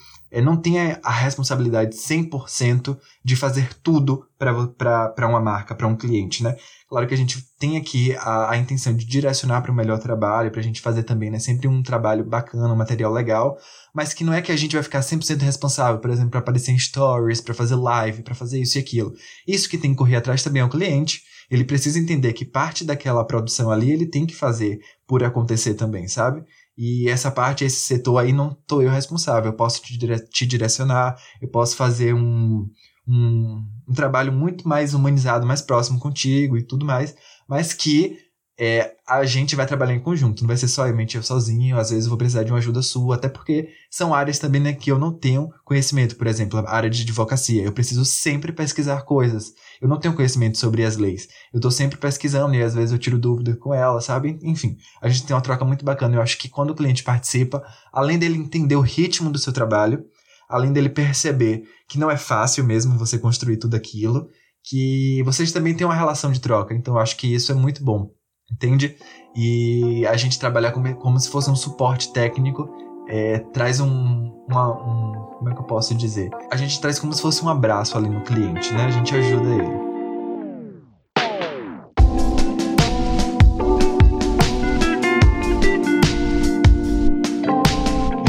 não 0.42 0.56
tem 0.56 0.92
a 1.02 1.10
responsabilidade 1.10 1.96
100% 1.96 2.98
de 3.24 3.36
fazer 3.36 3.72
tudo 3.82 4.26
para 4.38 5.26
uma 5.26 5.40
marca, 5.40 5.74
para 5.74 5.86
um 5.86 5.96
cliente, 5.96 6.42
né? 6.42 6.56
Claro 6.88 7.06
que 7.08 7.14
a 7.14 7.16
gente 7.16 7.42
tem 7.58 7.76
aqui 7.76 8.14
a, 8.16 8.50
a 8.50 8.56
intenção 8.56 8.94
de 8.94 9.04
direcionar 9.04 9.62
para 9.62 9.72
o 9.72 9.74
melhor 9.74 9.98
trabalho, 9.98 10.50
para 10.50 10.60
a 10.60 10.62
gente 10.62 10.80
fazer 10.80 11.02
também, 11.04 11.30
né? 11.30 11.38
Sempre 11.38 11.66
um 11.66 11.82
trabalho 11.82 12.24
bacana, 12.24 12.72
um 12.72 12.76
material 12.76 13.12
legal, 13.12 13.56
mas 13.94 14.12
que 14.12 14.22
não 14.22 14.32
é 14.32 14.42
que 14.42 14.52
a 14.52 14.56
gente 14.56 14.74
vai 14.74 14.82
ficar 14.82 15.00
100% 15.00 15.40
responsável, 15.40 16.00
por 16.00 16.10
exemplo, 16.10 16.30
para 16.30 16.40
aparecer 16.40 16.70
em 16.70 16.78
stories, 16.78 17.40
para 17.40 17.54
fazer 17.54 17.76
live, 17.76 18.22
para 18.22 18.34
fazer 18.34 18.60
isso 18.60 18.78
e 18.78 18.80
aquilo. 18.80 19.12
Isso 19.48 19.68
que 19.68 19.78
tem 19.78 19.92
que 19.92 19.96
correr 19.96 20.16
atrás 20.16 20.42
também 20.42 20.60
é 20.60 20.64
o 20.64 20.68
cliente. 20.68 21.22
Ele 21.50 21.64
precisa 21.64 21.98
entender 21.98 22.32
que 22.32 22.44
parte 22.44 22.84
daquela 22.84 23.24
produção 23.24 23.70
ali 23.70 23.90
ele 23.90 24.06
tem 24.06 24.26
que 24.26 24.34
fazer 24.34 24.78
por 25.06 25.24
acontecer 25.24 25.74
também, 25.74 26.08
sabe? 26.08 26.44
E 26.76 27.08
essa 27.08 27.30
parte, 27.30 27.64
esse 27.64 27.80
setor 27.80 28.18
aí, 28.18 28.32
não 28.32 28.54
tô 28.66 28.82
eu 28.82 28.90
responsável. 28.90 29.50
Eu 29.50 29.56
posso 29.56 29.80
te, 29.82 29.96
dire 29.96 30.18
te 30.28 30.44
direcionar, 30.44 31.16
eu 31.40 31.48
posso 31.48 31.74
fazer 31.74 32.14
um, 32.14 32.68
um, 33.08 33.64
um, 33.88 33.94
trabalho 33.94 34.32
muito 34.32 34.68
mais 34.68 34.92
humanizado, 34.92 35.46
mais 35.46 35.62
próximo 35.62 35.98
contigo 35.98 36.56
e 36.56 36.62
tudo 36.62 36.84
mais, 36.84 37.16
mas 37.48 37.72
que 37.72 38.18
é, 38.58 38.94
a 39.06 39.24
gente 39.26 39.54
vai 39.54 39.66
trabalhar 39.66 39.94
em 39.94 40.00
conjunto, 40.00 40.40
não 40.40 40.48
vai 40.48 40.56
ser 40.56 40.68
só 40.68 40.86
eu 40.86 41.22
sozinho, 41.22 41.78
às 41.78 41.90
vezes 41.90 42.04
eu 42.04 42.08
vou 42.08 42.16
precisar 42.16 42.42
de 42.42 42.50
uma 42.50 42.58
ajuda 42.58 42.80
sua, 42.80 43.16
até 43.16 43.28
porque 43.28 43.68
são 43.90 44.14
áreas 44.14 44.38
também 44.38 44.60
né, 44.60 44.72
que 44.72 44.90
eu 44.90 44.98
não 44.98 45.12
tenho 45.12 45.50
conhecimento, 45.62 46.16
por 46.16 46.26
exemplo, 46.26 46.60
a 46.60 46.70
área 46.70 46.88
de 46.88 47.02
advocacia, 47.02 47.62
eu 47.62 47.72
preciso 47.72 48.04
sempre 48.04 48.52
pesquisar 48.52 49.02
coisas, 49.02 49.52
eu 49.80 49.86
não 49.86 50.00
tenho 50.00 50.14
conhecimento 50.14 50.56
sobre 50.56 50.84
as 50.84 50.96
leis, 50.96 51.28
eu 51.52 51.60
tô 51.60 51.70
sempre 51.70 51.98
pesquisando 51.98 52.54
e 52.54 52.62
às 52.62 52.74
vezes 52.74 52.92
eu 52.92 52.98
tiro 52.98 53.18
dúvida 53.18 53.54
com 53.56 53.74
ela, 53.74 54.00
sabe? 54.00 54.38
Enfim, 54.42 54.76
a 55.02 55.08
gente 55.08 55.26
tem 55.26 55.36
uma 55.36 55.42
troca 55.42 55.64
muito 55.64 55.84
bacana, 55.84 56.16
eu 56.16 56.22
acho 56.22 56.38
que 56.38 56.48
quando 56.48 56.70
o 56.70 56.74
cliente 56.74 57.04
participa, 57.04 57.62
além 57.92 58.18
dele 58.18 58.38
entender 58.38 58.76
o 58.76 58.80
ritmo 58.80 59.30
do 59.30 59.38
seu 59.38 59.52
trabalho, 59.52 60.02
além 60.48 60.72
dele 60.72 60.88
perceber 60.88 61.64
que 61.86 61.98
não 61.98 62.10
é 62.10 62.16
fácil 62.16 62.64
mesmo 62.64 62.98
você 62.98 63.18
construir 63.18 63.58
tudo 63.58 63.76
aquilo, 63.76 64.28
que 64.64 65.22
vocês 65.24 65.52
também 65.52 65.74
têm 65.74 65.86
uma 65.86 65.94
relação 65.94 66.32
de 66.32 66.40
troca, 66.40 66.74
então 66.74 66.94
eu 66.94 67.00
acho 67.00 67.16
que 67.18 67.32
isso 67.32 67.52
é 67.52 67.54
muito 67.54 67.84
bom 67.84 68.15
entende? 68.50 68.96
E 69.34 70.06
a 70.06 70.16
gente 70.16 70.38
trabalhar 70.38 70.72
como, 70.72 70.94
como 70.96 71.20
se 71.20 71.28
fosse 71.28 71.50
um 71.50 71.56
suporte 71.56 72.12
técnico 72.12 72.68
é, 73.08 73.38
traz 73.52 73.80
um, 73.80 74.32
uma, 74.48 74.70
um. 74.72 75.12
Como 75.36 75.50
é 75.50 75.54
que 75.54 75.60
eu 75.60 75.64
posso 75.64 75.94
dizer? 75.94 76.30
A 76.50 76.56
gente 76.56 76.80
traz 76.80 76.98
como 76.98 77.12
se 77.12 77.22
fosse 77.22 77.44
um 77.44 77.48
abraço 77.48 77.96
ali 77.96 78.08
no 78.08 78.22
cliente, 78.22 78.72
né? 78.72 78.86
A 78.86 78.90
gente 78.90 79.14
ajuda 79.14 79.48
ele. 79.48 79.86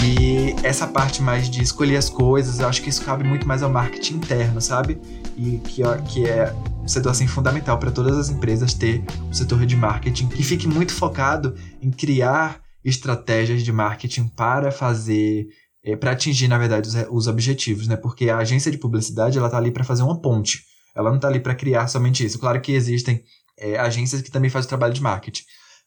E 0.04 0.56
essa 0.64 0.86
parte 0.86 1.22
mais 1.22 1.50
de 1.50 1.64
escolher 1.64 1.96
as 1.96 2.10
coisas, 2.10 2.60
eu 2.60 2.68
acho 2.68 2.82
que 2.82 2.90
isso 2.90 3.04
cabe 3.04 3.24
muito 3.24 3.48
mais 3.48 3.64
ao 3.64 3.70
marketing 3.70 4.16
interno, 4.16 4.60
sabe? 4.60 5.00
E 5.38 5.58
que, 5.60 5.82
que 6.10 6.28
é 6.28 6.54
um 6.88 6.90
setor 6.90 7.10
assim 7.10 7.28
fundamental 7.28 7.78
para 7.78 7.92
todas 7.92 8.18
as 8.18 8.30
empresas 8.30 8.74
ter 8.74 9.04
um 9.24 9.34
setor 9.34 9.66
de 9.66 9.76
marketing 9.76 10.30
que 10.30 10.42
fique 10.42 10.66
muito 10.70 10.94
focado 10.94 11.54
em 11.82 11.92
criar 11.92 12.62
estratégias 12.82 13.62
de 13.62 13.74
marketing 13.74 14.30
para 14.30 14.72
fazer 14.72 15.48
é, 15.84 15.98
para 15.98 16.12
atingir 16.12 16.48
na 16.48 16.58
verdade 16.58 16.88
os, 16.88 16.96
os, 17.10 17.28
objetivos, 17.28 17.90
né? 17.90 17.98
Porque 17.98 18.30
a 18.30 18.38
agência 18.38 18.72
de 18.72 18.78
publicidade 18.78 19.38
ela 19.38 19.50
tá 19.50 19.58
ali 19.58 19.70
para 19.70 19.84
fazer 19.84 20.02
uma 20.04 20.22
ponte. 20.22 20.64
Ela 20.96 21.12
não 21.12 21.20
tá 21.20 21.28
ali 21.28 21.42
para 21.42 21.54
criar 21.54 21.90
somente 21.90 22.26
isso. 22.26 22.40
Claro 22.40 22.62
que 22.62 22.72
existem 22.72 23.22
é, 23.60 23.78
agências 23.78 24.22
que 24.22 24.32
também 24.32 24.50
fazem 24.50 24.70
trabalho 24.70 24.94
de 24.94 25.02
marketing, 25.02 25.44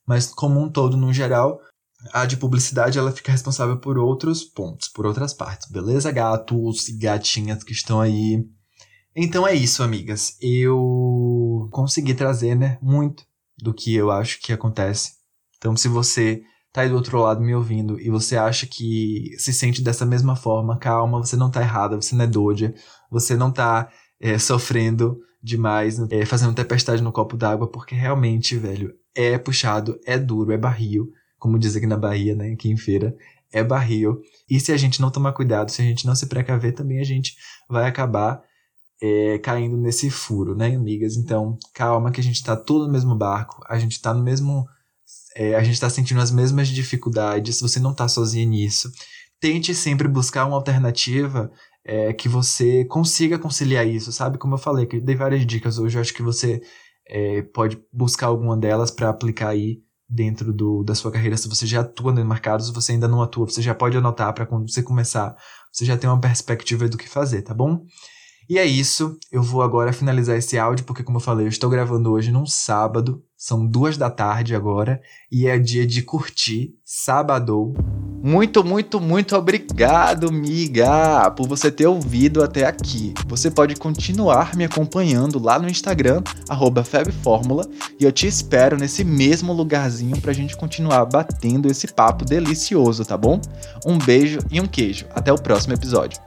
mas 0.07 0.27
como 0.27 0.61
um 0.61 0.71
todo, 0.71 0.99
no 0.99 1.15
geral, 1.15 1.59
a 2.13 2.27
de 2.27 2.37
publicidade 2.37 2.99
ela 2.99 3.11
fica 3.11 3.33
responsável 3.33 3.79
por 3.79 3.97
outros 3.97 4.45
pontos, 4.45 4.87
por 4.89 5.07
outras 5.07 5.33
partes, 5.33 5.71
beleza? 5.71 6.13
Gatos 6.13 6.89
e 6.89 6.99
gatinhas 6.99 7.65
que 7.65 7.73
estão 7.73 8.03
aí 8.03 8.45
então 9.15 9.47
é 9.47 9.55
isso, 9.55 9.83
amigas. 9.83 10.37
Eu 10.41 11.69
consegui 11.71 12.15
trazer, 12.15 12.55
né, 12.55 12.79
muito 12.81 13.25
do 13.59 13.75
que 13.75 13.95
eu 13.95 14.11
acho 14.11 14.41
que 14.41 14.53
acontece. 14.53 15.13
Então, 15.59 15.77
se 15.77 15.89
você 15.89 16.43
tá 16.73 16.83
aí 16.83 16.89
do 16.89 16.95
outro 16.95 17.19
lado 17.19 17.41
me 17.41 17.55
ouvindo 17.55 18.01
e 18.01 18.09
você 18.09 18.37
acha 18.37 18.67
que 18.67 19.35
se 19.39 19.53
sente 19.53 19.83
dessa 19.83 20.07
mesma 20.07 20.37
forma, 20.37 20.79
calma, 20.79 21.19
você 21.19 21.37
não 21.37 21.51
tá 21.51 21.61
errada, 21.61 21.97
você 21.97 22.15
não 22.15 22.25
é 22.25 22.29
doida, 22.29 22.75
você 23.11 23.37
não 23.37 23.51
tá 23.51 23.91
é, 24.21 24.39
sofrendo 24.39 25.19
demais, 25.43 25.99
é, 26.11 26.25
fazendo 26.25 26.55
tempestade 26.55 27.03
no 27.03 27.13
copo 27.13 27.37
d'água, 27.37 27.67
porque 27.67 27.95
realmente, 27.95 28.57
velho, 28.57 28.95
é 29.15 29.39
puxado, 29.39 29.99
é 30.07 30.19
duro, 30.19 30.53
é 30.53 30.59
barril, 30.59 31.11
como 31.39 31.59
diz 31.59 31.75
aqui 31.75 31.87
na 31.87 31.97
Bahia, 31.97 32.35
né, 32.35 32.53
aqui 32.53 32.71
em 32.71 32.77
feira, 32.77 33.17
é 33.53 33.65
barril. 33.65 34.21
E 34.49 34.61
se 34.61 34.73
a 34.73 34.77
gente 34.77 35.01
não 35.01 35.11
tomar 35.11 35.33
cuidado, 35.33 35.71
se 35.71 35.83
a 35.83 35.85
gente 35.85 36.07
não 36.07 36.15
se 36.15 36.27
precaver, 36.27 36.75
também 36.75 37.01
a 37.01 37.05
gente 37.05 37.35
vai 37.69 37.89
acabar 37.89 38.43
é, 39.03 39.39
caindo 39.39 39.77
nesse 39.77 40.11
furo, 40.11 40.55
né, 40.55 40.75
amigas? 40.75 41.17
Então, 41.17 41.59
calma 41.75 42.11
que 42.11 42.21
a 42.21 42.25
gente 42.25 42.37
está 42.37 42.57
todo 42.57 42.87
no 42.87 42.93
mesmo 42.93 43.15
barco, 43.15 43.63
a 43.69 43.79
gente 43.79 43.93
está 43.93 44.13
no 44.13 44.23
mesmo. 44.23 44.67
É, 45.37 45.55
a 45.55 45.63
gente 45.63 45.75
está 45.75 45.89
sentindo 45.89 46.21
as 46.21 46.31
mesmas 46.31 46.69
dificuldades, 46.69 47.61
você 47.61 47.79
não 47.79 47.93
está 47.93 48.09
sozinha 48.09 48.45
nisso. 48.45 48.91
Tente 49.41 49.75
sempre 49.75 50.09
buscar 50.09 50.45
uma 50.45 50.57
alternativa 50.57 51.51
é, 51.85 52.13
que 52.13 52.29
você 52.29 52.85
consiga 52.85 53.39
conciliar 53.39 53.87
isso, 53.87 54.13
sabe? 54.13 54.39
Como 54.39 54.55
eu 54.55 54.59
falei, 54.59 54.87
que 54.87 54.97
eu 54.97 55.01
dei 55.01 55.17
várias 55.17 55.47
dicas 55.47 55.79
hoje, 55.79 55.97
eu 55.97 56.03
acho 56.03 56.13
que 56.13 56.23
você 56.23 56.61
é, 57.09 57.43
pode 57.43 57.81
buscar 57.93 58.27
alguma 58.27 58.57
delas 58.57 58.91
para 58.91 59.09
aplicar 59.09 59.49
aí 59.51 59.83
dentro 60.09 60.53
do, 60.53 60.83
da 60.83 60.95
sua 60.95 61.13
carreira. 61.13 61.37
Se 61.37 61.49
você 61.49 61.67
já 61.67 61.81
atua 61.81 62.13
no 62.13 62.25
mercado, 62.25 62.63
se 62.63 62.73
você 62.73 62.93
ainda 62.93 63.09
não 63.09 63.23
atua, 63.23 63.47
você 63.47 63.63
já 63.63 63.75
pode 63.75 63.97
anotar 63.97 64.35
para 64.35 64.45
quando 64.45 64.71
você 64.71 64.83
começar, 64.83 65.37
você 65.73 65.85
já 65.85 65.97
tem 65.97 66.11
uma 66.11 66.21
perspectiva 66.21 66.89
do 66.89 66.99
que 66.99 67.09
fazer, 67.09 67.43
tá 67.43 67.55
bom? 67.55 67.85
E 68.51 68.59
é 68.59 68.67
isso. 68.67 69.17
Eu 69.31 69.45
vou 69.45 69.63
agora 69.63 69.93
finalizar 69.93 70.37
esse 70.37 70.59
áudio, 70.59 70.85
porque, 70.85 71.05
como 71.05 71.19
eu 71.19 71.23
falei, 71.23 71.47
eu 71.47 71.51
estou 71.51 71.71
gravando 71.71 72.11
hoje 72.11 72.33
num 72.33 72.45
sábado. 72.45 73.23
São 73.37 73.65
duas 73.65 73.97
da 73.97 74.11
tarde 74.11 74.57
agora. 74.57 75.01
E 75.31 75.47
é 75.47 75.57
dia 75.57 75.87
de 75.87 76.03
curtir. 76.03 76.75
Sábado. 76.85 77.73
Muito, 78.21 78.65
muito, 78.65 79.01
muito 79.01 79.37
obrigado, 79.37 80.33
miga, 80.33 81.31
por 81.31 81.47
você 81.47 81.71
ter 81.71 81.87
ouvido 81.87 82.43
até 82.43 82.67
aqui. 82.67 83.15
Você 83.29 83.53
pode 83.53 83.77
continuar 83.77 84.57
me 84.57 84.65
acompanhando 84.65 85.39
lá 85.39 85.57
no 85.57 85.71
Instagram, 85.71 86.21
FebFórmula, 86.85 87.67
e 87.99 88.05
eu 88.05 88.13
te 88.13 88.27
espero 88.27 88.77
nesse 88.77 89.05
mesmo 89.05 89.53
lugarzinho 89.53 90.21
pra 90.21 90.35
gente 90.35 90.57
continuar 90.57 91.07
batendo 91.07 91.71
esse 91.71 91.87
papo 91.87 92.25
delicioso, 92.25 93.05
tá 93.05 93.17
bom? 93.17 93.41
Um 93.87 93.97
beijo 93.97 94.41
e 94.51 94.61
um 94.61 94.67
queijo. 94.67 95.07
Até 95.15 95.33
o 95.33 95.41
próximo 95.41 95.73
episódio. 95.73 96.21